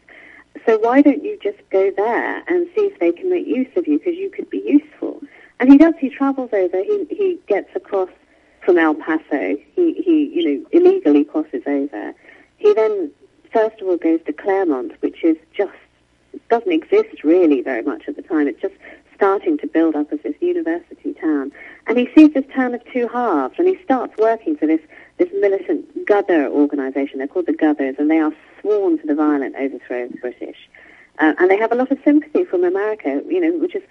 So 0.65 0.77
why 0.77 1.01
don't 1.01 1.23
you 1.23 1.37
just 1.41 1.57
go 1.71 1.91
there 1.95 2.43
and 2.47 2.67
see 2.75 2.81
if 2.81 2.99
they 2.99 3.11
can 3.11 3.29
make 3.29 3.45
use 3.45 3.67
of 3.75 3.87
you 3.87 3.97
because 3.99 4.15
you 4.15 4.29
could 4.29 4.49
be 4.49 4.63
useful? 4.65 5.21
And 5.59 5.71
he 5.71 5.77
does. 5.77 5.93
He 5.99 6.09
travels 6.09 6.49
over. 6.53 6.83
He 6.83 7.05
he 7.09 7.39
gets 7.47 7.69
across 7.75 8.09
from 8.61 8.77
El 8.77 8.95
Paso. 8.95 9.57
He 9.75 9.93
he 9.93 10.31
you 10.33 10.45
know 10.59 10.69
illegally 10.71 11.23
crosses 11.23 11.63
over. 11.65 12.13
He 12.57 12.73
then 12.73 13.11
first 13.51 13.79
of 13.81 13.87
all 13.87 13.97
goes 13.97 14.19
to 14.25 14.33
Claremont, 14.33 14.93
which 15.01 15.23
is 15.23 15.37
just 15.55 15.71
doesn't 16.49 16.71
exist 16.71 17.23
really 17.23 17.61
very 17.61 17.83
much 17.83 18.03
at 18.07 18.15
the 18.15 18.21
time. 18.21 18.47
It's 18.47 18.61
just 18.61 18.75
starting 19.15 19.57
to 19.59 19.67
build 19.67 19.95
up 19.95 20.11
as 20.11 20.19
this 20.21 20.35
university 20.41 21.13
town. 21.13 21.51
And 21.87 21.97
he 21.97 22.09
sees 22.15 22.33
this 22.33 22.45
town 22.55 22.73
of 22.73 22.81
two 22.91 23.07
halves, 23.07 23.55
and 23.57 23.67
he 23.67 23.77
starts 23.83 24.13
working 24.17 24.55
for 24.55 24.65
this, 24.67 24.79
this 25.17 25.29
militant 25.33 26.05
Ghadar 26.05 26.49
organization. 26.49 27.19
They're 27.19 27.27
called 27.27 27.47
the 27.47 27.53
Ghadars, 27.53 27.99
and 27.99 28.09
they 28.09 28.19
are 28.19 28.31
sworn 28.61 28.97
to 28.99 29.07
the 29.07 29.15
violent 29.15 29.55
overthrow 29.55 30.05
of 30.05 30.11
the 30.11 30.17
British. 30.17 30.57
Uh, 31.19 31.33
and 31.37 31.51
they 31.51 31.57
have 31.57 31.71
a 31.71 31.75
lot 31.75 31.91
of 31.91 31.99
sympathy 32.03 32.45
from 32.45 32.63
America, 32.63 33.21
you 33.27 33.39
know, 33.39 33.57
which 33.59 33.75
is 33.75 33.83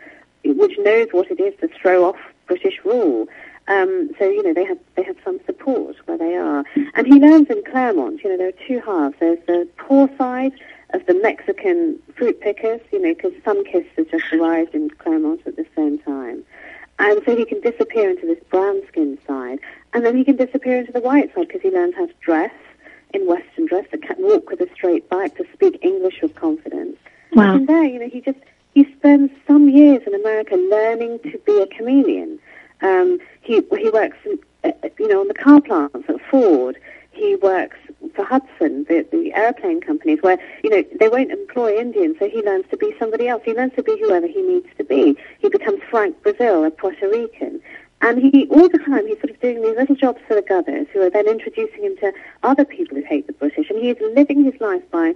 which 0.44 0.76
knows 0.78 1.08
what 1.12 1.30
it 1.30 1.38
is 1.38 1.54
to 1.60 1.68
throw 1.68 2.04
off 2.04 2.16
British 2.46 2.80
rule. 2.84 3.28
Um, 3.68 4.10
so 4.18 4.28
you 4.28 4.42
know 4.42 4.52
they 4.52 4.64
have 4.64 4.78
they 4.96 5.04
have 5.04 5.16
some 5.24 5.38
support 5.46 5.96
where 6.06 6.18
they 6.18 6.34
are. 6.34 6.64
And 6.94 7.06
he 7.06 7.20
learns 7.20 7.48
in 7.48 7.62
Claremont, 7.70 8.22
you 8.24 8.30
know, 8.30 8.36
there 8.36 8.48
are 8.48 8.66
two 8.66 8.80
halves. 8.80 9.14
There's 9.20 9.38
the 9.46 9.68
poor 9.76 10.10
side 10.18 10.52
of 10.90 11.06
the 11.06 11.14
Mexican 11.14 11.98
fruit 12.16 12.40
pickers, 12.40 12.80
you 12.92 13.00
know, 13.00 13.14
because 13.14 13.32
Sunkist 13.44 13.86
has 13.96 14.06
just 14.08 14.32
arrived 14.32 14.74
in 14.74 14.90
Claremont 14.90 15.42
at 15.46 15.56
the 15.56 15.66
same 15.76 15.98
time. 16.00 16.44
And 16.98 17.20
so 17.24 17.36
he 17.36 17.44
can 17.44 17.60
disappear 17.60 18.10
into 18.10 18.26
this 18.26 18.42
brown 18.50 18.80
skin 18.88 19.18
side, 19.26 19.58
and 19.92 20.04
then 20.04 20.16
he 20.16 20.24
can 20.24 20.36
disappear 20.36 20.78
into 20.78 20.92
the 20.92 21.00
white 21.00 21.34
side 21.34 21.48
because 21.48 21.62
he 21.62 21.70
learns 21.70 21.94
how 21.96 22.06
to 22.06 22.14
dress 22.20 22.52
in 23.12 23.26
Western 23.26 23.66
dress, 23.66 23.86
to 23.90 23.98
walk 24.18 24.50
with 24.50 24.60
a 24.60 24.68
straight 24.74 25.08
back, 25.10 25.36
to 25.36 25.44
speak 25.52 25.78
English 25.82 26.20
with 26.22 26.34
confidence. 26.34 26.96
Wow. 27.32 27.56
And 27.56 27.68
there, 27.68 27.84
you 27.84 27.98
know, 27.98 28.08
he 28.08 28.20
just 28.20 28.38
he 28.74 28.90
spends 28.96 29.30
some 29.46 29.68
years 29.68 30.02
in 30.06 30.14
America 30.14 30.56
learning 30.56 31.18
to 31.20 31.38
be 31.44 31.60
a 31.60 31.66
chameleon. 31.66 32.38
Um, 32.80 33.18
he 33.42 33.62
he 33.78 33.90
works, 33.90 34.16
in, 34.24 34.38
uh, 34.64 34.72
you 34.98 35.08
know, 35.08 35.20
on 35.20 35.28
the 35.28 35.34
car 35.34 35.60
plants 35.60 36.08
at 36.08 36.20
Ford. 36.30 36.78
He 37.10 37.36
works 37.36 37.76
for 38.14 38.24
Hudson, 38.24 38.84
the, 38.88 39.06
the 39.10 39.32
airplane 39.34 39.80
companies, 39.80 40.18
where, 40.22 40.38
you 40.62 40.70
know, 40.70 40.84
they 40.98 41.08
won't 41.08 41.30
employ 41.30 41.76
Indians, 41.78 42.16
so 42.18 42.28
he 42.28 42.42
learns 42.42 42.64
to 42.70 42.76
be 42.76 42.94
somebody 42.98 43.28
else. 43.28 43.42
He 43.44 43.54
learns 43.54 43.74
to 43.76 43.82
be 43.82 43.98
whoever 43.98 44.26
he 44.26 44.42
needs 44.42 44.68
to 44.78 44.84
be. 44.84 45.16
He 45.38 45.48
becomes 45.48 45.80
Frank 45.90 46.22
Brazil, 46.22 46.64
a 46.64 46.70
Puerto 46.70 47.08
Rican. 47.08 47.60
And 48.00 48.18
he, 48.18 48.48
all 48.48 48.68
the 48.68 48.78
time, 48.78 49.06
he's 49.06 49.18
sort 49.18 49.30
of 49.30 49.40
doing 49.40 49.62
these 49.62 49.76
little 49.76 49.94
jobs 49.94 50.20
for 50.26 50.34
the 50.34 50.42
Ghadars, 50.42 50.88
who 50.88 51.02
are 51.02 51.10
then 51.10 51.28
introducing 51.28 51.84
him 51.84 51.96
to 51.98 52.12
other 52.42 52.64
people 52.64 52.96
who 52.96 53.04
hate 53.04 53.28
the 53.28 53.32
British. 53.32 53.70
And 53.70 53.78
he 53.78 53.90
is 53.90 53.96
living 54.14 54.44
his 54.44 54.60
life 54.60 54.82
by, 54.90 55.14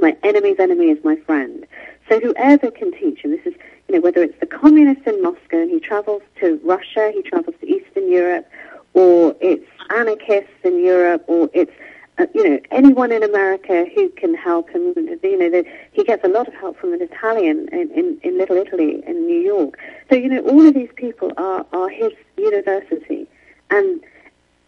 my 0.00 0.16
enemy's 0.22 0.58
enemy 0.58 0.86
is 0.86 1.04
my 1.04 1.16
friend. 1.16 1.66
So 2.08 2.18
whoever 2.18 2.70
can 2.70 2.92
teach 2.92 3.20
him, 3.20 3.32
this 3.32 3.44
is, 3.44 3.54
you 3.88 3.94
know, 3.96 4.00
whether 4.00 4.22
it's 4.22 4.40
the 4.40 4.46
communists 4.46 5.06
in 5.06 5.22
Moscow 5.22 5.60
and 5.60 5.70
he 5.70 5.80
travels 5.80 6.22
to 6.40 6.58
Russia, 6.64 7.10
he 7.14 7.22
travels 7.22 7.56
to 7.60 7.68
Eastern 7.68 8.10
Europe, 8.10 8.48
or 8.94 9.36
it's 9.40 9.66
anarchists 9.90 10.50
in 10.64 10.82
Europe, 10.82 11.24
or 11.26 11.50
it's 11.52 11.72
uh, 12.18 12.26
you 12.34 12.48
know, 12.48 12.60
anyone 12.70 13.12
in 13.12 13.22
America 13.22 13.86
who 13.94 14.08
can 14.10 14.34
help 14.34 14.68
him. 14.70 14.92
You 14.96 15.38
know, 15.38 15.50
that 15.50 15.64
he 15.92 16.04
gets 16.04 16.24
a 16.24 16.28
lot 16.28 16.48
of 16.48 16.54
help 16.54 16.78
from 16.78 16.92
an 16.92 17.02
Italian 17.02 17.68
in, 17.72 17.90
in, 17.90 18.18
in 18.22 18.38
Little 18.38 18.56
Italy 18.56 19.02
in 19.06 19.26
New 19.26 19.40
York. 19.40 19.78
So, 20.10 20.16
you 20.16 20.28
know, 20.28 20.40
all 20.40 20.66
of 20.66 20.74
these 20.74 20.90
people 20.96 21.32
are, 21.36 21.64
are 21.72 21.88
his 21.88 22.12
university. 22.36 23.26
And 23.70 24.00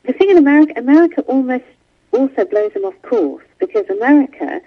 the 0.05 0.13
thing 0.13 0.31
in 0.31 0.39
America, 0.39 0.75
America 0.77 1.23
almost 1.23 1.65
also 2.13 2.45
blows 2.45 2.73
him 2.73 2.85
off 2.85 3.01
course 3.03 3.45
because 3.59 3.89
America 3.89 4.61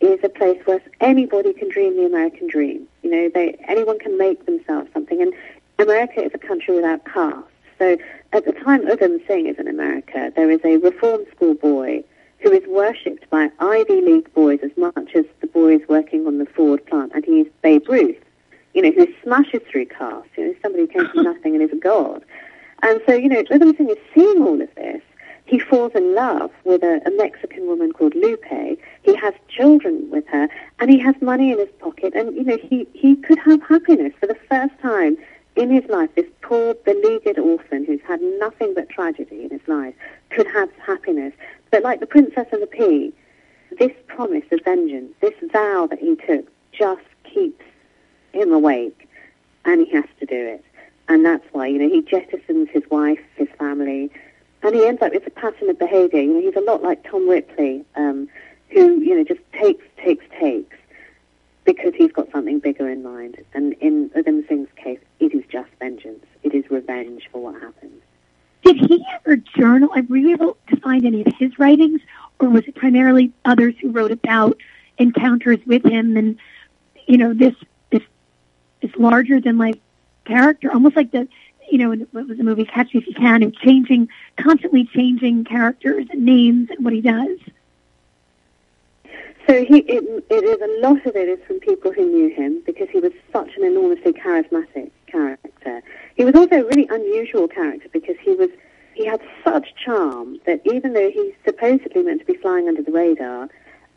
is 0.00 0.18
a 0.22 0.28
place 0.28 0.60
where 0.66 0.80
anybody 1.00 1.52
can 1.52 1.70
dream 1.70 1.96
the 1.96 2.04
American 2.04 2.48
dream. 2.48 2.86
You 3.02 3.10
know, 3.10 3.30
they, 3.32 3.56
anyone 3.68 3.98
can 3.98 4.18
make 4.18 4.44
themselves 4.46 4.88
something. 4.92 5.20
And 5.22 5.32
America 5.78 6.22
is 6.22 6.32
a 6.34 6.38
country 6.38 6.74
without 6.74 7.04
caste. 7.04 7.46
So 7.78 7.98
at 8.32 8.44
the 8.44 8.52
time 8.52 8.86
Udham 8.86 9.26
Singh 9.26 9.46
is 9.46 9.58
in 9.58 9.68
America, 9.68 10.32
there 10.34 10.50
is 10.50 10.60
a 10.64 10.76
reform 10.78 11.22
school 11.34 11.54
boy 11.54 12.04
who 12.46 12.52
is 12.52 12.62
worshipped 12.68 13.28
by 13.28 13.50
Ivy 13.58 14.02
League 14.02 14.32
boys 14.32 14.60
as 14.62 14.70
much 14.76 15.16
as 15.16 15.24
the 15.40 15.48
boys 15.48 15.80
working 15.88 16.28
on 16.28 16.38
the 16.38 16.46
Ford 16.46 16.84
plant, 16.86 17.10
and 17.12 17.24
he 17.24 17.40
is 17.40 17.48
Babe 17.60 17.88
Ruth, 17.88 18.22
you 18.72 18.82
know, 18.82 18.92
who 18.92 19.08
smashes 19.24 19.62
through 19.68 19.86
cars, 19.86 20.24
you 20.36 20.46
know, 20.46 20.54
somebody 20.62 20.84
who 20.84 20.86
came 20.86 21.08
from 21.08 21.22
nothing 21.34 21.56
and 21.56 21.62
is 21.64 21.72
a 21.72 21.80
god. 21.80 22.24
And 22.84 23.00
so, 23.04 23.14
you 23.14 23.28
know, 23.28 23.42
Singh 23.50 23.90
is 23.90 23.98
seeing 24.14 24.42
all 24.42 24.62
of 24.62 24.72
this. 24.76 25.02
He 25.46 25.58
falls 25.58 25.90
in 25.96 26.14
love 26.14 26.52
with 26.62 26.84
a, 26.84 27.00
a 27.04 27.10
Mexican 27.16 27.66
woman 27.66 27.92
called 27.92 28.14
Lupe. 28.14 28.78
He 29.02 29.16
has 29.16 29.34
children 29.48 30.08
with 30.12 30.26
her, 30.28 30.48
and 30.78 30.88
he 30.88 31.00
has 31.00 31.16
money 31.20 31.50
in 31.50 31.58
his 31.58 31.70
pocket. 31.80 32.14
And, 32.14 32.36
you 32.36 32.44
know, 32.44 32.58
he, 32.58 32.86
he 32.92 33.16
could 33.16 33.40
have 33.40 33.60
happiness 33.62 34.12
for 34.20 34.28
the 34.28 34.38
first 34.48 34.78
time 34.80 35.16
in 35.56 35.70
his 35.70 35.84
life, 35.88 36.10
this 36.14 36.26
poor, 36.42 36.74
beleaguered 36.74 37.38
orphan 37.38 37.84
who's 37.84 38.00
had 38.06 38.20
nothing 38.38 38.74
but 38.74 38.88
tragedy 38.88 39.44
in 39.44 39.50
his 39.50 39.66
life 39.66 39.94
could 40.30 40.46
have 40.48 40.70
happiness. 40.84 41.32
But 41.70 41.82
like 41.82 42.00
the 42.00 42.06
Princess 42.06 42.46
and 42.52 42.62
the 42.62 42.66
Pea, 42.66 43.12
this 43.78 43.92
promise 44.06 44.44
of 44.52 44.60
vengeance, 44.64 45.12
this 45.20 45.34
vow 45.50 45.86
that 45.90 45.98
he 45.98 46.16
took, 46.16 46.46
just 46.72 47.02
keeps 47.24 47.64
him 48.32 48.52
awake, 48.52 49.08
and 49.64 49.86
he 49.86 49.92
has 49.92 50.04
to 50.20 50.26
do 50.26 50.36
it. 50.36 50.64
And 51.08 51.24
that's 51.24 51.44
why, 51.52 51.66
you 51.66 51.78
know, 51.78 51.88
he 51.88 52.02
jettisons 52.02 52.68
his 52.68 52.82
wife, 52.90 53.20
his 53.36 53.48
family, 53.58 54.10
and 54.62 54.74
he 54.74 54.86
ends 54.86 55.00
up, 55.00 55.12
with 55.12 55.26
a 55.26 55.30
pattern 55.30 55.70
of 55.70 55.78
behavior. 55.78 56.20
You 56.20 56.34
know, 56.34 56.40
he's 56.40 56.56
a 56.56 56.60
lot 56.60 56.82
like 56.82 57.08
Tom 57.08 57.28
Ripley, 57.28 57.84
um, 57.94 58.28
who, 58.70 59.00
you 59.00 59.16
know, 59.16 59.24
just 59.24 59.40
takes, 59.52 59.84
takes, 59.96 60.24
takes 60.38 60.76
because 61.66 61.92
he's 61.94 62.12
got 62.12 62.30
something 62.30 62.60
bigger 62.60 62.88
in 62.88 63.02
mind. 63.02 63.36
And 63.52 63.74
in 63.74 64.08
Udham 64.10 64.46
Singh's 64.48 64.70
case, 64.76 65.00
it 65.20 65.34
is 65.34 65.44
just 65.50 65.68
vengeance. 65.78 66.24
It 66.42 66.54
is 66.54 66.64
revenge 66.70 67.28
for 67.30 67.42
what 67.42 67.60
happened. 67.60 68.00
Did 68.64 68.76
he 68.76 69.04
ever 69.14 69.36
journal? 69.36 69.90
Were 70.08 70.16
you 70.16 70.32
able 70.32 70.56
to 70.68 70.76
find 70.80 71.04
any 71.04 71.20
of 71.20 71.32
his 71.38 71.58
writings, 71.58 72.00
or 72.40 72.48
was 72.48 72.64
it 72.66 72.74
primarily 72.74 73.32
others 73.44 73.74
who 73.80 73.90
wrote 73.90 74.12
about 74.12 74.58
encounters 74.98 75.58
with 75.66 75.84
him 75.84 76.16
and, 76.16 76.38
you 77.06 77.18
know, 77.18 77.34
this 77.34 77.54
this 77.90 78.02
this 78.80 78.90
larger 78.96 79.40
than 79.40 79.58
life 79.58 79.76
character, 80.24 80.72
almost 80.72 80.96
like 80.96 81.12
the, 81.12 81.28
you 81.70 81.78
know, 81.78 82.06
what 82.10 82.26
was 82.28 82.38
the 82.38 82.44
movie 82.44 82.64
Catch 82.64 82.94
Me 82.94 83.00
If 83.00 83.06
You 83.06 83.14
Can, 83.14 83.42
and 83.42 83.54
changing, 83.54 84.08
constantly 84.36 84.84
changing 84.84 85.44
characters 85.44 86.06
and 86.10 86.24
names 86.24 86.70
and 86.70 86.84
what 86.84 86.92
he 86.92 87.00
does. 87.00 87.38
So 89.46 89.64
he, 89.64 89.78
it, 89.78 90.24
it 90.28 90.44
is 90.44 90.60
a 90.60 90.86
lot 90.86 91.06
of 91.06 91.14
it 91.14 91.28
is 91.28 91.38
from 91.46 91.60
people 91.60 91.92
who 91.92 92.04
knew 92.04 92.34
him 92.34 92.62
because 92.66 92.88
he 92.90 92.98
was 92.98 93.12
such 93.32 93.50
an 93.56 93.64
enormously 93.64 94.12
charismatic 94.12 94.90
character. 95.06 95.82
He 96.16 96.24
was 96.24 96.34
also 96.34 96.56
a 96.56 96.64
really 96.64 96.88
unusual 96.90 97.46
character 97.46 97.88
because 97.92 98.16
he 98.20 98.34
was 98.34 98.50
he 98.94 99.06
had 99.06 99.20
such 99.44 99.74
charm 99.84 100.40
that 100.46 100.62
even 100.64 100.94
though 100.94 101.10
he's 101.10 101.34
supposedly 101.44 102.02
meant 102.02 102.20
to 102.20 102.26
be 102.26 102.34
flying 102.34 102.66
under 102.66 102.82
the 102.82 102.90
radar, 102.90 103.48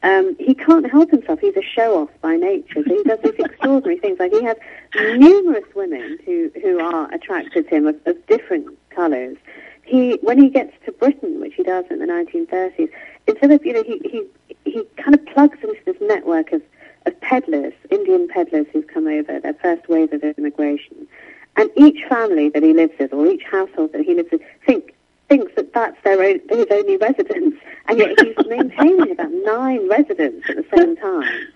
um, 0.03 0.35
he 0.37 0.53
can't 0.53 0.89
help 0.89 1.09
himself. 1.09 1.39
He's 1.39 1.55
a 1.55 1.61
show-off 1.61 2.09
by 2.21 2.35
nature. 2.35 2.83
So 2.85 2.95
he 2.95 3.03
does 3.03 3.19
these 3.23 3.33
extraordinary 3.39 3.97
things. 3.99 4.19
Like 4.19 4.33
he 4.33 4.43
has 4.43 4.57
numerous 5.17 5.63
women 5.73 6.19
who, 6.25 6.51
who 6.61 6.79
are 6.79 7.11
attracted 7.13 7.69
to 7.69 7.75
him 7.75 7.87
of, 7.87 7.95
of 8.05 8.25
different 8.27 8.77
colours. 8.89 9.37
He, 9.83 10.19
when 10.21 10.37
he 10.37 10.49
gets 10.49 10.73
to 10.85 10.91
Britain, 10.91 11.39
which 11.41 11.55
he 11.55 11.63
does 11.63 11.85
in 11.89 11.99
the 11.99 12.05
1930s, 12.05 12.89
instead 13.29 13.51
of, 13.51 13.65
you 13.65 13.73
know, 13.73 13.83
he, 13.83 13.99
he, 14.03 14.25
he 14.65 14.83
kind 14.97 15.15
of 15.15 15.25
plugs 15.27 15.57
into 15.61 15.79
this 15.85 15.97
network 16.01 16.51
of, 16.51 16.61
of 17.05 17.19
peddlers, 17.21 17.73
Indian 17.89 18.27
peddlers 18.27 18.65
who've 18.73 18.87
come 18.87 19.07
over, 19.07 19.39
their 19.39 19.53
first 19.55 19.87
wave 19.87 20.11
of 20.13 20.23
immigration. 20.23 21.07
And 21.57 21.69
each 21.75 22.07
family 22.07 22.49
that 22.49 22.63
he 22.63 22.73
lives 22.73 22.93
with, 22.99 23.13
or 23.13 23.27
each 23.27 23.43
household 23.43 23.93
that 23.93 24.01
he 24.01 24.15
lives 24.15 24.29
with, 24.31 24.41
think, 24.65 24.95
thinks 25.27 25.53
that 25.55 25.73
that's 25.73 25.97
their 26.03 26.21
own, 26.21 26.39
his 26.49 26.65
only 26.71 26.97
residence. 26.97 27.55
And 27.87 27.99
yet 27.99 28.19
he's 28.19 28.35
maintaining 28.47 29.11
about 29.11 29.31
nine 29.31 29.87
residents 29.89 30.49
at 30.49 30.57
the 30.57 30.65
same 30.75 30.95
time. 30.95 31.47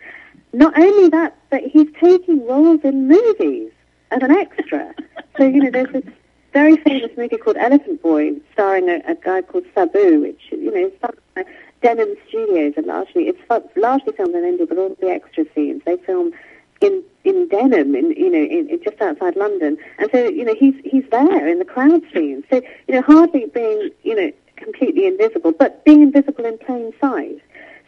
Not 0.53 0.77
only 0.77 1.09
that, 1.09 1.35
but 1.49 1.63
he's 1.63 1.87
taking 1.99 2.45
roles 2.45 2.81
in 2.83 3.07
movies 3.07 3.71
as 4.11 4.21
an 4.21 4.31
extra. 4.31 4.93
So, 5.37 5.45
you 5.45 5.63
know, 5.63 5.71
there's 5.71 5.91
this 5.91 6.13
very 6.53 6.77
famous 6.77 7.09
movie 7.17 7.37
called 7.37 7.57
Elephant 7.57 8.01
Boy, 8.03 8.33
starring 8.53 8.87
a, 8.87 9.01
a 9.07 9.15
guy 9.15 9.41
called 9.41 9.65
Sabu, 9.73 10.21
which, 10.21 10.41
you 10.51 10.71
know, 10.71 10.87
is 10.87 10.93
Denham 11.83 12.15
Studios 12.29 12.73
are 12.77 12.83
largely, 12.83 13.27
it's 13.27 13.39
largely 13.75 14.13
filmed 14.13 14.33
in 14.35 14.45
India, 14.45 14.65
but 14.65 14.77
all 14.77 14.95
the 14.99 15.09
extra 15.09 15.43
scenes, 15.53 15.81
they 15.85 15.97
film 15.97 16.31
in 16.81 17.03
in 17.23 17.47
Denham, 17.47 17.95
in 17.95 18.11
you 18.11 18.29
know, 18.29 18.43
in, 18.43 18.69
in 18.69 18.83
just 18.83 19.01
outside 19.01 19.35
London, 19.35 19.77
and 19.97 20.09
so 20.11 20.25
you 20.25 20.45
know 20.45 20.55
he's 20.55 20.75
he's 20.83 21.03
there 21.11 21.47
in 21.47 21.59
the 21.59 21.65
crowd 21.65 22.01
scenes. 22.13 22.45
So 22.49 22.61
you 22.87 22.95
know, 22.95 23.01
hardly 23.01 23.45
being 23.53 23.89
you 24.03 24.15
know 24.15 24.31
completely 24.55 25.07
invisible, 25.07 25.51
but 25.51 25.83
being 25.85 26.01
invisible 26.01 26.45
in 26.45 26.57
plain 26.57 26.93
sight. 26.99 27.41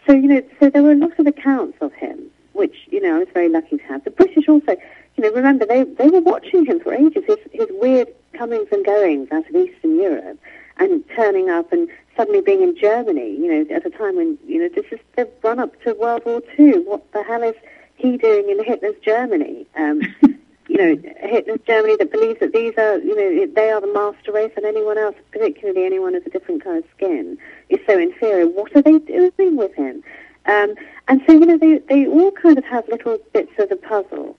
So 0.06 0.14
you 0.14 0.28
know, 0.28 0.42
so 0.60 0.70
there 0.70 0.84
were 0.84 0.92
a 0.92 0.96
lot 0.96 1.18
of 1.18 1.28
accounts 1.28 1.78
of 1.82 1.94
him, 1.94 2.30
which 2.54 2.76
you 2.90 3.02
know 3.02 3.16
I 3.16 3.20
was 3.20 3.28
very 3.34 3.50
lucky 3.50 3.78
to 3.78 3.84
have. 3.84 4.04
The 4.04 4.12
British 4.12 4.48
also, 4.48 4.76
you 5.16 5.24
know, 5.24 5.32
remember 5.32 5.66
they 5.66 5.84
they 5.84 6.10
were 6.10 6.22
watching 6.22 6.66
him 6.66 6.80
for 6.80 6.94
ages. 6.94 7.24
His 7.28 7.40
his 7.52 7.68
weird 7.72 8.08
comings 8.34 8.68
and 8.72 8.86
goings 8.86 9.30
out 9.32 9.50
of 9.50 9.56
Eastern 9.56 9.98
Europe, 9.98 10.40
and 10.78 11.04
turning 11.16 11.50
up 11.50 11.72
and 11.72 11.88
suddenly 12.16 12.42
being 12.42 12.62
in 12.62 12.78
Germany. 12.78 13.36
You 13.38 13.48
know, 13.48 13.76
at 13.76 13.86
a 13.86 13.90
time 13.90 14.16
when 14.16 14.38
you 14.48 14.60
know 14.60 14.70
this 14.70 14.86
is 14.92 15.00
the 15.16 15.30
run 15.44 15.60
up 15.60 15.82
to 15.84 15.94
World 15.94 16.24
War 16.26 16.42
Two. 16.56 16.84
What 16.86 17.12
the 17.12 17.24
hell 17.24 17.44
is 17.44 17.56
he 17.96 18.18
doing 18.18 18.50
in 18.50 18.64
Hitler's 18.64 18.96
Germany? 19.04 19.66
Um, 19.78 20.02
you 20.68 20.78
know, 20.78 21.12
Hitler's 21.22 21.60
Germany 21.66 21.96
that 21.98 22.12
believes 22.12 22.40
that 22.40 22.54
these 22.54 22.74
are, 22.78 22.98
you 23.00 23.16
know, 23.16 23.54
they 23.54 23.70
are 23.70 23.82
the 23.82 23.92
master 23.94 24.32
race 24.32 24.52
and 24.58 24.66
anyone 24.66 24.98
else, 24.98 25.16
particularly 25.32 25.86
anyone 25.86 26.14
with 26.14 26.26
a 26.26 26.30
different 26.30 26.64
kind 26.64 26.78
of 26.78 26.84
skin, 26.96 27.38
is 27.70 27.80
so 27.88 27.98
inferior. 27.98 28.48
What 28.48 28.76
are 28.76 28.82
they 28.82 29.00
doing 29.00 29.56
with 29.56 29.74
him? 29.76 30.04
Um, 30.48 30.76
and 31.08 31.22
so, 31.28 31.34
you 31.34 31.46
know, 31.46 31.58
they, 31.58 31.80
they 31.90 32.08
all 32.08 32.32
kind 32.32 32.58
of 32.58 32.66
have 32.66 32.88
little 32.88 33.18
bits 33.34 33.52
of 33.58 33.70
the 33.70 33.76
puzzle. 33.76 34.38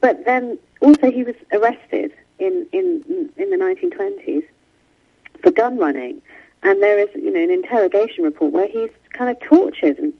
But 0.00 0.24
then 0.24 0.58
also 0.80 1.10
he 1.10 1.22
was 1.22 1.36
arrested 1.52 2.12
in, 2.38 2.66
in, 2.72 3.30
in 3.36 3.50
the 3.50 3.56
1920s 3.56 4.44
for 5.46 5.52
gun 5.52 5.78
running. 5.78 6.20
And 6.64 6.82
there 6.82 6.98
is, 6.98 7.08
you 7.14 7.30
know, 7.30 7.40
an 7.40 7.50
interrogation 7.50 8.24
report 8.24 8.52
where 8.52 8.66
he's 8.66 8.90
kind 9.12 9.30
of 9.30 9.38
tortured 9.40 9.98
and 9.98 10.12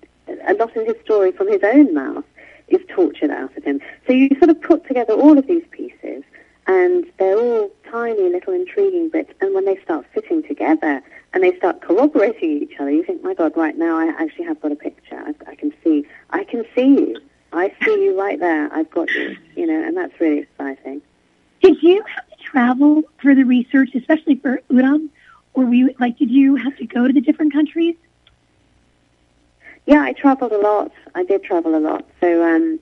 a 0.47 0.55
lot 0.55 0.77
of 0.77 0.87
his 0.87 0.95
story 1.05 1.33
from 1.33 1.51
his 1.51 1.62
own 1.64 1.93
mouth 1.93 2.24
is 2.68 2.81
tortured 2.89 3.31
out 3.31 3.57
of 3.57 3.64
him. 3.64 3.81
So 4.07 4.12
you 4.12 4.29
sort 4.39 4.51
of 4.51 4.61
put 4.61 4.87
together 4.87 5.14
all 5.14 5.37
of 5.39 5.47
these 5.47 5.64
pieces, 5.70 6.22
and 6.66 7.05
they're 7.18 7.39
all 7.39 7.70
tiny 7.91 8.29
little 8.29 8.53
intriguing 8.53 9.09
bits. 9.09 9.33
And 9.41 9.55
when 9.55 9.64
they 9.64 9.77
start 9.83 10.07
fitting 10.14 10.43
together 10.45 11.03
and 11.33 11.43
they 11.43 11.57
start 11.57 11.81
corroborating 11.81 12.62
each 12.62 12.79
other, 12.79 12.91
you 12.91 13.05
think, 13.05 13.22
my 13.22 13.35
God, 13.35 13.57
right 13.57 13.77
now 13.77 13.99
I 13.99 14.09
actually 14.18 14.47
have 14.47 14.61
got 14.61 14.72
a 14.72 14.77
picture. 14.77 15.16
I, 15.16 15.35
I 15.51 15.55
can 15.55 15.72
see, 15.83 16.07
I 16.31 16.45
can 16.45 16.64
see 16.74 16.87
you. 16.87 17.16
I 17.53 17.72
see 17.85 18.05
you 18.05 18.18
right 18.18 18.39
there. 18.39 18.72
I've 18.72 18.91
got 18.91 19.11
you. 19.11 19.37
You 19.57 19.66
know, 19.66 19.83
and 19.83 19.97
that's 19.97 20.20
really 20.20 20.41
exciting. 20.41 21.03
Did 21.62 21.83
you 21.83 22.05
have 22.14 22.29
to 22.29 22.37
travel 22.45 23.03
for 23.22 23.35
the 23.35 23.45
research, 23.45 23.91
especially 23.95 24.37
for 24.37 24.61
Udham, 24.70 25.09
or 25.09 25.09
were 25.57 25.66
we 25.66 25.94
like, 25.98 26.18
did 26.18 26.30
you 26.30 26.57
have 26.57 26.76
to 26.76 26.86
go 26.86 27.07
to 27.07 27.12
the 27.12 27.20
different 27.20 27.52
countries? 27.52 27.96
Yeah, 29.86 30.02
I 30.02 30.12
travelled 30.12 30.52
a 30.52 30.59
lot. 30.59 30.92
I 31.14 31.24
did 31.24 31.44
travel 31.44 31.76
a 31.76 31.78
lot. 31.80 32.04
So 32.20 32.44
um, 32.44 32.80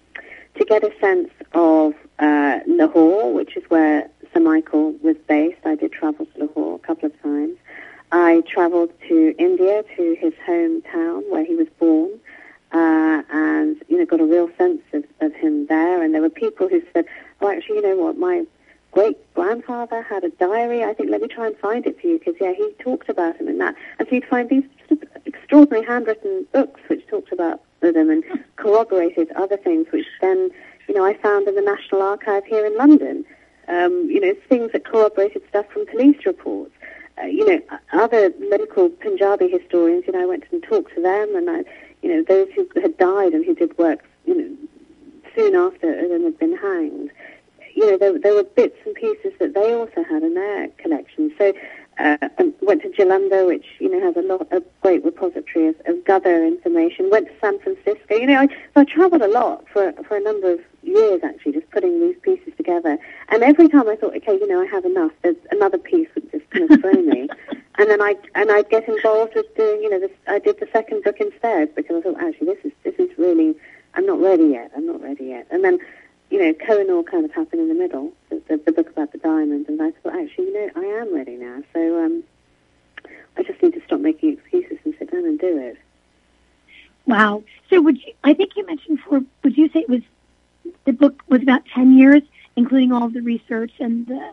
to 0.56 0.64
get 0.64 0.82
a 0.82 0.92
sense 1.00 1.30
of 1.52 1.94
uh, 2.18 2.60
Lahore, 2.66 3.32
which 3.32 3.56
is 3.56 3.64
where 3.68 4.08
Sir 4.32 4.40
Michael 4.40 4.92
was 5.02 5.16
based, 5.28 5.60
I 5.64 5.74
did 5.74 5.92
travel 5.92 6.26
to 6.26 6.38
Lahore 6.38 6.76
a 6.76 6.78
couple 6.78 7.06
of 7.06 7.22
times. 7.22 7.56
I 8.10 8.42
travelled 8.46 8.92
to 9.08 9.34
India, 9.38 9.84
to 9.96 10.16
his 10.18 10.32
hometown 10.46 11.28
where 11.30 11.44
he 11.44 11.54
was 11.56 11.66
born, 11.78 12.10
uh, 12.72 13.22
and 13.32 13.76
you 13.88 13.98
know 13.98 14.06
got 14.06 14.20
a 14.20 14.24
real 14.24 14.48
sense 14.56 14.82
of, 14.92 15.04
of 15.20 15.34
him 15.34 15.66
there. 15.66 16.02
And 16.02 16.14
there 16.14 16.22
were 16.22 16.30
people 16.30 16.68
who 16.68 16.82
said, 16.92 17.06
"Oh, 17.40 17.50
actually, 17.50 17.76
you 17.76 17.82
know 17.82 17.96
what? 17.96 18.16
My 18.16 18.44
great 18.94 19.34
grandfather 19.34 20.02
had 20.02 20.22
a 20.22 20.30
diary. 20.30 20.84
I 20.84 20.94
think 20.94 21.10
let 21.10 21.20
me 21.20 21.28
try 21.28 21.48
and 21.48 21.56
find 21.58 21.84
it 21.84 22.00
for 22.00 22.06
you 22.06 22.18
because 22.18 22.36
yeah, 22.40 22.52
he 22.52 22.70
talked 22.78 23.08
about 23.08 23.36
him 23.36 23.48
in 23.48 23.58
that." 23.58 23.74
And 23.98 24.08
so 24.08 24.14
you'd 24.14 24.24
find 24.26 24.48
these 24.48 24.64
extraordinary 25.26 25.84
handwritten 25.84 26.46
books 26.52 26.80
which 26.88 27.06
talked 27.08 27.32
about 27.32 27.60
them 27.80 28.08
and 28.08 28.24
corroborated 28.56 29.30
other 29.32 29.56
things, 29.56 29.86
which 29.92 30.06
then, 30.20 30.50
you 30.88 30.94
know, 30.94 31.04
I 31.04 31.14
found 31.14 31.48
in 31.48 31.54
the 31.54 31.60
National 31.60 32.02
Archive 32.02 32.44
here 32.44 32.64
in 32.64 32.76
London. 32.76 33.24
Um, 33.66 34.08
you 34.10 34.20
know, 34.20 34.34
things 34.48 34.72
that 34.72 34.84
corroborated 34.84 35.42
stuff 35.48 35.66
from 35.72 35.86
police 35.86 36.26
reports. 36.26 36.72
Uh, 37.16 37.26
you 37.26 37.46
know, 37.46 37.60
other 37.92 38.32
local 38.38 38.90
Punjabi 38.90 39.48
historians, 39.48 40.04
you 40.06 40.12
know, 40.12 40.22
I 40.22 40.26
went 40.26 40.44
and 40.52 40.62
talked 40.62 40.94
to 40.94 41.00
them, 41.00 41.34
and 41.34 41.48
I, 41.48 41.64
you 42.02 42.10
know, 42.10 42.22
those 42.28 42.48
who 42.54 42.68
had 42.80 42.98
died 42.98 43.32
and 43.32 43.44
who 43.44 43.54
did 43.54 43.76
work, 43.78 44.00
you 44.26 44.34
know, 44.34 44.56
soon 45.34 45.54
after 45.54 46.08
them 46.08 46.24
had 46.24 46.38
been 46.38 46.56
hanged. 46.56 47.10
You 47.74 47.90
know, 47.90 47.98
there, 47.98 48.18
there 48.18 48.34
were 48.34 48.44
bits 48.44 48.76
and 48.86 48.94
pieces 48.94 49.32
that 49.40 49.54
they 49.54 49.74
also 49.74 50.04
had 50.04 50.22
in 50.22 50.34
their 50.34 50.68
collection. 50.78 51.32
So 51.38 51.52
uh, 51.98 52.16
went 52.62 52.82
to 52.82 52.88
Jalandhar, 52.88 53.46
which 53.46 53.66
you 53.78 53.88
know 53.88 54.00
has 54.00 54.16
a 54.16 54.26
lot 54.26 54.46
a 54.50 54.62
great 54.82 55.04
repository 55.04 55.68
of, 55.68 55.76
of 55.86 55.96
Gadar 56.04 56.46
information. 56.46 57.10
Went 57.10 57.28
to 57.28 57.34
San 57.40 57.58
Francisco. 57.60 58.14
You 58.14 58.26
know, 58.26 58.40
I, 58.40 58.48
I 58.76 58.84
travelled 58.84 59.22
a 59.22 59.28
lot 59.28 59.64
for 59.72 59.92
for 60.06 60.16
a 60.16 60.20
number 60.20 60.52
of 60.52 60.60
years 60.82 61.20
actually, 61.22 61.52
just 61.52 61.70
putting 61.70 62.00
these 62.00 62.16
pieces 62.22 62.52
together. 62.56 62.98
And 63.28 63.42
every 63.42 63.68
time 63.68 63.88
I 63.88 63.96
thought, 63.96 64.16
okay, 64.16 64.34
you 64.34 64.48
know, 64.48 64.62
I 64.62 64.66
have 64.66 64.84
enough. 64.84 65.12
There's 65.22 65.36
another 65.50 65.78
piece 65.78 66.08
would 66.14 66.30
just 66.30 66.48
kind 66.50 66.70
of 66.70 66.80
throw 66.80 66.92
me. 66.92 67.28
And 67.76 67.90
then 67.90 68.00
I 68.00 68.14
and 68.36 68.52
I'd 68.52 68.70
get 68.70 68.88
involved 68.88 69.34
with 69.34 69.52
doing, 69.56 69.82
you 69.82 69.90
know, 69.90 69.98
this. 69.98 70.12
I 70.28 70.38
did 70.38 70.60
the 70.60 70.68
second 70.72 71.02
book 71.02 71.16
instead 71.18 71.74
because 71.74 71.96
I 71.96 72.00
thought, 72.02 72.22
actually, 72.22 72.54
this 72.54 72.64
is 72.64 72.72
this 72.84 72.94
is 72.98 73.18
really. 73.18 73.56
I'm 73.94 74.06
not 74.06 74.20
ready 74.20 74.44
yet. 74.44 74.70
I'm 74.76 74.86
not 74.86 75.02
ready 75.02 75.24
yet. 75.24 75.48
And 75.50 75.64
then 75.64 75.80
you 76.30 76.38
know, 76.38 76.52
Kohinoor 76.54 77.06
kind 77.06 77.24
of 77.24 77.32
happened 77.32 77.62
in 77.62 77.68
the 77.68 77.74
middle, 77.74 78.12
the, 78.30 78.42
the, 78.48 78.56
the, 78.56 78.72
book 78.72 78.88
about 78.88 79.12
the 79.12 79.18
diamond, 79.18 79.68
and 79.68 79.80
I 79.80 79.90
thought, 79.90 80.14
actually, 80.14 80.46
you 80.46 80.54
know, 80.54 80.70
I 80.76 80.84
am 81.00 81.14
ready 81.14 81.36
now. 81.36 81.62
So 81.72 82.04
um, 82.04 82.24
I 83.36 83.42
just 83.42 83.62
need 83.62 83.74
to 83.74 83.82
stop 83.86 84.00
making 84.00 84.34
excuses 84.34 84.78
and 84.84 84.94
sit 84.98 85.12
down 85.12 85.24
and 85.24 85.38
do 85.38 85.58
it. 85.58 85.78
Wow. 87.06 87.44
So 87.68 87.80
would 87.82 87.98
you, 87.98 88.14
I 88.24 88.34
think 88.34 88.52
you 88.56 88.66
mentioned 88.66 88.98
before, 88.98 89.20
would 89.42 89.56
you 89.56 89.68
say 89.68 89.80
it 89.80 89.88
was, 89.88 90.00
the 90.86 90.92
book 90.92 91.22
was 91.28 91.42
about 91.42 91.62
10 91.74 91.98
years, 91.98 92.22
including 92.56 92.92
all 92.92 93.04
of 93.04 93.12
the 93.12 93.20
research 93.20 93.72
and 93.78 94.06
the, 94.06 94.32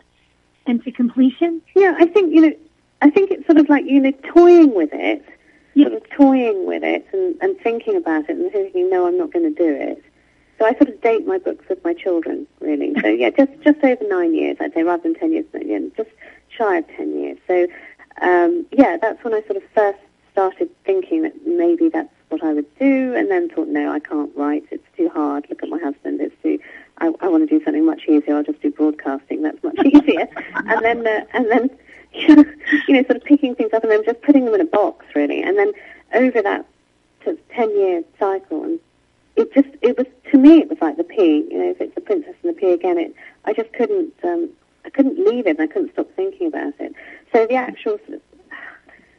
and 0.66 0.82
to 0.84 0.90
completion? 0.90 1.60
Yeah, 1.76 1.94
I 1.98 2.06
think, 2.06 2.34
you 2.34 2.40
know, 2.40 2.56
I 3.02 3.10
think 3.10 3.30
it's 3.30 3.46
sort 3.46 3.58
of 3.58 3.68
like, 3.68 3.84
you 3.84 4.00
know, 4.00 4.12
toying 4.32 4.74
with 4.74 4.90
it, 4.92 5.24
yeah. 5.74 5.88
sort 5.88 6.02
of 6.02 6.10
toying 6.10 6.66
with 6.66 6.82
it 6.82 7.06
and, 7.12 7.36
and 7.42 7.58
thinking 7.60 7.96
about 7.96 8.30
it 8.30 8.36
and 8.36 8.50
thinking, 8.50 8.88
no, 8.88 9.06
I'm 9.06 9.18
not 9.18 9.32
going 9.32 9.54
to 9.54 9.62
do 9.62 9.68
it 9.68 10.02
so 10.62 10.68
I 10.68 10.74
sort 10.74 10.90
of 10.90 11.00
date 11.00 11.26
my 11.26 11.38
books 11.38 11.68
with 11.68 11.82
my 11.82 11.92
children, 11.92 12.46
really. 12.60 12.94
So 13.00 13.08
yeah, 13.08 13.30
just 13.30 13.50
just 13.62 13.82
over 13.82 14.06
nine 14.06 14.32
years, 14.32 14.58
I'd 14.60 14.72
say, 14.72 14.84
rather 14.84 15.02
than 15.02 15.14
ten 15.16 15.32
years, 15.32 15.44
yeah, 15.60 15.80
just 15.96 16.10
shy 16.56 16.76
of 16.76 16.86
ten 16.86 17.18
years. 17.18 17.36
So 17.48 17.66
um, 18.20 18.64
yeah, 18.70 18.96
that's 18.96 19.24
when 19.24 19.34
I 19.34 19.42
sort 19.42 19.56
of 19.56 19.64
first 19.74 19.98
started 20.30 20.70
thinking 20.84 21.22
that 21.22 21.34
maybe 21.44 21.88
that's 21.88 22.14
what 22.28 22.44
I 22.44 22.52
would 22.52 22.78
do, 22.78 23.12
and 23.16 23.28
then 23.28 23.50
thought, 23.50 23.66
no, 23.66 23.90
I 23.90 23.98
can't 23.98 24.30
write. 24.36 24.64
It's 24.70 24.86
too 24.96 25.08
hard. 25.08 25.46
Look 25.50 25.64
at 25.64 25.68
my 25.68 25.80
husband. 25.80 26.20
It's 26.20 26.40
too. 26.44 26.60
I, 26.98 27.06
I 27.20 27.26
want 27.26 27.48
to 27.48 27.58
do 27.58 27.64
something 27.64 27.84
much 27.84 28.02
easier. 28.06 28.36
I'll 28.36 28.44
just 28.44 28.62
do 28.62 28.70
broadcasting. 28.70 29.42
That's 29.42 29.60
much 29.64 29.78
easier. 29.84 30.28
and 30.54 30.84
then 30.84 31.04
uh, 31.04 31.24
and 31.32 31.50
then 31.50 31.70
you 32.14 32.94
know, 32.94 33.02
sort 33.02 33.16
of 33.16 33.24
picking 33.24 33.56
things 33.56 33.72
up 33.72 33.82
and 33.82 33.90
then 33.90 34.04
just 34.04 34.22
putting 34.22 34.44
them 34.44 34.54
in 34.54 34.60
a 34.60 34.66
box, 34.66 35.06
really. 35.16 35.42
And 35.42 35.58
then 35.58 35.72
over 36.14 36.40
that 36.40 36.64
sort 37.24 37.36
of 37.36 37.48
ten 37.48 37.68
year 37.76 38.04
cycle 38.20 38.62
and 38.62 38.78
it 39.36 39.52
just 39.54 39.68
it 39.80 39.96
was 39.96 40.06
to 40.30 40.38
me 40.38 40.58
it 40.58 40.68
was 40.68 40.78
like 40.80 40.96
the 40.96 41.04
pea. 41.04 41.46
You 41.50 41.58
know, 41.58 41.70
if 41.70 41.80
it's 41.80 41.94
the 41.94 42.00
princess 42.00 42.34
and 42.42 42.54
the 42.54 42.58
pea 42.60 42.72
again, 42.72 42.98
it 42.98 43.14
I 43.44 43.52
just 43.52 43.72
couldn't 43.72 44.12
um, 44.24 44.50
I 44.84 44.90
couldn't 44.90 45.18
leave 45.18 45.46
it. 45.46 45.58
and 45.58 45.62
I 45.62 45.66
couldn't 45.66 45.92
stop 45.92 46.08
thinking 46.16 46.48
about 46.48 46.74
it. 46.78 46.94
So 47.32 47.46
the 47.46 47.54
actual 47.54 47.98
sort 48.06 48.14
of 48.14 48.20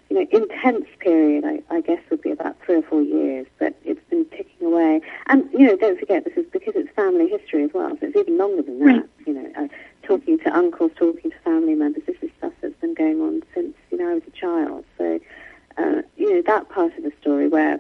you 0.10 0.20
know 0.20 0.28
intense 0.32 0.86
period, 1.00 1.44
I, 1.46 1.62
I 1.76 1.82
guess, 1.82 2.00
would 2.10 2.22
be 2.22 2.32
about 2.32 2.56
three 2.64 2.76
or 2.76 2.84
four 2.84 3.02
years. 3.02 3.48
But 3.60 3.76
it's 3.84 4.02
been 4.10 4.26
ticking 4.26 4.68
away. 4.68 5.02
And 5.28 5.50
you 5.52 5.68
know, 5.68 5.76
don't 5.76 6.00
forget 6.00 6.26
this 6.26 6.38
is 6.38 6.46
because 6.52 6.74
it's 6.76 6.94
family 6.96 7.28
history 7.28 7.64
as 7.64 7.72
well. 7.74 7.90
So 8.00 8.08
it's 8.08 8.18
even 8.18 8.38
longer 8.38 8.62
than 8.62 8.80
that. 8.80 8.86
Right. 8.86 9.10
You 9.26 9.34
know, 9.34 9.52
uh, 9.58 9.68
talking 10.04 10.38
to 10.40 10.56
uncles, 10.56 10.92
talking 10.96 11.32
to 11.32 11.38
family 11.40 11.76
members. 11.76 12.04
This 12.06 12.18
is 12.22 12.30
stuff 12.38 12.54
that's 12.62 12.76
been 12.82 12.94
going 12.94 13.22
on 13.22 13.42
since 13.54 13.74
you 13.90 13.98
know 13.98 14.12
I 14.12 14.14
was 14.16 14.24
a 14.28 14.32
child. 14.32 14.86
So 14.98 15.20
uh, 15.78 16.02
you 16.18 16.34
know 16.34 16.42
that 16.46 16.70
part 16.70 16.96
of 16.98 17.04
the 17.04 17.12
story 17.22 17.48
where 17.48 17.80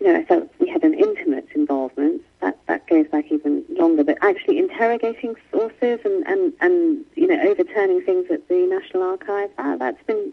you 0.00 0.06
know 0.06 0.18
I 0.18 0.24
felt 0.24 0.50
we 0.58 0.68
had 0.68 0.82
an 0.82 0.94
intimate 0.94 1.48
involvement. 1.54 2.22
That 2.40 2.58
that 2.66 2.86
goes 2.86 3.06
back 3.08 3.30
even 3.30 3.64
longer. 3.68 4.04
But 4.04 4.18
actually 4.22 4.58
interrogating 4.58 5.36
sources 5.50 6.00
and 6.04 6.26
and 6.26 6.52
and 6.60 7.04
you 7.14 7.26
know 7.26 7.40
overturning 7.42 8.02
things 8.02 8.30
at 8.30 8.48
the 8.48 8.66
National 8.66 9.02
Archive. 9.02 9.50
Uh, 9.58 9.76
that's 9.76 10.02
been 10.04 10.32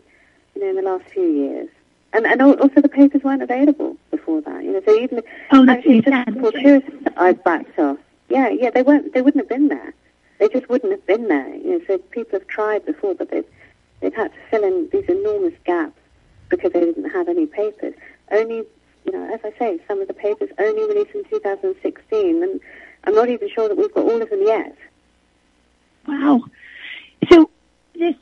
you 0.55 0.61
know 0.61 0.70
in 0.70 0.76
the 0.76 0.82
last 0.82 1.05
few 1.09 1.24
years. 1.28 1.70
And, 2.13 2.26
and 2.26 2.41
also 2.41 2.82
the 2.82 2.89
papers 2.89 3.22
weren't 3.22 3.43
available 3.43 3.97
before 4.11 4.41
that. 4.41 4.63
You 4.63 4.72
know, 4.72 4.82
so 4.86 4.95
even 4.97 5.22
oh, 5.51 5.70
actually 5.70 6.01
just 6.01 6.39
fortuitous 6.39 6.89
I 7.18 7.34
backed 7.34 7.78
off. 7.78 7.97
Yeah, 8.30 8.49
yeah, 8.49 8.70
they 8.70 8.82
weren't. 8.82 9.13
They 9.13 9.22
wouldn't 9.22 9.43
have 9.43 9.49
been 9.49 9.68
there. 9.68 9.93
They 10.39 10.47
just 10.47 10.70
wouldn't 10.70 10.91
have 10.91 11.05
been 11.05 11.28
there. 11.28 11.55
You 11.55 11.80
know, 11.80 11.82
so 11.86 11.97
people 11.97 12.39
have 12.39 12.47
tried 12.47 12.86
before, 12.86 13.15
but 13.15 13.30
they've 13.30 13.45
they've 13.99 14.13
had 14.13 14.32
to 14.32 14.39
fill 14.49 14.63
in 14.63 14.89
these 14.91 15.05
enormous 15.09 15.53
gaps 15.65 15.99
because 16.49 16.72
they 16.72 16.80
didn't 16.80 17.09
have 17.09 17.28
any 17.28 17.45
papers. 17.45 17.93
Only, 18.32 18.63
you 19.08 19.14
know, 19.14 19.34
as 19.34 19.39
I 19.43 19.58
say, 19.58 19.80
some 19.88 20.01
of 20.01 20.08
the 20.08 20.14
papers 20.14 20.49
only 20.60 20.84
released 20.84 21.16
in 21.16 21.24
2016, 21.26 22.43
and 22.43 22.60
I'm 23.05 23.16
not 23.16 23.30
even 23.30 23.49
sure 23.49 23.70
that 23.70 23.78
we've 23.78 23.93
got 23.93 24.03
all 24.03 24.22
of 24.22 24.30
them 24.30 24.41
yet. 24.43 24.78
Wow. 26.08 26.43
So 27.32 27.49
this 27.95 28.16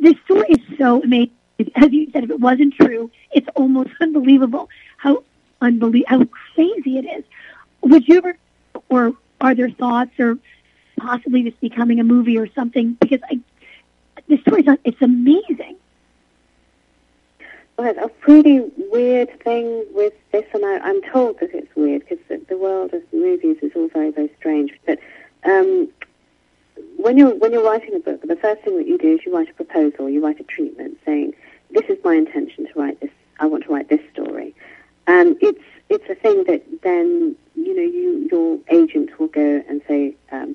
this 0.00 0.14
story 0.24 0.46
is 0.50 0.78
so 0.78 1.02
amazing. 1.02 1.32
As 1.74 1.92
you 1.92 2.10
said, 2.12 2.24
if 2.24 2.30
it 2.30 2.40
wasn't 2.40 2.74
true, 2.74 3.10
it's 3.32 3.48
almost 3.56 3.90
unbelievable 4.00 4.68
how 4.96 5.24
unbelie- 5.60 6.06
how 6.06 6.24
crazy 6.54 6.98
it 6.98 7.04
is. 7.04 7.24
Would 7.82 8.06
you 8.06 8.18
ever, 8.18 8.36
or 8.88 9.14
are 9.40 9.54
there 9.54 9.70
thoughts 9.70 10.18
or 10.18 10.38
possibly 10.96 11.42
this 11.42 11.54
becoming 11.60 12.00
a 12.00 12.04
movie 12.04 12.38
or 12.38 12.46
something? 12.54 12.94
Because 12.94 13.20
I, 13.28 13.40
the 14.28 14.38
story's 14.38 14.66
not, 14.66 14.78
it's 14.84 15.02
amazing. 15.02 15.76
Well, 17.82 17.98
a 17.98 18.08
pretty 18.08 18.60
weird 18.92 19.40
thing 19.42 19.84
with 19.92 20.12
this, 20.30 20.44
and 20.54 20.64
I, 20.64 20.88
am 20.88 21.02
told 21.02 21.40
that 21.40 21.50
it's 21.52 21.74
weird 21.74 22.02
because 22.08 22.24
the, 22.28 22.40
the, 22.48 22.56
world 22.56 22.94
of 22.94 23.02
movies 23.12 23.56
is 23.60 23.72
all 23.74 23.88
very, 23.88 24.12
very 24.12 24.30
strange. 24.38 24.70
But 24.86 25.00
um, 25.42 25.88
when 26.96 27.18
you're 27.18 27.34
when 27.34 27.50
you're 27.50 27.64
writing 27.64 27.96
a 27.96 27.98
book, 27.98 28.22
the 28.22 28.36
first 28.36 28.62
thing 28.62 28.78
that 28.78 28.86
you 28.86 28.98
do 28.98 29.14
is 29.14 29.26
you 29.26 29.34
write 29.34 29.50
a 29.50 29.54
proposal, 29.54 30.08
you 30.08 30.24
write 30.24 30.38
a 30.38 30.44
treatment, 30.44 30.96
saying, 31.04 31.34
"This 31.72 31.82
is 31.88 31.98
my 32.04 32.14
intention 32.14 32.68
to 32.68 32.72
write 32.76 33.00
this. 33.00 33.10
I 33.40 33.46
want 33.46 33.64
to 33.64 33.72
write 33.72 33.88
this 33.88 34.00
story." 34.12 34.54
And 35.08 35.36
it's 35.40 35.64
it's 35.88 36.08
a 36.08 36.14
thing 36.14 36.44
that 36.44 36.62
then 36.84 37.34
you 37.56 37.74
know 37.74 37.82
you 37.82 38.28
your 38.30 38.58
agent 38.68 39.18
will 39.18 39.26
go 39.26 39.60
and 39.68 39.82
say. 39.88 40.14
Um, 40.30 40.54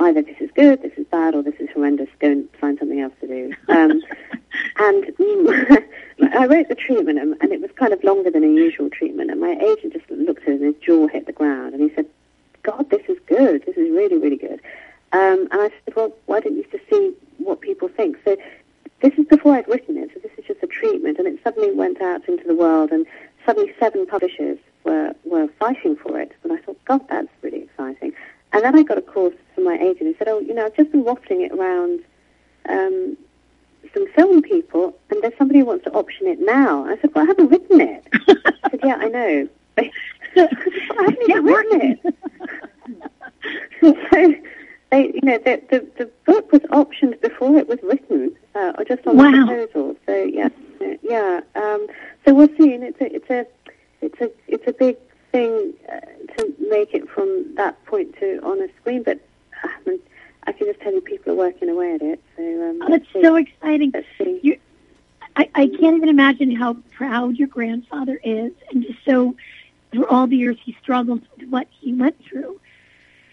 either 0.00 0.22
this 0.22 0.36
is 0.40 0.50
good, 0.54 0.82
this 0.82 0.92
is 0.96 1.06
bad, 1.06 1.34
or 1.34 1.42
this 1.42 1.54
is 1.58 1.68
horrendous. 1.74 2.08
Go 2.20 2.28
and 2.28 2.48
find 2.60 2.78
something 2.78 3.00
else 3.00 3.12
to 3.20 3.26
do. 3.26 3.54
Um, 3.68 4.02
and 4.78 5.12
I 6.34 6.46
wrote 6.46 6.68
the 6.68 6.76
treatment, 6.76 7.18
and 7.18 7.52
it 7.52 7.60
was 7.60 7.70
kind 7.76 7.92
of 7.92 8.02
longer 8.04 8.30
than 8.30 8.44
a 8.44 8.48
usual 8.48 8.90
treatment. 8.90 9.30
And 9.30 9.40
my 9.40 9.52
agent 9.60 9.92
just 9.92 10.08
looked 10.10 10.42
at 10.42 10.48
it, 10.48 10.60
and 10.60 10.74
his 10.74 10.82
jaw 10.82 11.08
hit 11.08 11.26
the 11.26 11.32
ground, 11.32 11.74
and 11.74 11.82
he 11.82 11.94
said, 11.94 12.06
"God, 12.62 12.90
this 12.90 13.02
is 13.08 13.18
good. 13.26 13.64
This 13.66 13.76
is 13.76 13.90
really, 13.90 14.18
really 14.18 14.36
good." 14.36 14.60
Um, 15.12 15.48
and 15.50 15.60
I 15.62 15.70
said, 15.84 15.96
"Well, 15.96 16.12
why 16.26 16.40
don't 16.40 16.56
you 16.56 16.64
just 16.70 16.88
see 16.90 17.14
what 17.38 17.60
people 17.60 17.88
think?" 17.88 18.18
So 18.24 18.36
this 19.00 19.14
is 19.14 19.26
before 19.26 19.54
I'd 19.54 19.68
written 19.68 19.96
it, 19.96 20.10
so 20.14 20.20
this 20.20 20.32
is 20.38 20.44
just 20.44 20.62
a 20.62 20.66
treatment, 20.66 21.18
and 21.18 21.26
it 21.26 21.38
suddenly 21.42 21.72
went 21.72 22.00
out 22.00 22.28
into 22.28 22.44
the 22.46 22.54
world, 22.54 22.90
and 22.90 23.06
suddenly 23.46 23.72
seven 23.78 24.06
publishers 24.06 24.58
were 24.84 25.14
were 25.24 25.48
fighting 25.58 25.96
for 25.96 26.20
it. 26.20 26.32
And 26.42 26.52
I 26.52 26.58
thought, 26.58 26.78
God, 26.84 27.08
that's 27.08 27.28
really 27.42 27.62
exciting. 27.62 28.12
And 28.52 28.64
then 28.64 28.76
I 28.78 28.82
got 28.82 28.98
a 28.98 29.02
call 29.02 29.32
from 29.54 29.64
my 29.64 29.74
agent 29.74 30.00
who 30.00 30.14
said, 30.18 30.28
"Oh, 30.28 30.40
you 30.40 30.54
know, 30.54 30.66
I've 30.66 30.76
just 30.76 30.92
been 30.92 31.04
waffling 31.04 31.44
it 31.44 31.52
around 31.52 32.00
um, 32.68 33.16
some 33.94 34.06
film 34.12 34.42
people, 34.42 34.96
and 35.10 35.22
there's 35.22 35.36
somebody 35.36 35.60
who 35.60 35.66
wants 35.66 35.84
to 35.84 35.92
option 35.92 36.26
it 36.26 36.38
now." 36.40 36.86
I 36.86 36.98
said, 37.00 37.10
"Well, 37.14 37.24
I 37.24 37.28
haven't 37.28 37.48
written 37.48 37.80
it." 37.80 38.06
I 38.64 38.70
said, 38.70 38.80
"Yeah, 38.82 38.96
I 38.96 39.08
know." 39.08 39.48
I 39.78 39.90
haven't 40.96 41.30
even 41.30 41.44
written 41.44 41.98
it. 42.02 42.14
so 44.10 44.34
they, 44.90 45.12
you 45.14 45.20
know, 45.22 45.38
the, 45.38 45.62
the 45.70 45.86
the 45.98 46.10
book 46.24 46.50
was 46.52 46.62
optioned 46.62 47.20
before 47.20 47.56
it 47.58 47.68
was 47.68 47.78
written, 47.82 48.34
uh, 48.54 48.72
or 48.78 48.84
just 48.84 49.06
on 49.06 49.16
wow. 49.16 49.30
the 49.30 49.46
proposal. 49.46 49.96
So 50.06 50.24
yeah, 50.24 50.48
yeah. 51.02 51.40
Um, 51.54 51.86
so 52.24 52.34
we'll 52.34 52.48
see, 52.56 52.72
and 52.74 52.84
it's 52.84 53.00
a 53.00 53.14
it's 53.14 53.30
a 53.30 53.46
it's 54.00 54.20
a 54.20 54.30
it's 54.46 54.66
a 54.66 54.72
big 54.72 54.96
thing 55.32 55.74
uh, 55.90 56.00
to 56.36 56.54
make 56.70 56.94
it 56.94 57.08
from 57.08 57.54
that 57.56 57.84
point 57.86 58.16
to 58.18 58.40
on 58.42 58.60
a 58.60 58.68
screen, 58.80 59.02
but 59.02 59.20
I, 59.62 59.70
mean, 59.86 60.00
I 60.44 60.52
can 60.52 60.66
just 60.66 60.80
tell 60.80 60.92
you 60.92 61.00
people 61.00 61.32
are 61.32 61.36
working 61.36 61.68
away 61.68 61.94
at 61.94 62.02
it. 62.02 62.22
So 62.36 62.42
um, 62.42 62.82
oh, 62.82 62.88
that's 62.88 63.06
so 63.12 63.36
exciting. 63.36 63.92
I, 65.36 65.48
I 65.54 65.66
can't 65.68 65.96
even 65.96 66.08
imagine 66.08 66.54
how 66.54 66.74
proud 66.92 67.36
your 67.36 67.48
grandfather 67.48 68.20
is, 68.22 68.52
and 68.70 68.82
just 68.82 68.98
so 69.04 69.36
through 69.92 70.06
all 70.06 70.26
the 70.26 70.36
years 70.36 70.56
he 70.64 70.76
struggled 70.82 71.22
with 71.36 71.48
what 71.48 71.68
he 71.70 71.94
went 71.94 72.22
through, 72.24 72.60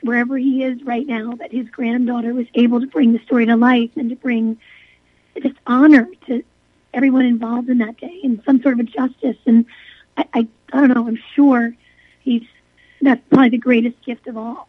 wherever 0.02 0.38
he 0.38 0.64
is 0.64 0.82
right 0.84 1.06
now, 1.06 1.34
that 1.36 1.52
his 1.52 1.68
granddaughter 1.70 2.34
was 2.34 2.48
able 2.54 2.80
to 2.80 2.88
bring 2.88 3.14
the 3.14 3.20
story 3.20 3.46
to 3.46 3.56
life 3.56 3.90
and 3.96 4.10
to 4.10 4.16
bring 4.16 4.58
just 5.42 5.56
honor 5.68 6.08
to 6.28 6.44
everyone 6.94 7.26
involved 7.26 7.70
in 7.70 7.80
that 7.80 7.98
day 7.98 8.22
and 8.24 8.42
some 8.46 8.62
sort 8.62 8.76
of 8.76 8.80
a 8.80 8.84
justice. 8.84 9.38
And 9.46 9.66
I, 10.16 10.26
I, 10.34 10.48
I 10.72 10.80
don't 10.80 10.94
know. 10.94 11.08
I'm 11.08 11.20
sure 11.34 11.76
he's 12.26 12.44
that's 13.02 13.22
probably 13.30 13.50
the 13.50 13.58
greatest 13.58 14.04
gift 14.04 14.28
of 14.28 14.36
all. 14.36 14.68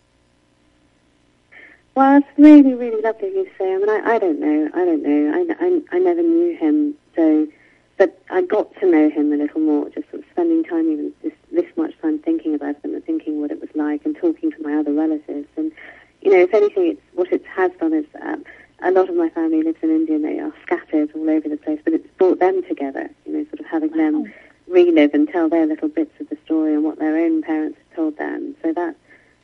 Well, 1.95 2.19
it's 2.19 2.27
really, 2.37 2.75
really 2.75 3.01
lovely 3.01 3.29
of 3.29 3.35
you 3.35 3.45
to 3.45 3.51
say. 3.59 3.73
I 3.73 3.79
mean, 3.79 3.89
I, 3.89 4.15
I 4.15 4.19
don't 4.19 4.39
know. 4.39 4.69
I 4.75 4.85
don't 4.85 5.03
know. 5.03 5.33
I, 5.35 5.65
I, 5.65 5.97
I 5.97 5.99
never 5.99 6.23
knew 6.23 6.55
him, 6.55 6.95
so, 7.15 7.49
but 7.97 8.21
I 8.29 8.43
got 8.43 8.79
to 8.81 8.91
know 8.91 9.09
him 9.09 9.33
a 9.33 9.37
little 9.37 9.63
more, 9.63 9.89
just 9.89 10.11
sort 10.11 10.23
of 10.23 10.29
spending 10.31 10.63
time, 10.63 10.91
even 10.93 11.13
this, 11.23 11.33
this 11.51 11.65
much 11.77 11.95
time 12.03 12.19
thinking 12.19 12.55
about 12.55 12.77
him 12.85 12.95
and 12.95 13.03
thinking 13.03 13.41
what 13.41 13.51
it 13.51 13.63
was 13.63 13.71
like 13.75 14.05
and 14.05 14.15
talking 14.15 14.51
to 14.53 14.63
my 14.63 14.75
other 14.75 14.93
relatives. 14.93 15.49
And, 15.57 15.73
you 16.21 16.31
know, 16.31 16.41
if 16.41 16.53
anything, 16.53 16.89
it's, 16.89 17.01
what 17.15 17.33
it 17.33 17.47
has 17.47 17.73
done 17.81 17.95
is 17.95 18.05
um, 18.21 18.45
a 18.83 18.91
lot 18.91 19.09
of 19.09 19.17
my 19.17 19.31
family 19.31 19.63
lives 19.63 19.79
in 19.81 19.89
India 19.89 20.17
and 20.17 20.25
they 20.27 20.39
are 20.39 20.53
scattered 20.65 21.11
all 21.15 21.31
over 21.31 21.49
the 21.49 21.57
place, 21.57 21.81
but 21.83 21.95
it's 21.95 22.07
brought 22.19 22.41
them 22.41 22.63
together, 22.65 23.09
you 23.25 23.33
know, 23.33 23.45
sort 23.45 23.61
of 23.61 23.67
having 23.67 23.93
them 23.93 24.31
relive 24.69 25.15
and 25.15 25.29
tell 25.29 25.49
their 25.49 25.67
little 25.67 25.89
bits 25.89 26.19
of 26.21 26.29
the 26.29 26.37
story 26.45 26.75
and 26.75 26.85
what 26.85 26.99
their 26.99 27.17
own 27.17 27.43
parents 27.43 27.79
have 27.79 27.97
told 27.97 28.19
them. 28.19 28.55
So 28.63 28.73
that 28.73 28.97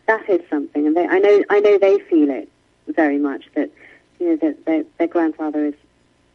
that 0.06 0.28
is 0.28 0.40
something, 0.50 0.86
and 0.86 0.96
they, 0.96 1.06
I 1.06 1.18
know 1.18 1.44
I 1.48 1.60
know 1.60 1.78
they 1.78 1.98
feel 2.00 2.30
it 2.30 2.48
very 2.88 3.18
much 3.18 3.44
that 3.54 3.70
you 4.18 4.30
know 4.30 4.36
that 4.36 4.64
their, 4.64 4.84
their 4.98 5.06
grandfather 5.06 5.66
is 5.66 5.74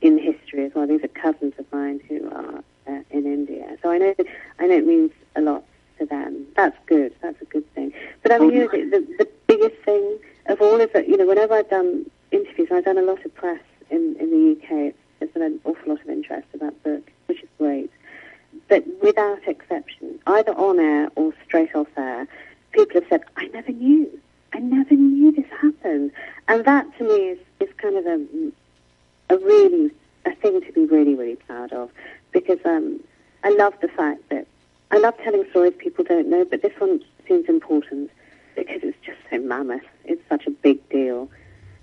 in 0.02 0.18
history 0.18 0.66
as 0.66 0.74
well. 0.74 0.88
These 0.88 1.04
are 1.04 1.10
cousins 1.10 1.54
of 1.58 1.66
mine 1.72 2.00
who 2.08 2.30
are 2.30 2.64
uh, 2.88 3.04
in 3.12 3.26
India, 3.26 3.78
so 3.82 3.92
I 3.92 3.98
know 3.98 4.16
I 4.60 4.68
know 4.68 4.78
it 4.78 4.88
means 4.88 5.12
a 5.36 5.42
lot 5.42 5.64
to 6.00 6.06
them. 6.06 6.46
That's 6.56 6.78
good. 6.86 7.14
That's 7.22 7.42
a 7.42 7.46
good 7.46 7.72
thing. 7.74 7.94
But 8.24 8.32
I 8.32 8.40
mean, 8.40 8.52
you 8.52 8.60
know, 8.60 8.70
the, 8.70 9.06
the, 9.18 9.28
biggest 9.48 9.82
thing 9.84 10.20
of 10.48 10.62
all 10.62 10.80
is 10.82 10.90
that 10.94 11.08
you 11.08 11.18
know 11.18 11.26
whenever 11.26 11.54
I've 11.54 11.70
done 11.70 12.10
interviews, 12.32 12.70
I've 12.72 12.86
done 12.86 12.98
a 12.98 13.02
lot 13.02 13.24
of 13.26 13.36
press 13.36 13.62
in 13.90 14.16
in 14.20 14.32
the 14.32 14.58
UK. 14.62 14.94
There's 15.20 15.32
been 15.32 15.42
an 15.42 15.60
awful 15.66 15.94
lot 15.94 16.02
of 16.02 16.10
interest 16.10 16.48
about 16.54 16.82
the 16.84 16.90
book, 16.92 17.12
which 17.26 17.42
is 17.42 17.50
great 17.58 17.92
but 18.68 18.84
without 19.02 19.48
exception, 19.48 20.20
either 20.28 20.54
on 20.54 20.80
air 20.80 21.10
or 21.16 21.34
straight 21.46 21.74
off 21.76 21.88
air, 21.98 22.28
people 22.72 23.02
have 23.02 23.10
said, 23.10 23.22
I 23.38 23.48
never 23.48 23.72
knew. 23.72 24.20
I 24.54 24.60
never 24.60 24.94
knew 24.94 25.32
this 25.32 25.46
happened. 25.62 26.12
And 26.48 26.66
that 26.66 26.86
to 26.98 27.04
me 27.04 27.30
is, 27.30 27.40
is 27.60 27.70
kind 27.78 27.98
of 27.98 28.06
a, 28.06 29.34
a 29.34 29.38
really, 29.38 29.92
a 30.26 30.36
thing 30.36 30.62
to 30.62 30.72
be 30.72 30.86
really, 30.86 31.16
really 31.16 31.36
proud 31.36 31.72
of 31.74 31.90
because 32.32 32.60
um, 32.66 33.00
I 33.44 33.50
love 33.50 33.74
the 33.82 33.88
fact 33.88 34.30
that 34.30 34.48
I 34.92 34.98
love 34.98 35.16
telling 35.24 35.46
stories 35.50 35.74
people 35.78 36.04
don't 36.04 36.30
know, 36.30 36.46
but 36.46 36.62
this 36.62 36.74
one 36.78 37.02
seems 37.28 37.50
important 37.50 38.10
because 38.56 38.82
it's 38.84 38.98
just 39.06 39.20
so 39.30 39.40
mammoth. 39.40 39.82
It's 40.06 40.22
such 40.30 40.48
a 40.48 40.52
big 40.52 40.88
deal. 40.90 41.30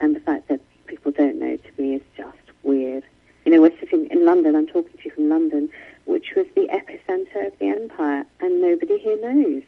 And 0.01 0.17
the 0.17 0.21
fact 0.21 0.49
that 0.49 0.61
people 0.87 1.13
don't 1.13 1.39
know 1.39 1.57
to 1.57 1.83
me 1.83 1.95
is 1.97 2.03
just 2.17 2.39
weird. 2.63 3.05
You 3.45 3.53
know, 3.53 3.61
we're 3.61 3.79
sitting 3.79 4.07
in 4.11 4.25
London, 4.25 4.57
I'm 4.57 4.67
talking 4.67 4.93
to 4.97 5.05
you 5.05 5.11
from 5.11 5.29
London, 5.29 5.69
which 6.07 6.33
was 6.35 6.47
the 6.55 6.69
epicenter 6.69 7.47
of 7.47 7.59
the 7.59 7.67
empire, 7.67 8.25
and 8.41 8.61
nobody 8.61 8.99
here 8.99 9.21
knows 9.21 9.63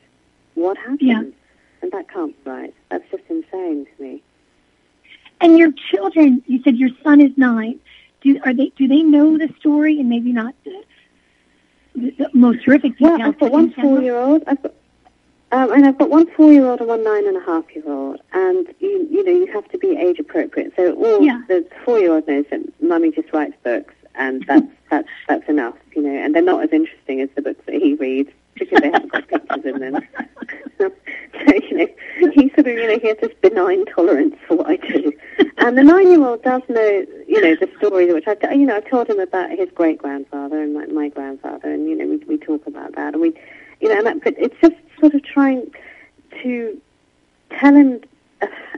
what 0.55 0.79
happened. 0.79 1.01
Yeah. 1.01 1.23
And 1.83 1.93
that 1.93 2.09
can't 2.09 2.43
be 2.45 2.51
right. 2.51 2.75
That's 2.91 3.05
just 3.11 3.25
insane 3.29 3.87
to 3.87 4.03
me. 4.03 4.23
And 5.41 5.59
your 5.59 5.73
children, 5.91 6.43
you 6.47 6.63
said 6.63 6.77
your 6.77 6.91
son 7.05 7.21
is 7.21 7.33
nine. 7.37 7.79
Do 8.23 8.41
are 8.45 8.55
they? 8.55 8.73
Do 8.77 8.89
they 8.89 9.03
know 9.03 9.37
the 9.37 9.53
story 9.61 10.01
and 10.01 10.09
maybe 10.09 10.33
not 10.33 10.55
the, 10.65 10.85
the, 11.95 12.31
most 12.33 12.65
terrific 12.65 12.93
details? 12.93 13.19
Well, 13.19 13.29
I've 13.29 13.39
got 13.39 13.53
one 13.53 13.73
four-year-old. 13.73 14.45
I've 14.47 14.63
got, 14.63 14.73
um, 15.53 15.73
and 15.73 15.87
I've 15.87 15.97
got 15.97 16.11
one 16.11 16.27
four-year-old 16.33 16.81
and 16.81 16.89
one 16.89 17.05
nine 17.05 17.27
and 17.27 17.37
a 17.37 17.41
half-year-old. 17.41 18.21
And 18.33 18.67
you, 18.81 19.09
you 19.11 19.25
know, 19.25 19.31
you 19.31 19.53
have 19.53 19.69
to 19.71 19.79
be 19.79 19.97
age 19.97 20.19
appropriate. 20.19 20.73
So 20.77 20.95
all 20.95 21.23
yeah. 21.23 21.41
the 21.47 21.67
four-year-old 21.85 22.27
knows 22.27 22.47
that 22.51 22.61
mummy 22.83 23.13
just 23.13 23.33
writes 23.33 23.55
books, 23.63 23.95
and 24.17 24.45
that's 24.49 24.67
that's 24.91 25.09
that's 25.29 25.49
enough, 25.49 25.77
you 25.95 26.03
know. 26.03 26.11
And 26.11 26.35
they're 26.35 26.43
not 26.43 26.65
as 26.65 26.73
interesting 26.73 27.21
as 27.21 27.29
the 27.37 27.43
books 27.43 27.61
that 27.67 27.77
he 27.77 27.95
reads 27.95 28.31
because 28.55 28.81
they 28.81 28.91
haven't 28.91 29.13
got 29.13 29.29
pictures 29.29 29.65
in 29.65 29.79
them. 29.81 30.01
so 30.79 30.91
you 31.47 31.79
know, 31.79 31.87
he 32.33 32.49
sort 32.49 32.67
of, 32.67 32.67
you 32.67 32.87
know, 32.87 32.99
he 32.99 33.09
has 33.09 33.19
this 33.21 33.33
benign 33.41 33.85
tolerance 33.87 34.35
for 34.49 34.57
what 34.57 34.67
I 34.69 34.77
do. 34.77 35.13
And 35.59 35.79
the 35.79 35.85
nine-year-old 35.85 36.43
does 36.43 36.63
know, 36.69 37.07
you 37.29 37.41
know, 37.41 37.55
the 37.55 37.71
story 37.79 38.13
which 38.13 38.27
I, 38.27 38.37
you 38.53 38.67
know, 38.67 38.77
I've 38.77 38.89
told 38.89 39.09
him 39.09 39.21
about 39.21 39.51
his 39.51 39.69
great 39.75 39.99
grandfather 39.99 40.61
and 40.61 40.75
my, 40.75 40.87
my 40.87 41.09
grandfather, 41.09 41.71
and 41.73 41.89
you 41.89 41.97
know, 41.97 42.07
we 42.07 42.17
we 42.27 42.37
talk 42.37 42.67
about 42.67 42.97
that, 42.97 43.15
and 43.15 43.23
we, 43.23 43.33
you 43.81 43.89
know, 43.89 43.99
and 43.99 44.07
that, 44.07 44.25
but 44.25 44.35
it's 44.39 44.57
just 44.61 44.75
sort 45.01 45.15
of 45.15 45.23
trying 45.25 45.71
to 46.43 46.81
tell 47.59 47.75
him 47.75 48.01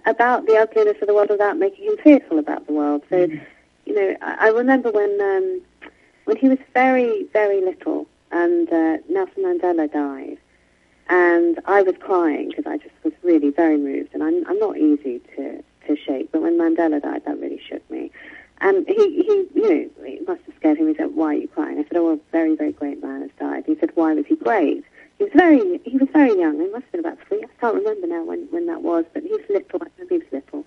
about 0.06 0.46
the 0.46 0.56
ugliness 0.56 0.96
of 1.00 1.08
the 1.08 1.14
world 1.14 1.30
without 1.30 1.56
making 1.56 1.84
him 1.84 1.96
fearful 2.02 2.38
about 2.38 2.66
the 2.66 2.72
world. 2.72 3.02
So, 3.10 3.26
mm-hmm. 3.26 3.44
you 3.86 3.94
know, 3.94 4.16
I, 4.22 4.46
I 4.46 4.48
remember 4.48 4.90
when 4.90 5.20
um, 5.20 5.60
when 6.24 6.36
he 6.36 6.48
was 6.48 6.58
very 6.74 7.24
very 7.32 7.60
little, 7.64 8.06
and 8.30 8.68
uh, 8.72 8.98
Nelson 9.08 9.44
Mandela 9.44 9.90
died 9.92 10.38
and 11.08 11.58
I 11.66 11.82
was 11.82 11.94
crying 12.00 12.48
because 12.50 12.66
I 12.66 12.76
just 12.78 12.94
was 13.02 13.12
really 13.22 13.50
very 13.50 13.78
moved, 13.78 14.10
and 14.12 14.22
I'm 14.22 14.46
I'm 14.46 14.58
not 14.58 14.76
easy 14.76 15.20
to 15.36 15.62
to 15.86 15.96
shake. 15.96 16.30
But 16.32 16.42
when 16.42 16.58
Mandela 16.58 17.02
died, 17.02 17.22
that 17.24 17.40
really 17.40 17.60
shook 17.66 17.88
me. 17.90 18.10
And 18.60 18.86
he, 18.88 19.22
he, 19.22 19.46
you 19.54 19.62
know, 19.62 19.88
it 20.04 20.26
must 20.26 20.42
have 20.46 20.54
scared 20.56 20.78
him. 20.78 20.88
He 20.88 20.94
said, 20.94 21.14
"Why 21.14 21.28
are 21.28 21.34
you 21.34 21.48
crying?" 21.48 21.78
I 21.78 21.82
said, 21.84 21.96
"Oh, 21.96 22.12
a 22.12 22.18
very, 22.32 22.56
very 22.56 22.72
great 22.72 23.02
man 23.02 23.22
has 23.22 23.30
died." 23.38 23.64
He 23.66 23.76
said, 23.78 23.90
"Why 23.94 24.12
was 24.14 24.26
he 24.26 24.36
great?" 24.36 24.84
He 25.18 25.24
was 25.24 25.32
very, 25.34 25.80
he 25.84 25.96
was 25.98 26.08
very 26.12 26.38
young. 26.38 26.60
He 26.60 26.68
must 26.70 26.84
have 26.84 26.92
been 26.92 27.00
about 27.00 27.18
three. 27.26 27.42
I 27.42 27.60
can't 27.60 27.74
remember 27.74 28.06
now 28.06 28.24
when 28.24 28.46
when 28.50 28.66
that 28.66 28.82
was, 28.82 29.04
but 29.12 29.24
he 29.24 29.30
was 29.30 29.42
little. 29.50 29.82
I 29.82 29.88
he 30.08 30.18
was 30.18 30.26
little. 30.32 30.64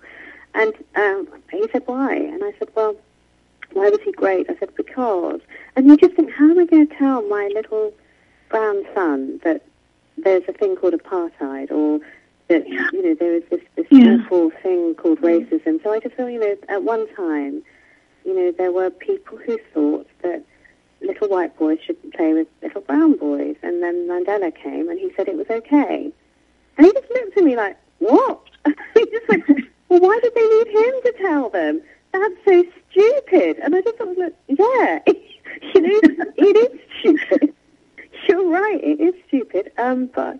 And 0.54 0.74
um, 0.94 1.28
he 1.50 1.66
said, 1.72 1.82
"Why?" 1.86 2.14
And 2.14 2.44
I 2.44 2.52
said, 2.58 2.68
"Well, 2.74 2.94
why 3.72 3.88
was 3.88 4.00
he 4.04 4.12
great?" 4.12 4.50
I 4.50 4.56
said, 4.58 4.74
"Because." 4.76 5.40
And 5.74 5.86
you 5.86 5.96
just 5.96 6.14
think, 6.14 6.30
how 6.32 6.50
am 6.50 6.58
I 6.58 6.66
going 6.66 6.86
to 6.86 6.94
tell 6.96 7.22
my 7.22 7.50
little 7.54 7.94
brown 8.50 8.84
son 8.94 9.40
that 9.44 9.62
there's 10.18 10.42
a 10.46 10.52
thing 10.52 10.76
called 10.76 10.92
apartheid, 10.92 11.70
or 11.70 12.00
that 12.48 12.68
you 12.68 13.02
know 13.02 13.14
there 13.14 13.34
is 13.34 13.44
this 13.50 13.62
this 13.76 13.86
yeah. 13.90 14.18
awful 14.18 14.50
thing 14.62 14.94
called 14.94 15.20
racism. 15.22 15.82
So 15.82 15.92
I 15.92 16.00
just 16.00 16.14
feel, 16.14 16.28
you 16.28 16.40
know, 16.40 16.56
at 16.68 16.82
one 16.82 17.06
time, 17.14 17.62
you 18.24 18.34
know, 18.34 18.52
there 18.52 18.72
were 18.72 18.90
people 18.90 19.38
who 19.38 19.58
thought 19.72 20.06
that 20.22 20.44
little 21.02 21.28
white 21.28 21.56
boys 21.58 21.78
should 21.84 21.96
play 22.12 22.32
with 22.32 22.48
little 22.62 22.80
brown 22.80 23.16
boys, 23.16 23.56
and 23.62 23.82
then 23.82 24.08
Mandela 24.08 24.54
came 24.54 24.88
and 24.88 24.98
he 24.98 25.12
said 25.16 25.28
it 25.28 25.36
was 25.36 25.50
okay, 25.50 26.12
and 26.76 26.86
he 26.86 26.92
just 26.92 27.10
looked 27.10 27.36
at 27.36 27.44
me 27.44 27.56
like, 27.56 27.76
what? 27.98 28.40
he 28.94 29.04
just 29.06 29.28
went, 29.28 29.44
well, 29.88 30.00
why 30.00 30.18
did 30.22 30.34
they 30.34 30.46
need 30.46 30.66
him 30.68 30.94
to 31.04 31.14
tell 31.20 31.50
them? 31.50 31.82
That's 32.12 32.34
so 32.44 32.64
stupid. 32.90 33.58
And 33.62 33.74
I 33.74 33.80
just 33.80 33.96
thought, 33.96 34.18
like, 34.18 34.34
yeah, 34.48 34.98
you 35.74 35.80
know, 35.80 36.24
it 36.36 36.72
is 36.72 36.80
stupid. 36.98 37.54
You're 38.28 38.48
right. 38.48 38.82
It 38.82 39.00
is 39.00 39.14
stupid. 39.28 39.72
Um, 39.78 40.06
but 40.06 40.38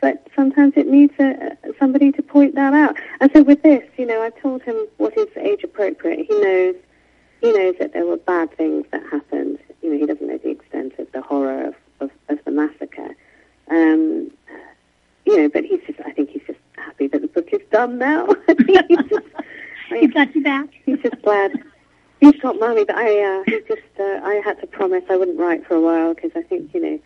but 0.00 0.26
sometimes 0.36 0.74
it 0.76 0.86
needs 0.86 1.14
a, 1.18 1.56
somebody 1.78 2.12
to 2.12 2.22
point 2.22 2.54
that 2.54 2.72
out. 2.74 2.96
And 3.20 3.30
so 3.32 3.42
with 3.42 3.62
this, 3.62 3.82
you 3.96 4.06
know, 4.06 4.22
I've 4.22 4.38
told 4.40 4.62
him 4.62 4.76
what 4.98 5.16
is 5.16 5.28
age 5.36 5.64
appropriate. 5.64 6.26
He 6.28 6.40
knows 6.40 6.76
he 7.46 7.52
knows 7.52 7.74
that 7.78 7.92
there 7.92 8.04
were 8.04 8.16
bad 8.16 8.56
things 8.56 8.86
that 8.90 9.02
happened. 9.10 9.58
You 9.82 9.92
know, 9.92 9.98
he 9.98 10.06
doesn't 10.06 10.26
know 10.26 10.38
the 10.38 10.50
extent 10.50 10.94
of 10.98 11.10
the 11.12 11.22
horror 11.22 11.68
of, 11.68 11.74
of, 12.00 12.10
of 12.28 12.44
the 12.44 12.50
massacre. 12.50 13.14
Um, 13.70 14.30
you 15.24 15.36
know, 15.36 15.48
but 15.48 15.64
he's 15.64 15.80
just, 15.86 16.00
I 16.04 16.12
think 16.12 16.30
he's 16.30 16.42
just 16.46 16.58
happy 16.76 17.06
that 17.08 17.20
the 17.22 17.28
book 17.28 17.48
is 17.52 17.60
done 17.70 17.98
now. 17.98 18.26
he's, 18.66 19.08
just, 19.08 19.26
he's 19.90 20.12
got 20.12 20.34
you 20.34 20.42
back. 20.42 20.68
He's 20.84 20.98
just 20.98 21.20
glad. 21.22 21.52
He's 22.20 22.36
got 22.40 22.58
money, 22.58 22.84
but 22.84 22.96
I, 22.96 23.22
uh, 23.22 23.44
just, 23.68 23.82
uh, 24.00 24.20
I 24.24 24.40
had 24.44 24.60
to 24.60 24.66
promise 24.66 25.04
I 25.08 25.16
wouldn't 25.16 25.38
write 25.38 25.66
for 25.66 25.74
a 25.74 25.80
while 25.80 26.14
because 26.14 26.32
I 26.34 26.42
think, 26.42 26.74
you 26.74 26.80
know, 26.80 26.98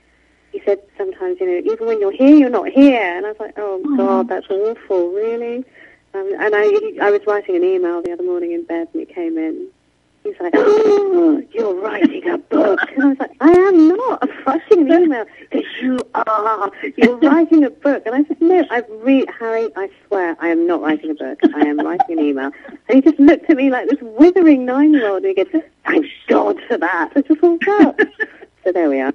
he 0.53 0.63
said 0.65 0.81
sometimes, 0.97 1.39
you 1.41 1.47
know, 1.47 1.73
even 1.73 1.87
when 1.87 2.01
you're 2.01 2.13
here, 2.13 2.37
you're 2.37 2.51
not 2.51 2.69
here. 2.69 3.17
And 3.17 3.27
I 3.27 3.31
was 3.31 3.41
like, 3.41 3.55
oh, 3.59 3.83
Aww. 3.85 3.97
God, 3.97 4.29
that's 4.29 4.47
awful, 4.49 5.11
really? 5.11 5.65
Um, 6.15 6.33
and 6.39 6.55
I, 6.55 7.07
I 7.07 7.11
was 7.11 7.21
writing 7.27 7.57
an 7.57 7.65
email 7.65 8.03
the 8.03 8.13
other 8.13 8.23
morning 8.23 8.53
in 8.53 8.65
bed, 8.65 8.89
and 8.93 9.03
it 9.03 9.15
came 9.15 9.37
in. 9.39 9.69
He's 10.23 10.35
like, 10.39 10.53
oh, 10.55 11.43
you're 11.53 11.75
writing 11.81 12.29
a 12.29 12.37
book. 12.37 12.79
And 12.95 13.03
I 13.03 13.07
was 13.07 13.19
like, 13.19 13.31
I 13.41 13.51
am 13.51 13.89
not. 13.89 14.19
I'm 14.23 14.45
writing 14.45 14.91
an 14.91 15.03
email. 15.03 15.25
Because 15.51 15.67
you 15.81 15.99
are. 16.15 16.71
You're 16.97 17.17
writing 17.17 17.65
a 17.65 17.71
book. 17.71 18.03
And 18.05 18.15
I 18.15 18.25
said, 18.25 18.41
no, 18.41 18.65
I've 18.71 18.85
read, 18.91 19.29
Harry, 19.39 19.71
I 19.77 19.89
swear, 20.07 20.37
I 20.41 20.49
am 20.49 20.67
not 20.67 20.83
writing 20.83 21.11
a 21.11 21.15
book. 21.15 21.39
I 21.55 21.61
am 21.61 21.79
writing 21.79 22.19
an 22.19 22.25
email. 22.25 22.51
And 22.89 22.97
he 22.97 23.01
just 23.01 23.19
looked 23.19 23.49
at 23.49 23.57
me 23.57 23.71
like 23.71 23.89
this 23.89 23.99
withering 24.03 24.67
nine-year-old, 24.67 25.25
and 25.25 25.37
he 25.37 25.45
goes, 25.45 25.63
thank 25.87 26.07
God 26.29 26.61
for 26.69 26.77
that. 26.77 27.13
I 27.17 27.23
just 27.23 27.41
walked 27.41 27.67
out. 27.69 27.99
so 28.65 28.73
there 28.73 28.91
we 28.91 29.01
are. 29.01 29.15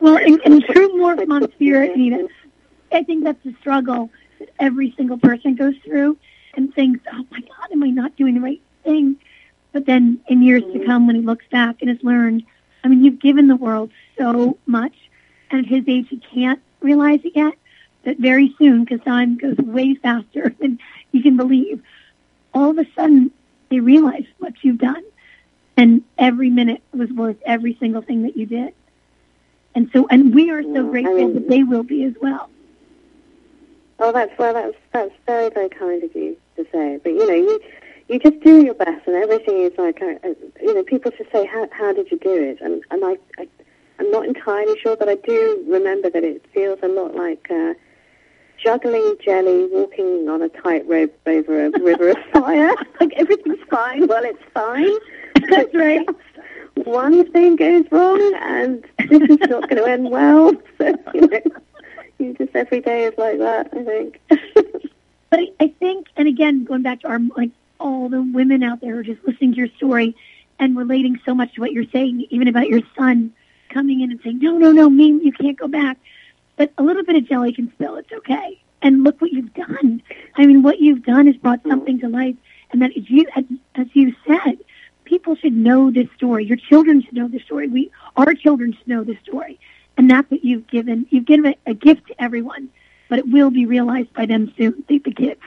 Well, 0.00 0.16
in, 0.18 0.38
in 0.44 0.60
true 0.62 0.88
Morph 0.90 1.52
spirit, 1.54 1.96
Nina, 1.96 2.26
I 2.92 3.04
think 3.04 3.24
that's 3.24 3.42
the 3.42 3.54
struggle 3.60 4.10
that 4.38 4.50
every 4.58 4.92
single 4.98 5.16
person 5.16 5.54
goes 5.54 5.74
through 5.84 6.18
and 6.54 6.74
thinks, 6.74 7.00
oh 7.12 7.24
my 7.30 7.40
God, 7.40 7.72
am 7.72 7.82
I 7.82 7.88
not 7.88 8.14
doing 8.16 8.34
the 8.34 8.40
right 8.40 8.60
thing? 8.82 9.16
But 9.74 9.86
then 9.86 10.20
in 10.28 10.40
years 10.40 10.62
to 10.62 10.68
mm-hmm. 10.68 10.86
come, 10.86 11.06
when 11.08 11.16
he 11.16 11.22
looks 11.22 11.44
back 11.50 11.78
and 11.80 11.90
has 11.90 11.98
learned, 12.02 12.44
I 12.84 12.88
mean, 12.88 13.04
you've 13.04 13.18
given 13.18 13.48
the 13.48 13.56
world 13.56 13.90
so 14.16 14.56
much, 14.66 14.94
and 15.50 15.66
at 15.66 15.66
his 15.66 15.82
age, 15.88 16.06
he 16.08 16.18
can't 16.32 16.62
realize 16.80 17.20
it 17.24 17.32
yet. 17.34 17.54
That 18.04 18.18
very 18.18 18.54
soon, 18.56 18.84
because 18.84 19.00
time 19.00 19.36
goes 19.36 19.56
way 19.56 19.96
faster 19.96 20.54
than 20.60 20.78
you 21.10 21.22
can 21.22 21.36
believe, 21.36 21.82
all 22.54 22.70
of 22.70 22.78
a 22.78 22.86
sudden 22.94 23.32
they 23.68 23.80
realize 23.80 24.26
what 24.38 24.52
you've 24.62 24.78
done, 24.78 25.02
and 25.76 26.04
every 26.18 26.50
minute 26.50 26.82
was 26.92 27.10
worth 27.10 27.38
every 27.44 27.76
single 27.80 28.02
thing 28.02 28.22
that 28.22 28.36
you 28.36 28.46
did. 28.46 28.74
And 29.74 29.90
so, 29.92 30.06
and 30.08 30.32
we 30.32 30.50
are 30.50 30.62
so 30.62 30.68
mm-hmm. 30.68 30.90
grateful 30.90 31.14
I 31.14 31.16
mean, 31.16 31.34
that 31.34 31.48
they 31.48 31.64
will 31.64 31.82
be 31.82 32.04
as 32.04 32.14
well. 32.22 32.48
Oh, 33.98 34.12
that's 34.12 34.38
well, 34.38 34.54
that's 34.54 34.76
that's 34.92 35.14
very 35.26 35.50
very 35.50 35.68
kind 35.68 36.04
of 36.04 36.14
you 36.14 36.36
to 36.54 36.66
say. 36.70 37.00
But 37.02 37.10
you 37.10 37.26
know, 37.26 37.34
you 37.34 37.60
you 38.08 38.18
just 38.18 38.40
do 38.40 38.62
your 38.62 38.74
best, 38.74 39.06
and 39.06 39.16
everything 39.16 39.62
is 39.62 39.72
like, 39.78 40.00
uh, 40.02 40.28
uh, 40.28 40.34
you 40.62 40.74
know, 40.74 40.82
people 40.82 41.10
just 41.16 41.30
say, 41.32 41.46
how 41.46 41.68
how 41.72 41.92
did 41.92 42.10
you 42.10 42.18
do 42.18 42.34
it? 42.34 42.58
And 42.60 42.82
and 42.90 43.04
I, 43.04 43.16
I 43.38 43.48
I'm 43.98 44.10
not 44.10 44.26
entirely 44.26 44.78
sure, 44.80 44.96
but 44.96 45.08
I 45.08 45.16
do 45.16 45.64
remember 45.68 46.10
that 46.10 46.24
it 46.24 46.44
feels 46.52 46.78
a 46.82 46.88
lot 46.88 47.14
like. 47.14 47.46
Uh, 47.50 47.74
juggling 48.56 49.16
jelly, 49.22 49.66
walking 49.72 50.26
on 50.28 50.40
a 50.40 50.48
tightrope 50.48 51.12
over 51.26 51.66
a 51.66 51.70
river 51.80 52.10
of 52.10 52.16
fire. 52.32 52.72
like 53.00 53.12
everything's 53.14 53.58
fine. 53.68 54.06
Well, 54.06 54.24
it's 54.24 54.42
fine. 54.54 54.88
That's 55.50 55.74
right 55.74 56.06
one 56.84 57.30
thing 57.32 57.56
goes 57.56 57.84
wrong 57.90 58.34
and 58.40 58.84
this 59.08 59.22
is 59.22 59.38
not 59.48 59.68
going 59.68 59.76
to 59.76 59.84
end 59.84 60.10
well. 60.10 60.52
So, 60.78 60.92
you 61.14 61.20
know, 61.28 61.40
you 62.18 62.34
just 62.34 62.54
every 62.54 62.80
day 62.80 63.04
is 63.04 63.14
like 63.16 63.38
that, 63.38 63.68
I 63.72 63.84
think. 63.84 64.20
but 65.30 65.38
I, 65.38 65.46
I 65.60 65.68
think, 65.78 66.08
and 66.16 66.26
again, 66.26 66.64
going 66.64 66.82
back 66.82 67.00
to 67.00 67.08
our, 67.08 67.20
like, 67.36 67.50
all 67.78 68.08
the 68.08 68.22
women 68.22 68.62
out 68.62 68.80
there 68.80 68.94
who 68.94 69.00
are 69.00 69.02
just 69.02 69.24
listening 69.24 69.52
to 69.52 69.58
your 69.58 69.68
story 69.76 70.16
and 70.58 70.76
relating 70.76 71.20
so 71.24 71.34
much 71.34 71.54
to 71.54 71.60
what 71.60 71.72
you're 71.72 71.90
saying, 71.92 72.26
even 72.30 72.48
about 72.48 72.68
your 72.68 72.82
son 72.96 73.32
coming 73.70 74.00
in 74.00 74.10
and 74.10 74.20
saying, 74.22 74.38
no, 74.38 74.56
no, 74.56 74.72
no, 74.72 74.88
me, 74.88 75.06
you 75.22 75.32
can't 75.32 75.58
go 75.58 75.68
back. 75.68 75.98
But 76.56 76.72
a 76.78 76.82
little 76.82 77.04
bit 77.04 77.16
of 77.16 77.28
jelly 77.28 77.52
can 77.52 77.72
spill. 77.72 77.96
It's 77.96 78.12
okay. 78.12 78.60
And 78.82 79.02
look 79.02 79.20
what 79.20 79.32
you've 79.32 79.54
done. 79.54 80.02
I 80.36 80.46
mean, 80.46 80.62
what 80.62 80.78
you've 80.78 81.04
done 81.04 81.26
is 81.26 81.36
brought 81.36 81.60
something 81.66 81.98
to 82.00 82.08
life. 82.08 82.36
And 82.70 82.82
that 82.82 82.96
is 82.96 83.08
you, 83.08 83.26
as, 83.34 83.44
as 83.74 83.86
you 83.94 84.14
said, 84.26 84.58
people 85.04 85.36
should 85.36 85.54
know 85.54 85.90
this 85.90 86.08
story. 86.16 86.44
Your 86.44 86.56
children 86.56 87.02
should 87.02 87.14
know 87.14 87.28
this 87.28 87.42
story. 87.42 87.68
We, 87.68 87.90
our 88.16 88.34
children 88.34 88.72
should 88.72 88.88
know 88.88 89.04
this 89.04 89.18
story. 89.22 89.58
And 89.96 90.10
that's 90.10 90.30
what 90.30 90.44
you've 90.44 90.66
given. 90.66 91.06
You've 91.10 91.24
given 91.24 91.46
a, 91.66 91.70
a 91.70 91.74
gift 91.74 92.08
to 92.08 92.22
everyone, 92.22 92.68
but 93.08 93.18
it 93.18 93.28
will 93.28 93.50
be 93.50 93.66
realized 93.66 94.12
by 94.14 94.26
them 94.26 94.52
soon, 94.56 94.84
the, 94.88 94.98
the 94.98 95.12
kids. 95.12 95.40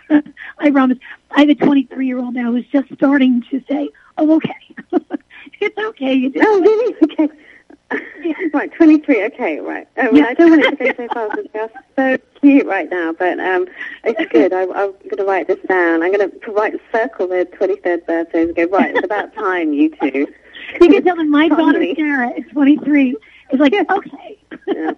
I 0.59 0.71
promise. 0.71 0.97
I 1.31 1.41
have 1.41 1.49
a 1.49 1.55
23 1.55 2.07
year 2.07 2.19
old 2.19 2.33
now 2.33 2.51
who's 2.51 2.67
just 2.67 2.93
starting 2.93 3.43
to 3.51 3.61
say, 3.69 3.89
oh, 4.17 4.35
okay. 4.35 4.75
it's 5.59 5.77
okay. 5.77 6.13
You 6.13 6.29
did 6.29 6.43
oh, 6.45 6.59
really? 6.61 6.95
Okay. 7.03 7.29
right, 8.53 8.71
23. 8.73 9.25
Okay, 9.25 9.59
right. 9.59 9.87
Um, 9.97 10.15
yeah. 10.15 10.25
I 10.25 10.33
don't 10.33 10.51
want 10.51 10.63
it 10.63 10.77
to 10.77 10.93
go 10.93 11.07
so 11.07 11.29
fast. 11.53 11.73
It's 11.75 11.95
so 11.95 12.17
cute 12.41 12.65
right 12.65 12.89
now, 12.89 13.13
but 13.13 13.39
um, 13.39 13.67
it's 14.03 14.31
good. 14.31 14.51
I, 14.51 14.63
I'm 14.63 14.91
going 14.91 15.17
to 15.17 15.25
write 15.25 15.47
this 15.47 15.59
down. 15.67 16.03
I'm 16.03 16.11
going 16.11 16.29
to 16.29 16.51
write 16.51 16.75
a 16.75 16.79
circle 16.91 17.27
their 17.27 17.45
23rd 17.45 18.05
birthdays 18.05 18.47
and 18.47 18.55
go, 18.55 18.65
right, 18.65 18.95
it's 18.95 19.05
about 19.05 19.33
time, 19.33 19.73
you 19.73 19.89
two. 20.01 20.27
You 20.81 20.89
can 20.89 21.03
tell 21.03 21.15
them 21.15 21.29
my 21.29 21.47
daughter, 21.47 21.81
Sarah, 21.95 22.31
is 22.31 22.43
23. 22.51 23.15
It's 23.51 23.59
like, 23.59 23.73
okay. 23.89 24.97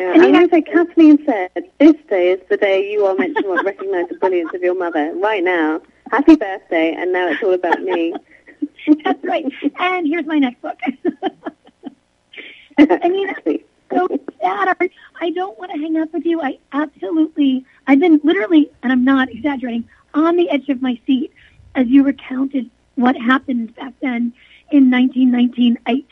Yeah. 0.00 0.14
Yeah, 0.14 0.22
I'm 0.22 0.48
going 0.48 0.48
to 0.48 0.62
Kathleen 0.62 1.18
said, 1.26 1.50
this 1.78 1.94
day 2.08 2.30
is 2.30 2.40
the 2.48 2.56
day 2.56 2.90
you 2.90 3.04
are 3.04 3.14
meant 3.14 3.36
to 3.36 3.62
recognize 3.62 4.08
the 4.08 4.14
brilliance 4.14 4.50
of 4.54 4.62
your 4.62 4.74
mother. 4.74 5.12
Right 5.14 5.44
now, 5.44 5.82
happy 6.10 6.36
birthday, 6.36 6.94
and 6.94 7.12
now 7.12 7.28
it's 7.28 7.42
all 7.42 7.52
about 7.52 7.82
me. 7.82 8.14
That's 9.04 9.22
right. 9.24 9.44
And 9.78 10.06
here's 10.06 10.24
my 10.24 10.38
next 10.38 10.62
book. 10.62 10.78
I 12.78 13.08
mean, 13.10 13.62
so 13.92 14.08
sad. 14.40 14.74
I 15.20 15.30
don't 15.32 15.58
want 15.58 15.72
to 15.72 15.78
hang 15.78 15.98
up 15.98 16.14
with 16.14 16.24
you. 16.24 16.40
I 16.40 16.58
absolutely, 16.72 17.66
I've 17.86 18.00
been 18.00 18.22
literally, 18.24 18.70
and 18.82 18.92
I'm 18.92 19.04
not 19.04 19.28
exaggerating, 19.28 19.86
on 20.14 20.36
the 20.36 20.48
edge 20.48 20.70
of 20.70 20.80
my 20.80 20.98
seat 21.06 21.30
as 21.74 21.88
you 21.88 22.04
recounted 22.04 22.70
what 22.94 23.16
happened 23.16 23.74
back 23.74 23.92
then 24.00 24.32
in 24.70 24.90
1919. 24.90 25.78
I, 25.84 26.04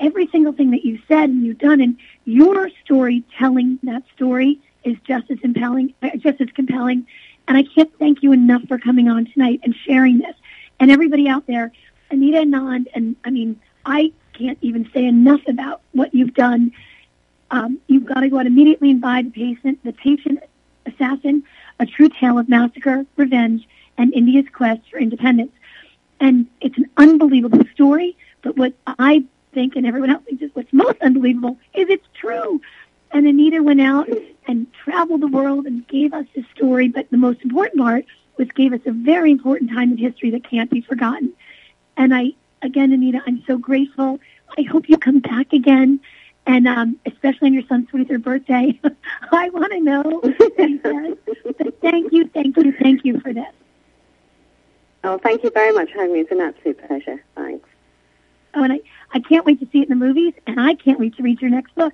every 0.00 0.26
single 0.28 0.52
thing 0.52 0.70
that 0.70 0.84
you've 0.84 1.02
said 1.08 1.30
and 1.30 1.44
you've 1.44 1.58
done, 1.58 1.80
and 1.80 1.96
your 2.24 2.70
story 2.84 3.24
telling 3.38 3.78
that 3.82 4.02
story 4.14 4.60
is 4.84 4.96
just 5.06 5.30
as 5.30 5.38
compelling, 5.40 5.94
uh, 6.02 6.10
just 6.16 6.40
as 6.40 6.48
compelling. 6.54 7.06
And 7.48 7.56
I 7.56 7.62
can't 7.62 7.92
thank 7.98 8.22
you 8.22 8.32
enough 8.32 8.62
for 8.68 8.78
coming 8.78 9.08
on 9.08 9.26
tonight 9.26 9.60
and 9.62 9.74
sharing 9.74 10.18
this. 10.18 10.34
And 10.80 10.90
everybody 10.90 11.28
out 11.28 11.46
there, 11.46 11.72
Anita 12.10 12.38
Anand, 12.38 12.86
and 12.94 13.16
I 13.24 13.30
mean, 13.30 13.60
I 13.84 14.12
can't 14.32 14.58
even 14.60 14.88
say 14.92 15.04
enough 15.04 15.40
about 15.48 15.80
what 15.92 16.14
you've 16.14 16.34
done. 16.34 16.72
Um, 17.50 17.78
you've 17.86 18.06
got 18.06 18.20
to 18.20 18.28
go 18.28 18.38
out 18.38 18.46
immediately 18.46 18.90
and 18.90 19.00
buy 19.00 19.22
the 19.22 19.30
patient, 19.30 19.78
the 19.84 19.92
patient 19.92 20.40
assassin, 20.84 21.44
a 21.78 21.86
true 21.86 22.08
tale 22.08 22.38
of 22.38 22.48
massacre, 22.48 23.06
revenge, 23.16 23.66
and 23.96 24.12
India's 24.12 24.46
quest 24.52 24.82
for 24.90 24.98
independence. 24.98 25.52
And 26.20 26.46
it's 26.60 26.76
an 26.78 26.90
unbelievable 26.96 27.62
story. 27.74 28.16
But 28.42 28.56
what 28.56 28.74
I 28.86 29.24
think, 29.56 29.74
and 29.74 29.86
everyone 29.86 30.10
else 30.10 30.22
thinks, 30.24 30.42
is 30.42 30.50
what's 30.52 30.72
most 30.72 31.00
unbelievable 31.00 31.58
is 31.72 31.88
it's 31.88 32.06
true. 32.12 32.60
And 33.10 33.26
Anita 33.26 33.62
went 33.62 33.80
out 33.80 34.06
and 34.46 34.66
traveled 34.84 35.22
the 35.22 35.28
world 35.28 35.64
and 35.64 35.88
gave 35.88 36.12
us 36.12 36.26
this 36.34 36.44
story. 36.54 36.88
But 36.88 37.10
the 37.10 37.16
most 37.16 37.40
important 37.42 37.80
part 37.80 38.04
was 38.36 38.48
gave 38.48 38.74
us 38.74 38.80
a 38.84 38.92
very 38.92 39.30
important 39.30 39.70
time 39.70 39.92
in 39.92 39.96
history 39.96 40.30
that 40.32 40.48
can't 40.48 40.70
be 40.70 40.82
forgotten. 40.82 41.32
And 41.96 42.14
I, 42.14 42.34
again, 42.60 42.92
Anita, 42.92 43.22
I'm 43.26 43.42
so 43.46 43.56
grateful. 43.56 44.20
I 44.58 44.62
hope 44.62 44.90
you 44.90 44.98
come 44.98 45.20
back 45.20 45.54
again. 45.54 46.00
And 46.46 46.68
um, 46.68 47.00
especially 47.06 47.46
on 47.46 47.54
your 47.54 47.64
son's 47.66 47.88
23rd 47.88 48.22
birthday, 48.22 48.78
I 49.32 49.48
want 49.50 49.72
to 49.72 49.80
know. 49.80 50.20
But 51.58 51.80
thank 51.80 52.12
you, 52.12 52.28
thank 52.28 52.56
you, 52.58 52.72
thank 52.72 53.04
you 53.04 53.18
for 53.20 53.32
this. 53.32 53.54
Oh, 55.02 55.16
thank 55.16 55.42
you 55.42 55.50
very 55.50 55.72
much 55.72 55.92
for 55.92 56.00
having 56.00 56.12
me. 56.12 56.20
It's 56.20 56.30
an 56.30 56.40
absolute 56.40 56.86
pleasure. 56.86 57.24
Thanks. 57.34 57.68
Oh, 58.56 58.64
and 58.64 58.72
I, 58.72 58.80
I 59.12 59.20
can't 59.20 59.44
wait 59.44 59.60
to 59.60 59.68
see 59.70 59.80
it 59.80 59.90
in 59.90 59.98
the 59.98 60.04
movies, 60.04 60.32
and 60.46 60.58
I 60.58 60.74
can't 60.74 60.98
wait 60.98 61.16
to 61.16 61.22
read 61.22 61.40
your 61.40 61.50
next 61.50 61.74
book. 61.74 61.92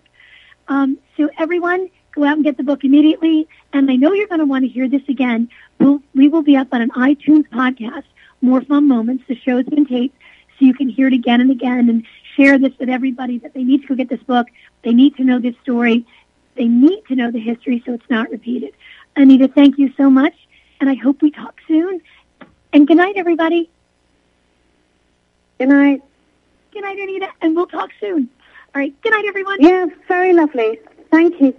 Um, 0.68 0.96
so 1.16 1.28
everyone, 1.36 1.90
go 2.12 2.24
out 2.24 2.34
and 2.34 2.44
get 2.44 2.56
the 2.56 2.62
book 2.62 2.84
immediately. 2.84 3.48
And 3.72 3.90
I 3.90 3.96
know 3.96 4.12
you're 4.12 4.28
going 4.28 4.40
to 4.40 4.46
want 4.46 4.64
to 4.64 4.68
hear 4.68 4.88
this 4.88 5.02
again. 5.08 5.48
We'll, 5.80 6.00
we 6.14 6.28
will 6.28 6.42
be 6.42 6.56
up 6.56 6.68
on 6.72 6.82
an 6.82 6.90
iTunes 6.90 7.48
podcast, 7.48 8.04
More 8.40 8.60
Fun 8.62 8.86
Moments. 8.86 9.24
The 9.26 9.36
show's 9.36 9.64
been 9.64 9.86
taped, 9.86 10.16
so 10.58 10.64
you 10.64 10.74
can 10.74 10.88
hear 10.88 11.08
it 11.08 11.14
again 11.14 11.40
and 11.40 11.50
again 11.50 11.88
and 11.88 12.06
share 12.36 12.58
this 12.58 12.72
with 12.78 12.88
everybody 12.88 13.38
that 13.38 13.54
they 13.54 13.64
need 13.64 13.82
to 13.82 13.88
go 13.88 13.94
get 13.94 14.08
this 14.08 14.22
book. 14.22 14.46
They 14.82 14.92
need 14.92 15.16
to 15.16 15.24
know 15.24 15.38
this 15.38 15.56
story. 15.62 16.06
They 16.54 16.66
need 16.66 17.02
to 17.08 17.16
know 17.16 17.30
the 17.30 17.40
history 17.40 17.82
so 17.84 17.94
it's 17.94 18.08
not 18.08 18.30
repeated. 18.30 18.74
Anita, 19.16 19.48
thank 19.48 19.78
you 19.78 19.92
so 19.96 20.08
much, 20.08 20.34
and 20.80 20.88
I 20.88 20.94
hope 20.94 21.22
we 21.22 21.30
talk 21.30 21.60
soon. 21.66 22.00
And 22.72 22.86
good 22.86 22.96
night, 22.96 23.16
everybody. 23.16 23.70
Good 25.58 25.68
night. 25.68 26.02
Good 26.72 26.84
night, 26.84 26.98
Anita, 26.98 27.28
and 27.42 27.54
we'll 27.54 27.66
talk 27.66 27.90
soon. 28.00 28.30
All 28.74 28.80
right. 28.80 28.94
Good 29.02 29.10
night, 29.10 29.26
everyone. 29.28 29.60
Yeah, 29.60 29.86
very 30.08 30.32
lovely. 30.32 30.78
Thank 31.10 31.38
you. 31.40 31.54